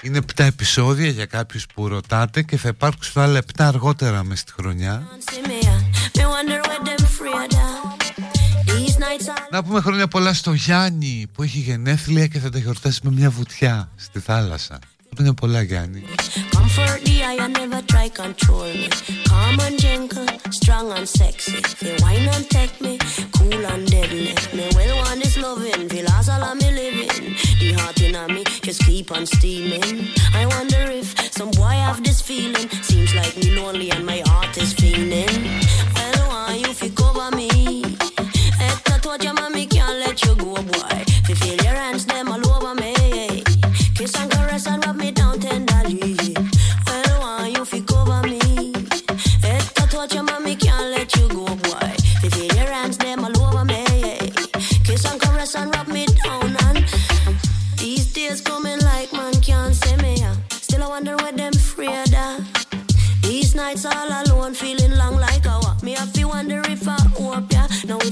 Είναι 0.02 0.18
7 0.36 0.44
επεισόδια 0.44 1.08
για 1.08 1.26
κάποιους 1.26 1.66
που 1.74 1.88
ρωτάτε 1.88 2.42
και 2.42 2.56
θα 2.56 2.68
υπάρξουν 2.68 3.22
άλλα 3.22 3.40
7 3.40 3.44
αργότερα 3.56 4.24
μες 4.24 4.38
στη 4.38 4.52
χρονιά. 4.52 5.08
Να 9.50 9.62
πούμε 9.62 9.80
χρόνια 9.80 10.08
πολλά 10.08 10.32
στο 10.34 10.52
Γιάννη 10.52 11.26
που 11.32 11.42
έχει 11.42 11.58
γενέθλια 11.58 12.26
και 12.26 12.38
θα 12.38 12.50
τα 12.50 12.58
γιορτάσει 12.58 13.00
με 13.02 13.10
μια 13.10 13.30
βουτιά 13.30 13.88
στη 13.96 14.20
θάλασσα. 14.20 14.78
Χρόνια 15.14 15.34
πολλά 15.34 15.62
Γιάννη 15.62 16.04
Comfort 16.78 17.04
the 17.06 17.24
eye 17.24 17.38
and 17.40 17.54
never 17.54 17.82
try 17.82 18.08
control 18.08 18.62
me. 18.62 18.88
Calm 19.26 19.58
and 19.60 19.80
gentle, 19.80 20.26
strong 20.52 20.92
and 20.92 21.08
sexy. 21.08 21.60
Feel 21.78 21.96
wine 22.02 22.28
and 22.28 22.48
take 22.50 22.80
me, 22.80 22.98
cool 23.36 23.66
and 23.66 23.90
deadly 23.90 24.32
Me 24.54 24.68
well 24.76 24.96
want 24.98 25.20
this 25.20 25.36
loving, 25.36 25.88
feel 25.88 26.08
as 26.10 26.28
all 26.28 26.54
me 26.54 26.70
living. 26.70 27.34
The 27.58 27.72
heart 27.78 28.00
in 28.00 28.34
me 28.34 28.44
just 28.62 28.84
keep 28.84 29.10
on 29.10 29.26
steaming. 29.26 30.06
I 30.34 30.46
wonder 30.46 30.82
if 31.00 31.32
some 31.32 31.50
boy 31.50 31.76
have 31.86 32.04
this 32.04 32.20
feeling. 32.20 32.68
Seems 32.82 33.12
like 33.12 33.36
me 33.36 33.56
lonely 33.56 33.90
and 33.90 34.06
my 34.06 34.22
heart 34.24 34.56
is 34.56 34.72
feeling 34.72 35.58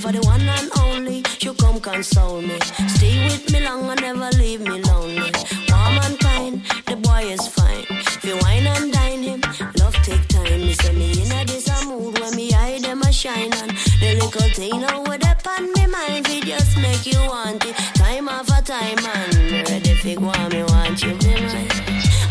for 0.06 0.12
the 0.12 0.20
one 0.26 0.48
and 0.48 0.70
only. 0.80 1.24
You 1.40 1.52
come 1.54 1.80
console 1.80 2.40
me. 2.40 2.58
Stay 2.94 3.24
with 3.24 3.50
me 3.52 3.60
long 3.64 3.90
and 3.90 4.00
never 4.00 4.30
leave 4.38 4.60
me 4.60 4.80
lonely. 4.82 5.30
Warm 5.70 5.96
and 6.06 6.18
kind, 6.20 6.62
the 6.86 6.96
boy 6.96 7.22
is 7.34 7.46
fine. 7.48 7.86
If 7.90 8.24
you 8.24 8.36
wine 8.42 8.66
and 8.66 8.92
dine 8.92 9.22
him, 9.22 9.40
love 9.80 9.96
take 10.06 10.26
time. 10.28 10.60
Me 10.66 10.74
say 10.74 10.92
me 10.92 11.10
in 11.22 11.32
a 11.32 11.44
this 11.44 11.68
a 11.68 11.86
mood 11.86 12.18
when 12.20 12.36
me 12.36 12.54
eye 12.54 12.78
them 12.80 13.02
a 13.02 13.12
shine 13.12 13.52
on. 13.60 13.68
The 14.00 14.10
little 14.20 14.50
thing 14.58 14.80
now 14.80 15.02
with 15.02 15.26
up 15.26 15.46
on 15.46 15.72
me 15.74 15.86
mind, 15.86 16.26
it 16.28 16.44
just 16.44 16.76
make 16.78 17.04
you 17.06 17.20
want 17.26 17.64
it. 17.64 17.76
Time 17.94 18.28
after 18.28 18.62
time 18.72 19.04
and 19.14 19.68
ready 19.68 19.94
fi 20.02 20.14
go 20.14 20.30
me 20.52 20.62
want 20.70 21.02
you 21.02 21.14
be 21.18 21.34
mine. 21.50 21.74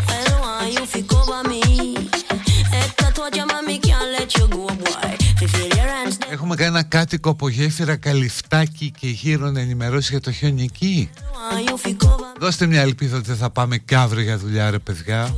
Well, 0.08 0.40
want 0.40 0.72
you 0.72 0.86
fi 0.86 1.02
cover 1.02 1.42
me. 1.48 1.62
Extra 2.72 3.10
what 3.20 3.36
your 3.36 3.46
mommy 3.46 3.78
can't 3.78 4.08
let 4.12 4.34
you 4.38 4.48
go. 4.48 4.85
Boy 6.50 6.80
κάτοικο 6.88 7.30
από 7.30 7.48
γέφυρα 7.48 7.96
Καλυφτάκι 7.96 8.92
και 8.98 9.08
γύρω 9.08 9.50
να 9.50 9.60
ενημερώσει 9.60 10.10
για 10.10 10.20
το 10.20 10.32
χιονική. 10.32 11.10
Δώστε 12.40 12.66
μια 12.66 12.80
ελπίδα 12.80 13.16
ότι 13.16 13.26
δεν 13.26 13.36
θα 13.36 13.50
πάμε 13.50 13.78
και 13.78 13.96
αύριο 13.96 14.22
για 14.22 14.38
δουλειά 14.38 14.70
ρε 14.70 14.78
παιδιά. 14.78 15.34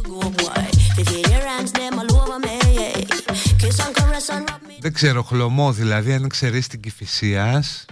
Δεν 4.81 4.93
ξέρω, 4.93 5.23
χλωμό 5.23 5.73
δηλαδή, 5.73 6.13
αν 6.13 6.29
ξέρεις 6.29 6.67
την 6.67 6.81
Κηφισίας. 6.81 7.85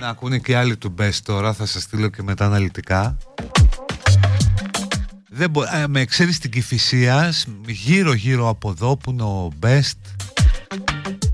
Να 0.00 0.08
ακούνε 0.08 0.38
και 0.38 0.56
άλλοι 0.56 0.76
του 0.76 0.94
Best 0.98 1.18
τώρα, 1.22 1.52
θα 1.52 1.66
σας 1.66 1.82
στείλω 1.82 2.08
και 2.08 2.22
μετά 2.22 2.44
αναλυτικά. 2.44 3.16
Δεν 5.28 5.50
μπο... 5.50 5.62
με 5.88 6.04
ξέρεις 6.04 6.38
την 6.38 6.50
Κηφισίας, 6.50 7.46
γύρω 7.66 8.12
γύρω 8.12 8.48
από 8.48 8.70
εδώ 8.70 8.96
που 8.96 9.10
είναι 9.10 9.22
ο 9.22 9.48
Best; 9.62 10.31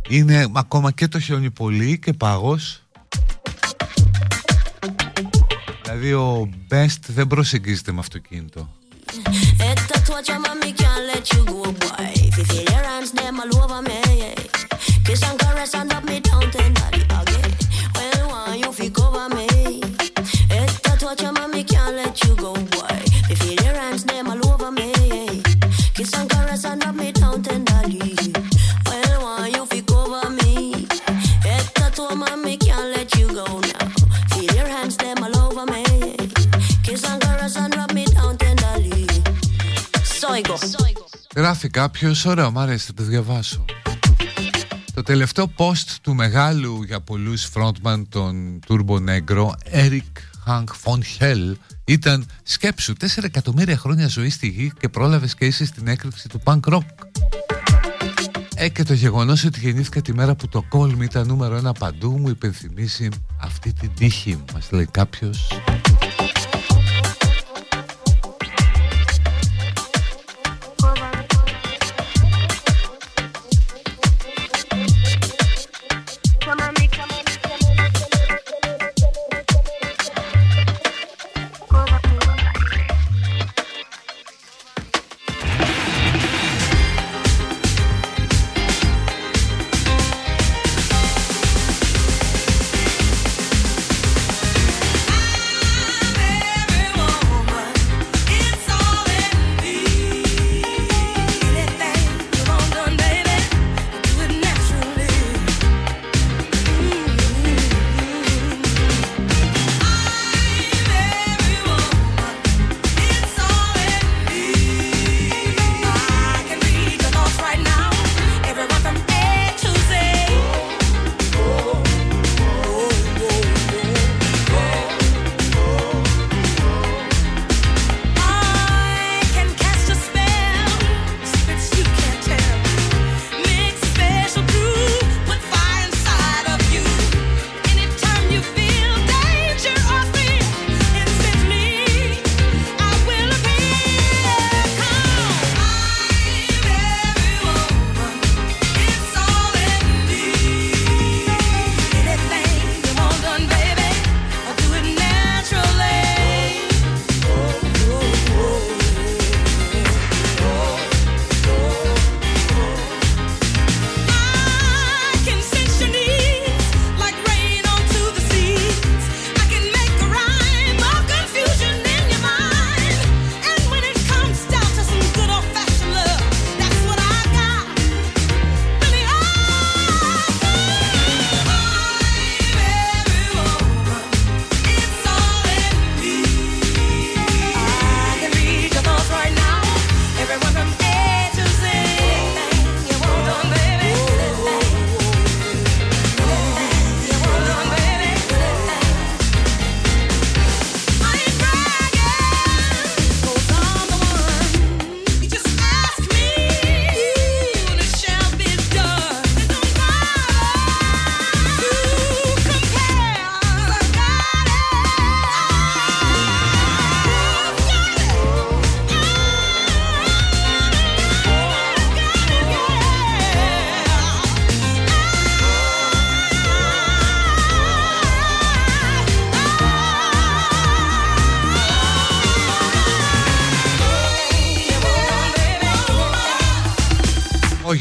Είναι 0.09 0.47
ακόμα 0.55 0.91
και 0.93 1.09
το 1.09 1.21
χιόνι 1.21 1.51
πολύ 1.51 1.99
και 1.99 2.13
πάγος. 2.13 2.83
Δηλαδή 5.83 6.13
ο 6.13 6.49
Best 6.71 7.01
δεν 7.07 7.27
προσεγγίζεται 7.27 7.93
με 7.93 7.99
αυτοκίνητο 7.99 8.69
Γράφει 41.37 41.69
κάποιος, 41.69 42.25
ωραίο, 42.25 42.51
μου 42.51 42.59
αρέσει, 42.59 42.93
το 42.93 43.03
διαβάσω. 43.03 43.65
Το 44.95 45.03
τελευταίο 45.03 45.53
post 45.57 45.97
του 46.03 46.15
μεγάλου 46.15 46.83
για 46.83 47.01
πολλούς 47.01 47.49
frontman 47.55 48.03
των 48.09 48.61
Turbo 48.69 48.97
Negro, 48.97 49.51
Eric 49.73 50.01
Hank 50.47 50.65
von 50.85 50.99
Hell, 51.19 51.55
ήταν 51.85 52.27
σκέψου 52.43 52.93
4 53.01 53.05
εκατομμύρια 53.23 53.77
χρόνια 53.77 54.07
ζωή 54.09 54.31
στη 54.31 54.49
γη 54.49 54.73
και 54.79 54.89
πρόλαβες 54.89 55.35
και 55.35 55.45
είσαι 55.45 55.65
στην 55.65 55.89
έκρηξη 55.89 56.29
του 56.29 56.41
punk 56.45 56.61
rock. 56.61 56.85
Ε, 58.55 58.69
και 58.69 58.83
το 58.83 58.95
γεγονός 58.95 59.45
ότι 59.45 59.61
γεννήθηκα 59.61 60.03
τη 60.03 60.15
μέρα 60.15 60.35
που 60.35 60.49
το 60.49 60.63
κόλμ 60.69 61.03
ήταν 61.03 61.27
νούμερο 61.27 61.57
ένα 61.57 61.73
παντού 61.73 62.19
μου 62.19 62.29
υπενθυμίζει 62.29 63.09
αυτή 63.41 63.73
την 63.73 63.91
τύχη, 63.95 64.45
μας 64.53 64.71
λέει 64.71 64.89
κάποιος. 64.91 65.49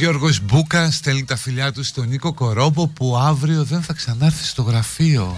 Γιώργος 0.09 0.39
Μπούκα 0.41 0.91
στέλνει 0.91 1.23
τα 1.23 1.35
φιλιά 1.35 1.71
του 1.71 1.83
στον 1.83 2.07
Νίκο 2.07 2.33
Κορόμπο 2.33 2.87
που 2.87 3.17
αύριο 3.17 3.63
δεν 3.63 3.81
θα 3.81 3.93
ξανάρθει 3.93 4.45
στο 4.45 4.61
γραφείο. 4.61 5.35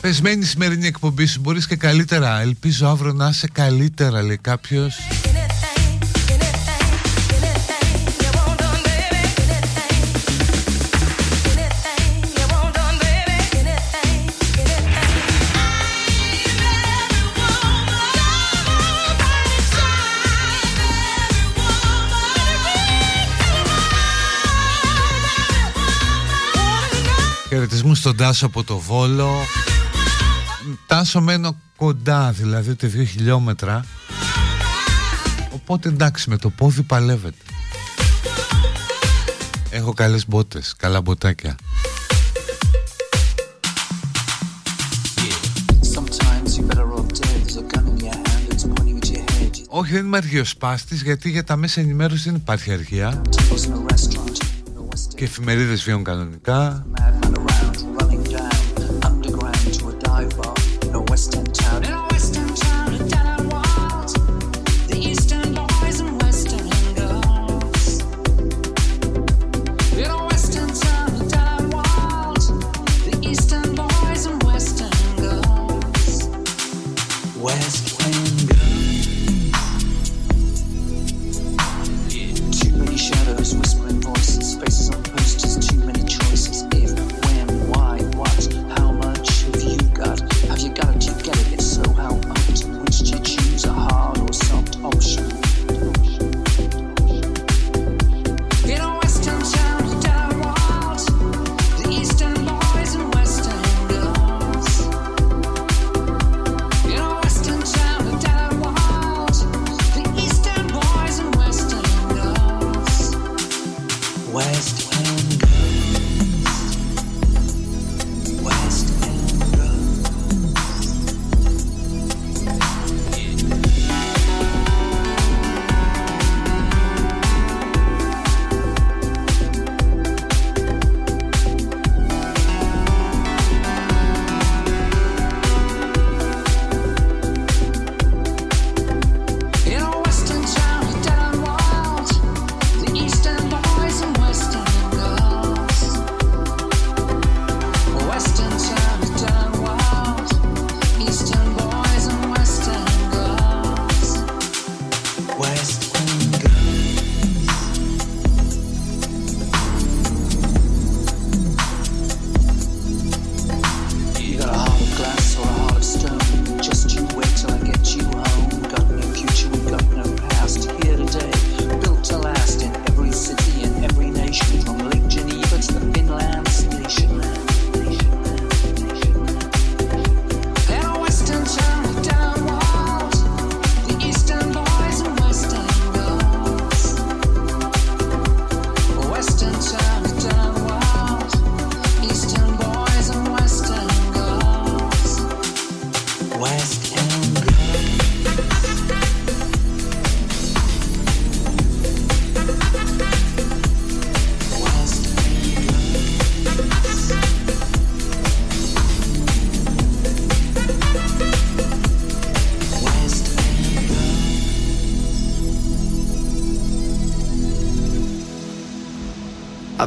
Πεσμένη 0.00 0.44
σημερινή 0.44 0.86
εκπομπή 0.86 1.26
σου 1.26 1.40
μπορείς 1.40 1.66
και 1.66 1.76
καλύτερα 1.76 2.40
Ελπίζω 2.40 2.88
αύριο 2.88 3.12
να 3.12 3.28
είσαι 3.28 3.48
καλύτερα 3.52 4.22
λέει 4.22 4.38
κάποιος 4.38 4.98
Τάσο 28.32 28.46
από 28.46 28.64
το 28.64 28.78
Βόλο. 28.78 29.30
Τάσο 30.86 31.20
μένω 31.20 31.56
κοντά 31.76 32.30
δηλαδή 32.30 32.70
ούτε 32.70 32.86
δύο 32.86 33.04
χιλιόμετρα. 33.04 33.84
Οπότε 35.54 35.88
εντάξει 35.88 36.30
με 36.30 36.36
το 36.36 36.50
πόδι 36.50 36.82
παλεύεται. 36.82 37.44
Έχω 39.70 39.92
καλές 39.92 40.28
μπότες, 40.28 40.74
καλά 40.76 41.00
μποτάκια. 41.00 41.56
Όχι 49.68 49.92
δεν 49.92 50.04
είμαι 50.04 50.16
αργιοσπάστης 50.16 51.02
γιατί 51.02 51.30
για 51.30 51.44
τα 51.44 51.56
μέσα 51.56 51.80
ενημέρωσης 51.80 52.24
δεν 52.24 52.34
υπάρχει 52.34 52.72
αργία 52.72 53.22
και 55.14 55.24
εφημερίδες 55.24 55.82
βιών 55.82 56.04
κανονικά 56.04 56.86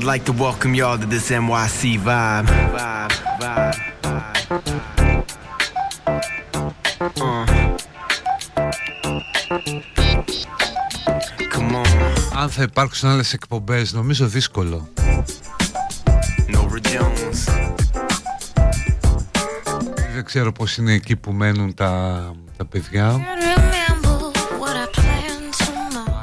like 0.06 0.24
to 0.24 0.34
welcome 0.34 0.76
y'all 0.76 0.98
to 1.00 1.06
this 1.08 1.32
NYC 1.32 1.98
vibe. 2.00 2.46
vibe, 2.76 3.14
vibe, 3.42 3.78
uh. 4.02 4.36
Come 11.50 11.76
on. 11.76 11.88
Αν 12.36 12.50
θα 12.50 12.62
υπάρξουν 12.64 13.10
άλλες 13.10 13.34
εκπομπές, 13.34 13.94
νομίζω 13.94 14.28
δύσκολο. 14.28 14.90
Δεν 20.14 20.26
ξέρω 20.26 20.52
πώς 20.52 20.78
είναι 20.78 20.94
εκεί 20.94 21.16
που 21.16 21.32
μένουν 21.32 21.74
τα, 21.74 22.22
τα 22.58 22.66
παιδιά. 22.66 23.20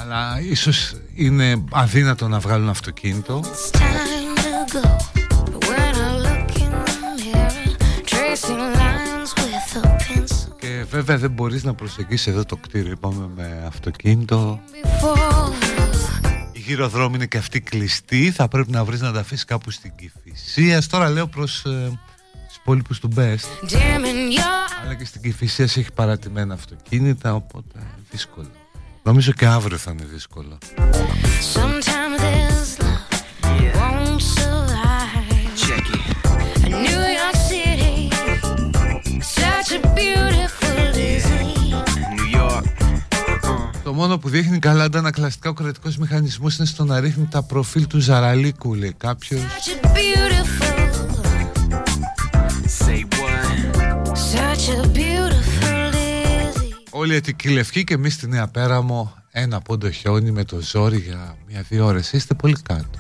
Αλλά 0.01 0.41
ίσως 0.51 0.95
είναι 1.15 1.65
αδύνατο 1.71 2.29
να 2.29 2.39
βγάλουν 2.39 2.69
αυτοκίνητο 2.69 3.43
βέβαια 10.93 11.19
δεν 11.19 11.31
μπορείς 11.31 11.65
να 11.65 11.75
προσεγγίσεις 11.75 12.27
εδώ 12.27 12.45
το 12.45 12.57
κτίριο. 12.57 12.93
Είπαμε 12.93 13.29
με 13.37 13.65
αυτοκίνητο. 13.67 14.61
Η 16.53 16.59
γυροδρόμη 16.59 17.15
είναι 17.15 17.27
και 17.27 17.39
αυτή 17.39 17.61
κλειστή. 17.61 18.31
Θα 18.31 18.49
πρέπει 18.49 18.71
να 18.71 18.85
βρεις 18.85 19.01
να 19.01 19.13
τα 19.13 19.21
αφήσεις 19.21 19.45
κάπου 19.45 19.71
στην 19.71 19.93
Κηφισία 19.97 20.83
τώρα 20.91 21.09
λέω 21.09 21.27
προς 21.27 21.65
ε, 21.65 22.01
τους 22.49 22.57
υπόλοιπους 22.57 22.99
του 22.99 23.09
Best. 23.17 23.69
Αλλά 24.83 24.95
και 24.95 25.05
στην 25.05 25.23
Κηφισία 25.23 25.65
έχει 25.65 25.93
παρατημένα 25.95 26.55
αυτοκίνητα 26.55 27.35
οπότε 27.35 27.79
δύσκολο. 28.11 28.51
Νομίζω 29.03 29.33
και 29.33 29.47
αύριο 29.47 29.77
θα 29.77 29.91
είναι 29.91 30.05
δύσκολο. 30.13 30.59
Check 31.85 32.02
μόνο 43.93 44.19
που 44.19 44.29
δείχνει 44.29 44.59
καλά 44.59 44.85
αντανακλαστικά 44.85 45.51
ο 45.51 45.53
κρατικός 45.53 45.97
μηχανισμός 45.97 46.57
είναι 46.57 46.67
στο 46.67 46.85
να 46.85 47.01
ρίχνει 47.01 47.27
τα 47.31 47.43
προφίλ 47.43 47.87
του 47.87 47.99
Ζαραλίκου, 47.99 48.75
λέει 48.75 48.95
κάποιο. 48.97 49.39
Όλοι 56.91 57.17
ατικηλευκοί 57.17 57.85
και 57.85 57.95
εμείς 57.95 58.15
στη 58.15 58.29
Νέα 58.29 58.49
Πέραμο 58.49 59.13
ένα 59.31 59.61
πόντο 59.61 59.91
χιόνι 59.91 60.31
με 60.31 60.45
το 60.45 60.61
ζόρι 60.61 60.99
για 60.99 61.37
μια-δύο 61.49 61.87
ώρες. 61.87 62.13
Είστε 62.13 62.35
πολύ 62.35 62.57
κάτω. 62.63 62.99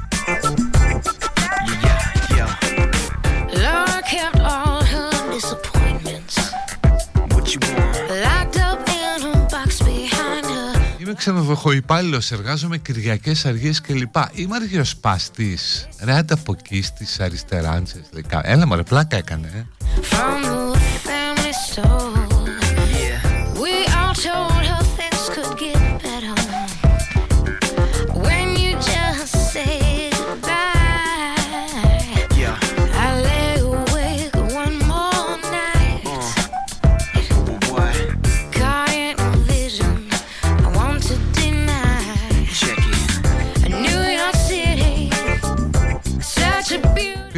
Είμαι 11.26 11.34
ξενοδοχοϊπάλληλος, 11.34 12.32
εργάζομαι 12.32 12.78
Κυριακές 12.78 13.46
Αργίες 13.46 13.80
κλπ. 13.80 14.14
Είμαι 14.32 14.56
αργιοσπάστη. 14.56 15.58
Ρε, 16.02 16.12
άντε 16.12 16.34
από 16.34 16.56
εκεί 16.58 16.82
στις 16.82 17.20
αριστεράντσες. 17.20 18.00
Έλα, 18.42 18.66
μωρέ, 18.66 18.82
πλάκα 18.82 19.16
έκανε. 19.16 19.48
Ε. 19.54 19.66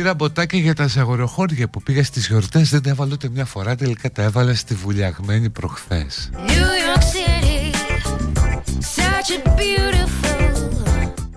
Πήρα 0.05 0.17
μποτάκια 0.17 0.59
για 0.59 0.75
τα 0.75 0.87
ζαγοροχώρια 0.87 1.69
που 1.69 1.83
πήγα 1.83 2.05
στις 2.05 2.27
γιορτές. 2.27 2.71
Δεν 2.71 2.83
τα 2.83 2.91
έβαλα 2.91 3.13
ούτε 3.13 3.29
μια 3.29 3.45
φορά 3.45 3.75
Τελικά 3.77 4.13
τα 4.13 4.23
έβαλα 4.23 4.55
στη 4.55 4.75
βουλιαγμένη 4.75 5.51
προχθές. 5.51 6.31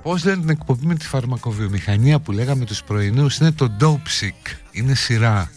Πώς 0.02 0.26
λένε 0.26 0.40
την 0.40 0.50
εκπομπή 0.50 0.86
με 0.86 0.96
τη 0.96 1.08
φαρμακοβιομηχανία 1.08 2.20
που 2.20 2.32
λέγαμε 2.32 2.66
τους 2.66 2.84
πρωινούς; 2.84 3.38
Είναι 3.38 3.52
το 3.52 3.72
Dope 3.80 4.24
Sick. 4.24 4.56
Είναι 4.72 4.94
σειρά. 4.94 5.52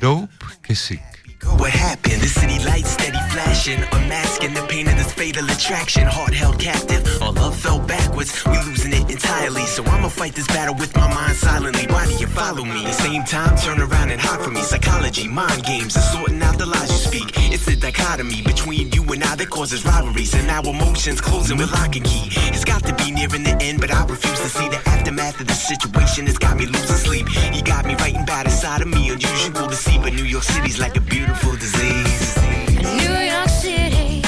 Dope 0.00 0.50
και 0.60 0.76
Sick 0.88 1.13
What 1.46 1.70
happened? 1.70 2.20
The 2.20 2.28
city 2.28 2.58
lights 2.64 2.90
steady 2.90 3.18
flashing, 3.30 3.82
unmasking 3.92 4.54
the 4.54 4.62
pain 4.68 4.88
of 4.88 4.96
this 4.96 5.12
fatal 5.12 5.44
attraction. 5.48 6.04
Heart 6.06 6.34
held 6.34 6.58
captive, 6.58 7.22
all 7.22 7.32
love 7.32 7.56
fell 7.56 7.80
backwards. 7.80 8.44
We 8.46 8.58
losing 8.62 8.92
it 8.92 9.10
entirely, 9.10 9.64
so 9.66 9.84
I'ma 9.84 10.08
fight 10.08 10.34
this 10.34 10.46
battle 10.48 10.74
with 10.74 10.94
my 10.96 11.08
mind 11.12 11.36
silently. 11.36 11.86
Why 11.86 12.06
do 12.06 12.14
you 12.14 12.26
follow 12.26 12.64
me? 12.64 12.84
The 12.84 12.92
Same 12.92 13.24
time, 13.24 13.56
turn 13.56 13.80
around 13.80 14.10
and 14.10 14.20
hide 14.20 14.40
from 14.42 14.54
me. 14.54 14.62
Psychology, 14.62 15.28
mind 15.28 15.64
games, 15.64 15.94
and 15.96 16.04
sorting 16.04 16.42
out 16.42 16.58
the 16.58 16.66
lies 16.66 16.90
you 16.90 16.98
speak. 17.10 17.32
It's 17.52 17.66
the 17.66 17.76
dichotomy 17.76 18.42
between 18.42 18.90
you 18.92 19.02
and 19.12 19.22
I 19.22 19.36
that 19.36 19.50
causes 19.50 19.84
rivalries, 19.84 20.34
and 20.34 20.50
our 20.50 20.66
emotions 20.66 21.20
closing 21.20 21.58
with 21.58 21.70
lock 21.72 21.94
and 21.96 22.04
key. 22.04 22.28
It's 22.54 22.64
got 22.64 22.82
to 22.84 22.94
be 22.94 23.10
nearing 23.10 23.44
the 23.44 23.56
end, 23.60 23.80
but 23.80 23.90
I 23.90 24.04
refuse 24.06 24.40
to 24.40 24.48
see 24.48 24.68
the 24.68 24.80
aftermath 24.88 25.40
of 25.40 25.46
the 25.46 25.54
situation. 25.54 26.26
It's 26.26 26.38
got 26.38 26.56
me 26.56 26.66
losing 26.66 26.96
sleep. 26.96 27.26
You 27.52 27.62
got 27.62 27.84
me 27.86 27.94
writing 27.96 28.24
bad 28.24 28.46
inside 28.46 28.80
of 28.80 28.88
me, 28.88 29.10
unusual 29.10 29.68
to 29.68 29.76
see, 29.76 29.98
but 29.98 30.14
New 30.14 30.24
York 30.24 30.44
City's 30.44 30.78
like 30.78 30.96
a 30.96 31.00
beautiful 31.00 31.33
beautiful 31.34 31.58
disease. 31.58 32.36
New 32.82 33.18
York 33.18 33.48
City, 33.48 34.22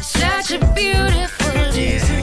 such 0.00 0.52
a 0.52 0.58
beautiful 0.74 1.54
yeah. 1.54 1.70
disease. 1.70 2.10
New 2.10 2.19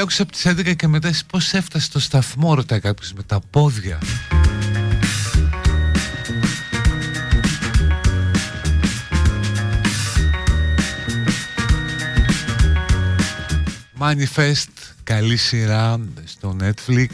beautiful. 0.00 0.10
Επειδή 0.10 0.22
άκουσα 0.22 0.22
από 0.22 0.32
τις 0.32 0.46
11 0.46 0.76
και 0.76 0.88
μετά 0.88 1.08
εσύ 1.08 1.26
πώς 1.26 1.52
έφτασε 1.52 1.84
στο 1.84 1.98
σταθμό 1.98 2.54
ρωτάει 2.54 2.80
κάποιος 2.80 3.12
με 3.12 3.22
τα 3.22 3.40
πόδια 3.50 3.98
Manifest, 14.02 14.72
καλή 15.02 15.36
σειρά 15.36 16.00
στο 16.24 16.56
Netflix 16.60 17.10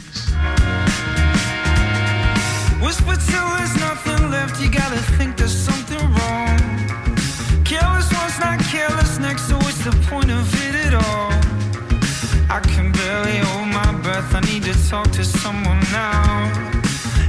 Whisper 2.81 3.17
till 3.29 3.47
there's 3.55 3.75
nothing 3.87 4.21
left, 4.35 4.55
you 4.61 4.69
gotta 4.81 5.01
think 5.17 5.29
there's 5.39 5.59
something 5.69 6.03
wrong. 6.15 6.59
Careless 7.71 8.09
one's 8.19 8.39
not 8.45 8.59
careless 8.73 9.13
next, 9.27 9.43
so 9.49 9.55
what's 9.63 9.81
the 9.87 9.95
point 10.09 10.26
talk 14.89 15.11
to 15.11 15.25
someone 15.25 15.79
now. 15.91 16.49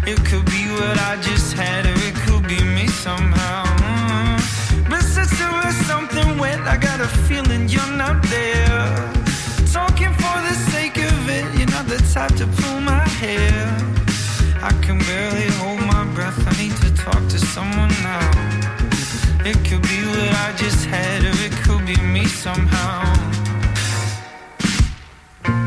It 0.06 0.18
could 0.24 0.44
be 0.46 0.62
what 0.78 0.96
I 1.10 1.18
just 1.20 1.54
had, 1.54 1.86
or 1.86 1.98
it 2.08 2.14
could 2.24 2.46
be 2.46 2.62
me 2.62 2.86
somehow. 2.86 3.64
Mm. 3.82 4.88
But 4.88 5.02
since 5.02 5.36
there 5.40 5.50
was 5.50 5.74
something 5.90 6.38
wet, 6.38 6.60
I 6.60 6.76
got 6.76 7.00
a 7.00 7.08
feeling 7.26 7.68
you're 7.68 7.96
not 7.96 8.22
there. 8.30 8.84
Talking 9.72 10.12
for 10.22 10.36
the 10.48 10.54
sake 10.70 10.98
of 10.98 11.28
it, 11.28 11.46
you're 11.58 11.72
not 11.76 11.86
the 11.88 11.98
type 12.14 12.34
to 12.36 12.46
pull 12.46 12.80
my 12.80 13.04
hair. 13.22 13.58
I 14.62 14.72
can 14.84 14.98
barely 15.10 15.50
hold 15.58 15.80
my 15.80 16.04
breath. 16.14 16.38
I 16.46 16.52
need 16.62 16.76
to 16.84 16.94
talk 16.94 17.22
to 17.28 17.38
someone 17.40 17.94
now. 18.06 18.30
It 19.44 19.58
could 19.66 19.82
be 19.82 20.00
what 20.06 20.30
I 20.46 20.54
just 20.56 20.84
had, 20.84 21.24
or 21.24 21.36
it 21.46 21.54
could 21.64 21.84
be 21.84 22.00
me 22.02 22.24
somehow. 22.26 23.18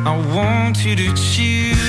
I 0.03 0.17
want 0.35 0.83
you 0.83 0.95
to 0.95 1.13
chill 1.15 1.80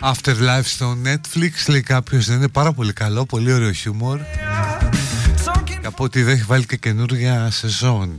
Afterlife 0.00 0.64
στο 0.64 0.96
Netflix 1.04 1.68
λέει 1.68 1.80
κάποιος 1.80 2.26
δεν 2.26 2.36
είναι 2.36 2.48
πάρα 2.48 2.72
πολύ 2.72 2.92
καλό, 2.92 3.26
πολύ 3.26 3.52
ωραίο 3.52 3.72
χιούμορ. 3.72 4.20
Και 5.64 5.86
από 5.86 6.04
ό,τι 6.04 6.22
δεν 6.22 6.34
έχει 6.34 6.44
βάλει 6.46 6.66
και 6.66 6.76
καινούργια 6.76 7.50
σεζόν. 7.50 8.16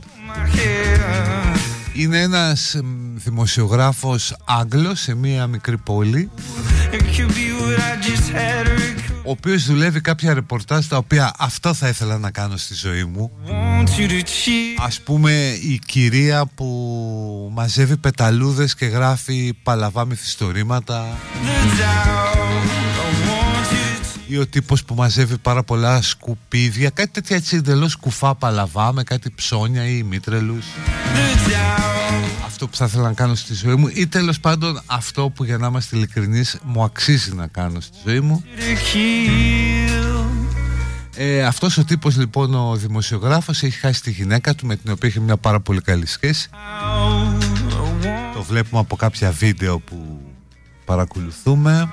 Είναι 1.92 2.20
ένας 2.20 2.74
εμ, 2.74 3.16
δημοσιογράφος 3.16 4.36
Άγγλος 4.44 5.00
σε 5.00 5.14
μία 5.14 5.46
μικρή 5.46 5.78
πόλη 5.78 6.30
It 9.20 9.26
could 9.26 9.42
be 9.42 9.50
what 9.50 9.56
I 9.56 9.58
just 9.58 9.66
had, 9.66 9.66
or 9.66 9.66
it 9.66 9.66
could 9.66 9.66
ο 9.66 9.66
οποίος 9.66 9.66
δουλεύει 9.66 10.00
κάποια 10.00 10.34
ρεπορτάζ 10.34 10.86
τα 10.86 10.96
οποία 10.96 11.32
αυτό 11.38 11.74
θα 11.74 11.88
ήθελα 11.88 12.18
να 12.18 12.30
κάνω 12.30 12.56
στη 12.56 12.74
ζωή 12.74 13.04
μου. 13.04 13.30
Ας 14.78 15.00
πούμε 15.00 15.32
η 15.62 15.80
κυρία 15.86 16.46
που 16.46 17.50
μαζεύει 17.52 17.96
πεταλούδες 17.96 18.74
και 18.74 18.86
γράφει 18.86 19.58
παλαβά 19.62 20.04
μυθιστορήματα. 20.04 21.18
Ή 24.26 24.38
ο 24.38 24.46
τύπος 24.46 24.84
που 24.84 24.94
μαζεύει 24.94 25.38
πάρα 25.38 25.62
πολλά 25.62 26.02
σκουπίδια. 26.02 26.90
Κάτι 26.90 27.10
τέτοια 27.10 27.36
έτσι 27.36 27.56
εντελώς 27.56 27.96
κουφά 27.96 28.34
παλαβά 28.34 28.92
με 28.92 29.02
κάτι 29.02 29.30
ψώνια 29.30 29.84
ή 29.84 30.02
μήτρελους 30.02 30.64
αυτό 32.44 32.68
που 32.68 32.76
θα 32.76 32.84
ήθελα 32.84 33.02
να 33.02 33.12
κάνω 33.12 33.34
στη 33.34 33.54
ζωή 33.54 33.74
μου 33.74 33.90
ή 33.94 34.06
τέλος 34.06 34.40
πάντων 34.40 34.80
αυτό 34.86 35.30
που 35.30 35.44
για 35.44 35.58
να 35.58 35.66
είμαστε 35.66 35.96
ειλικρινείς 35.96 36.58
μου 36.62 36.82
αξίζει 36.82 37.34
να 37.34 37.46
κάνω 37.46 37.80
στη 37.80 37.98
ζωή 38.06 38.20
μου. 38.20 38.44
Ε, 41.16 41.44
αυτός 41.44 41.78
ο 41.78 41.84
τύπος 41.84 42.16
λοιπόν 42.16 42.54
ο 42.54 42.76
δημοσιογράφος 42.76 43.62
έχει 43.62 43.78
χάσει 43.78 44.02
τη 44.02 44.10
γυναίκα 44.10 44.54
του 44.54 44.66
με 44.66 44.76
την 44.76 44.92
οποία 44.92 45.08
έχει 45.08 45.20
μια 45.20 45.36
πάρα 45.36 45.60
πολύ 45.60 45.80
καλή 45.80 46.06
σχέση. 46.06 46.48
Το 48.34 48.42
βλέπουμε 48.42 48.80
από 48.80 48.96
κάποια 48.96 49.30
βίντεο 49.30 49.78
που 49.78 50.20
παρακολουθούμε. 50.84 51.88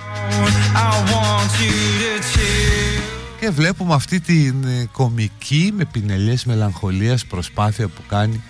Και 3.40 3.50
βλέπουμε 3.50 3.94
αυτή 3.94 4.20
την 4.20 4.64
ε, 4.64 4.90
κομική 4.92 5.74
με 5.78 5.86
πινελιές 5.86 6.46
μελαγχολίας 6.46 7.26
προσπάθεια 7.26 7.88
που 7.88 8.02
κάνει 8.08 8.42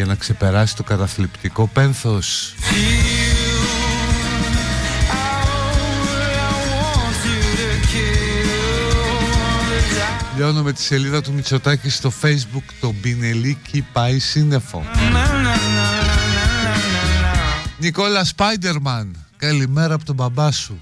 για 0.00 0.08
να 0.08 0.14
ξεπεράσει 0.14 0.76
το 0.76 0.82
καταθλιπτικό 0.82 1.66
πένθος. 1.66 2.54
Λιώνω 10.36 10.62
με 10.62 10.72
τη 10.72 10.82
σελίδα 10.82 11.22
του 11.22 11.32
Μητσοτάκη 11.32 11.88
στο 11.88 12.12
facebook 12.22 12.64
το 12.80 12.94
Μπινελίκι 13.00 13.86
πάει 13.92 14.18
σύννεφο. 14.18 14.84
Νικόλα 17.78 18.24
Σπάιντερμαν 18.24 19.16
Καλημέρα 19.36 19.94
από 19.94 20.04
τον 20.04 20.14
μπαμπά 20.14 20.50
σου 20.50 20.80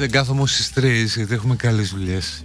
δεν 0.00 0.10
κάθομαι 0.10 0.46
στις 0.46 0.72
τρεις 0.72 1.16
γιατί 1.16 1.34
έχουμε 1.34 1.56
καλές 1.56 1.90
δουλειές. 1.90 2.44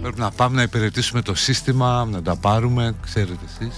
Πρέπει 0.00 0.20
να 0.20 0.30
πάμε 0.30 0.56
να 0.56 0.62
υπηρετήσουμε 0.62 1.22
το 1.22 1.34
σύστημα, 1.34 2.08
να 2.10 2.22
τα 2.22 2.36
πάρουμε, 2.36 2.94
ξέρετε 3.02 3.44
εσείς 3.44 3.74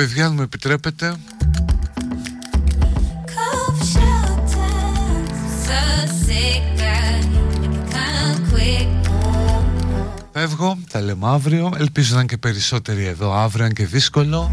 παιδιά 0.00 0.26
αν 0.26 0.34
μου 0.34 0.42
επιτρέπετε. 0.42 1.14
Φεύγω, 10.32 10.78
τα 10.92 11.00
λέμε 11.00 11.28
αύριο. 11.28 11.72
Ελπίζω 11.78 12.14
να 12.14 12.18
είναι 12.18 12.28
και 12.28 12.36
περισσότεροι 12.36 13.04
εδώ 13.04 13.32
αύριο, 13.32 13.64
αν 13.64 13.72
και 13.72 13.86
δύσκολο. 13.86 14.50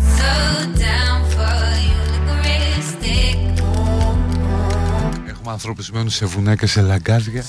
Έχουμε 5.28 5.52
ανθρώπους 5.52 5.92
μένουν 5.92 6.10
σε 6.10 6.26
βουνά 6.26 6.56
και 6.56 6.68
σε 6.68 6.82
λαγκάδια. 6.82 7.44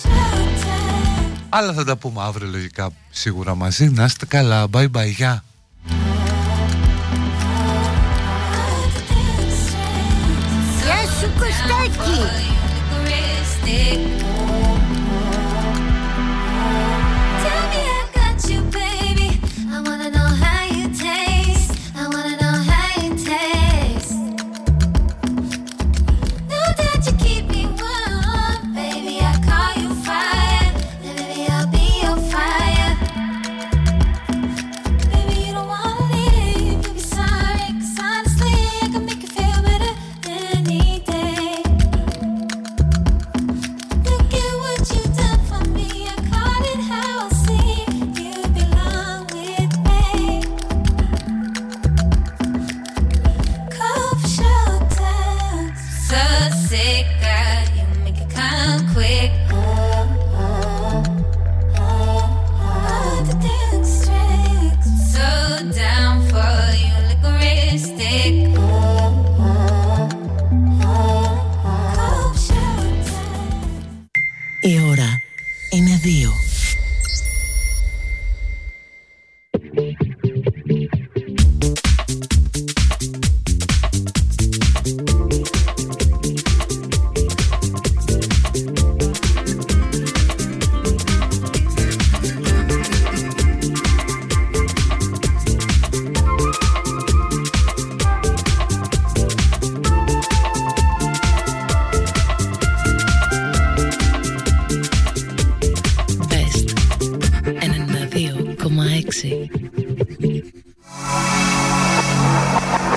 Αλλά 1.48 1.72
θα 1.72 1.84
τα 1.84 1.96
πούμε 1.96 2.22
αύριο 2.22 2.48
λογικά 2.48 2.90
σίγουρα 3.10 3.54
μαζί. 3.54 3.88
Να 3.88 4.04
είστε 4.04 4.26
καλά, 4.26 4.66
bye 4.72 4.90
bye, 4.90 5.12
γεια 5.16 5.42
Bye. 12.18 12.47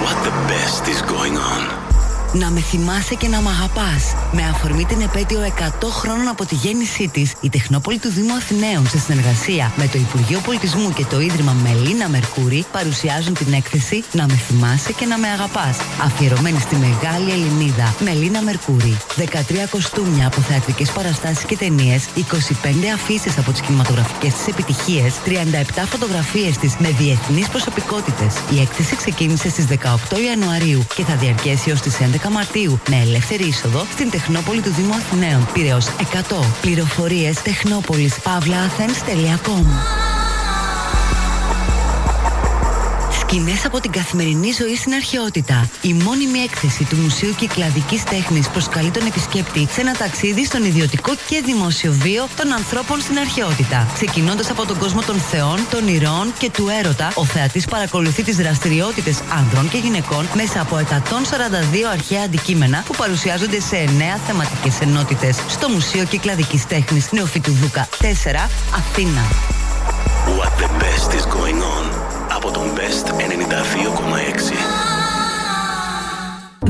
What 0.01 0.17
the 0.23 0.31
best 0.47 0.87
is 0.87 1.01
going 1.03 1.37
on? 1.37 1.80
Να 2.33 2.49
με 2.49 2.59
θυμάσαι 2.59 3.15
και 3.15 3.27
να 3.27 3.41
μ' 3.41 3.47
αγαπάς. 3.47 4.15
Με 4.31 4.43
αφορμή 4.43 4.85
την 4.85 5.01
επέτειο 5.01 5.39
100 5.41 5.89
χρόνων 5.89 6.27
από 6.27 6.45
τη 6.45 6.55
γέννησή 6.55 7.07
της, 7.07 7.33
η 7.41 7.49
Τεχνόπολη 7.49 7.99
του 7.99 8.09
Δήμου 8.09 8.33
Αθηναίων 8.33 8.87
σε 8.87 8.99
συνεργασία 8.99 9.71
με 9.75 9.87
το 9.87 9.97
Υπουργείο 9.97 10.39
Πολιτισμού 10.45 10.93
και 10.93 11.05
το 11.05 11.19
Ίδρυμα 11.19 11.55
Μελίνα 11.63 12.09
Μερκούρη 12.09 12.65
παρουσιάζουν 12.71 13.33
την 13.33 13.53
έκθεση 13.53 14.03
Να 14.11 14.25
με 14.25 14.33
θυμάσαι 14.33 14.91
και 14.91 15.05
να 15.05 15.17
με 15.17 15.27
αγαπάς. 15.27 15.77
Αφιερωμένη 16.05 16.59
στη 16.59 16.75
μεγάλη 16.75 17.31
Ελληνίδα 17.31 17.95
Μελίνα 17.99 18.41
Μερκούρη. 18.41 18.97
13 19.17 19.23
κοστούμια 19.69 20.27
από 20.27 20.41
θεατρικέ 20.41 20.85
παραστάσεις 20.93 21.43
και 21.43 21.57
ταινίες, 21.57 22.05
25 22.15 22.91
αφήσεις 22.93 23.37
από 23.37 23.51
τις 23.51 23.61
κινηματογραφικές 23.61 24.33
της 24.33 24.47
επιτυχίες, 24.47 25.13
37 25.25 25.85
φωτογραφίες 25.85 26.57
της 26.57 26.75
με 26.77 26.89
διεθνείς 26.89 27.47
προσωπικότητες. 27.49 28.33
Η 28.55 28.59
έκθεση 28.59 28.95
ξεκίνησε 28.95 29.49
στις 29.49 29.65
18 29.65 30.19
Ιανουαρίου 30.19 30.85
και 30.95 31.03
θα 31.03 31.15
διαρκέσει 31.15 31.71
ως 31.71 31.81
τις 31.81 31.99
11 31.99 32.20
Μαρτίου 32.29 32.79
με 32.89 32.95
ελεύθερη 32.95 33.43
είσοδο 33.43 33.85
στην 33.91 34.09
Τεχνόπολη 34.09 34.61
του 34.61 34.73
Δήμου 34.73 34.93
Αθηναίων. 34.93 35.47
Πυραιός 35.53 35.87
100. 35.87 36.45
Πληροφορίες 36.61 37.41
τεχνόπολης 37.41 38.19
παύλα.athens.com 38.19 40.10
Σκηνές 43.31 43.65
από 43.65 43.79
την 43.79 43.91
καθημερινή 43.91 44.51
ζωή 44.51 44.75
στην 44.75 44.93
αρχαιότητα. 44.93 45.69
Η 45.81 45.93
μόνιμη 45.93 46.39
έκθεση 46.39 46.83
του 46.83 46.95
Μουσείου 46.95 47.33
Κυκλαδικής 47.37 48.03
Τέχνης 48.03 48.49
προσκαλεί 48.49 48.91
τον 48.91 49.05
επισκέπτη 49.05 49.67
σε 49.71 49.81
ένα 49.81 49.93
ταξίδι 49.93 50.45
στον 50.45 50.63
ιδιωτικό 50.63 51.11
και 51.27 51.41
δημόσιο 51.45 51.91
βίο 51.91 52.27
των 52.37 52.53
ανθρώπων 52.53 53.01
στην 53.01 53.17
αρχαιότητα. 53.17 53.87
Ξεκινώντας 53.93 54.49
από 54.49 54.65
τον 54.65 54.77
κόσμο 54.77 55.01
των 55.01 55.15
θεών, 55.15 55.57
των 55.69 55.87
ηρώων 55.87 56.33
και 56.37 56.49
του 56.49 56.67
έρωτα, 56.79 57.11
ο 57.15 57.25
θεατής 57.25 57.65
παρακολουθεί 57.65 58.23
τις 58.23 58.35
δραστηριότητες 58.35 59.21
άνδρων 59.37 59.69
και 59.69 59.77
γυναικών 59.77 60.27
μέσα 60.35 60.61
από 60.61 60.75
142 60.77 60.83
αρχαία 61.91 62.23
αντικείμενα 62.23 62.83
που 62.85 62.95
παρουσιάζονται 62.95 63.59
σε 63.59 63.75
9 63.75 64.19
θεματικές 64.27 64.79
ενότητες 64.81 65.37
στο 65.47 65.69
Μουσείο 65.69 66.03
Κυκλαδικής 66.03 66.67
Τέχνης 66.67 67.11
Νεοφυτού 67.11 67.51
Δούκα 67.51 67.87
4, 67.99 68.05
Αθήνα. 68.75 69.21
What 70.37 70.51
the 70.63 70.69
best 70.83 71.09
is 71.19 71.25
going 71.25 71.61
on; 71.77 72.00
Από 72.43 72.51
τον 72.51 72.63
Best 72.75 73.07
92,6. 73.09 73.15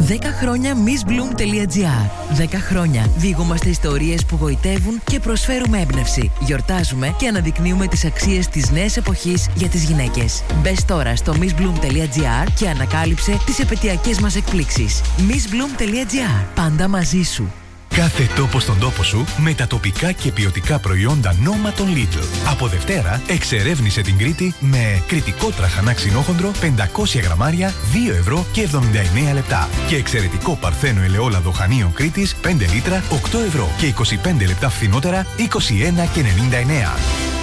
10 0.10 0.20
χρόνια 0.40 0.76
missbloom.gr 0.76 2.42
10 2.42 2.46
χρόνια 2.54 3.10
διηγούμαστε 3.18 3.70
ιστορίες 3.70 4.26
που 4.26 4.38
γοητεύουν 4.42 5.02
και 5.04 5.20
προσφέρουμε 5.20 5.80
έμπνευση. 5.80 6.32
Γιορτάζουμε 6.40 7.16
και 7.18 7.28
αναδεικνύουμε 7.28 7.88
τις 7.88 8.06
αξίες 8.06 8.48
της 8.48 8.72
νέας 8.72 8.98
εποχής 8.98 9.50
για 9.56 9.68
τις 9.68 9.84
γυναίκες. 9.84 10.44
Μπες 10.62 10.86
τώρα 10.86 11.16
στο 11.16 11.34
missbloom.gr 11.40 12.48
και 12.60 12.70
ανακάλυψε 12.70 13.38
τις 13.46 13.60
επαιτειακές 13.60 14.20
μας 14.20 14.36
εκπλήξεις. 14.36 15.02
missbloom.gr 15.18 16.46
Πάντα 16.56 16.88
μαζί 16.88 17.24
σου. 17.24 17.61
Κάθε 17.96 18.30
τόπο 18.36 18.60
στον 18.60 18.80
τόπο 18.80 19.04
σου 19.04 19.26
με 19.38 19.54
τα 19.54 19.68
τοπικά 19.68 20.12
και 20.12 20.32
ποιοτικά 20.32 20.80
προϊόντα 20.80 21.36
νόμα 21.44 21.72
των 21.72 21.88
Lidl. 21.96 22.50
Από 22.52 22.68
Δευτέρα 22.68 23.22
εξερεύνησε 23.28 24.02
την 24.02 24.18
Κρήτη 24.18 24.56
με 24.60 25.04
κριτικό 25.08 25.50
τραχανά 25.50 25.94
ξινόχοντρο 25.94 26.52
500 26.62 27.22
γραμμάρια 27.24 27.74
2 28.10 28.12
ευρώ 28.20 28.46
και 28.52 28.68
79 29.30 29.34
λεπτά. 29.34 29.70
Και 29.88 29.96
εξαιρετικό 29.96 30.58
παρθένο 30.62 31.02
ελαιόλαδο 31.02 31.52
χανίων 31.52 31.94
Κρήτης 31.94 32.36
5 32.44 32.48
λίτρα 32.74 33.04
8 33.10 33.40
ευρώ 33.46 33.70
και 33.78 33.94
25 34.42 34.48
λεπτά 34.48 34.70
φθηνότερα 34.70 35.26
21 35.38 35.44
και 36.14 36.22
99. 36.22 36.98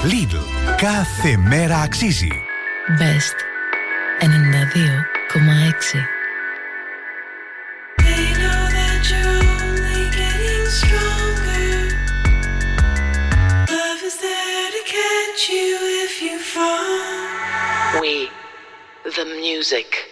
Lidl. 0.05 0.43
Κάθε 0.77 1.37
μέρα 1.37 1.79
αξίζει. 1.79 2.29
Best 3.01 3.39
92,6 4.21 6.18
We, 17.95 18.29
the 19.05 19.25
music. 19.25 20.08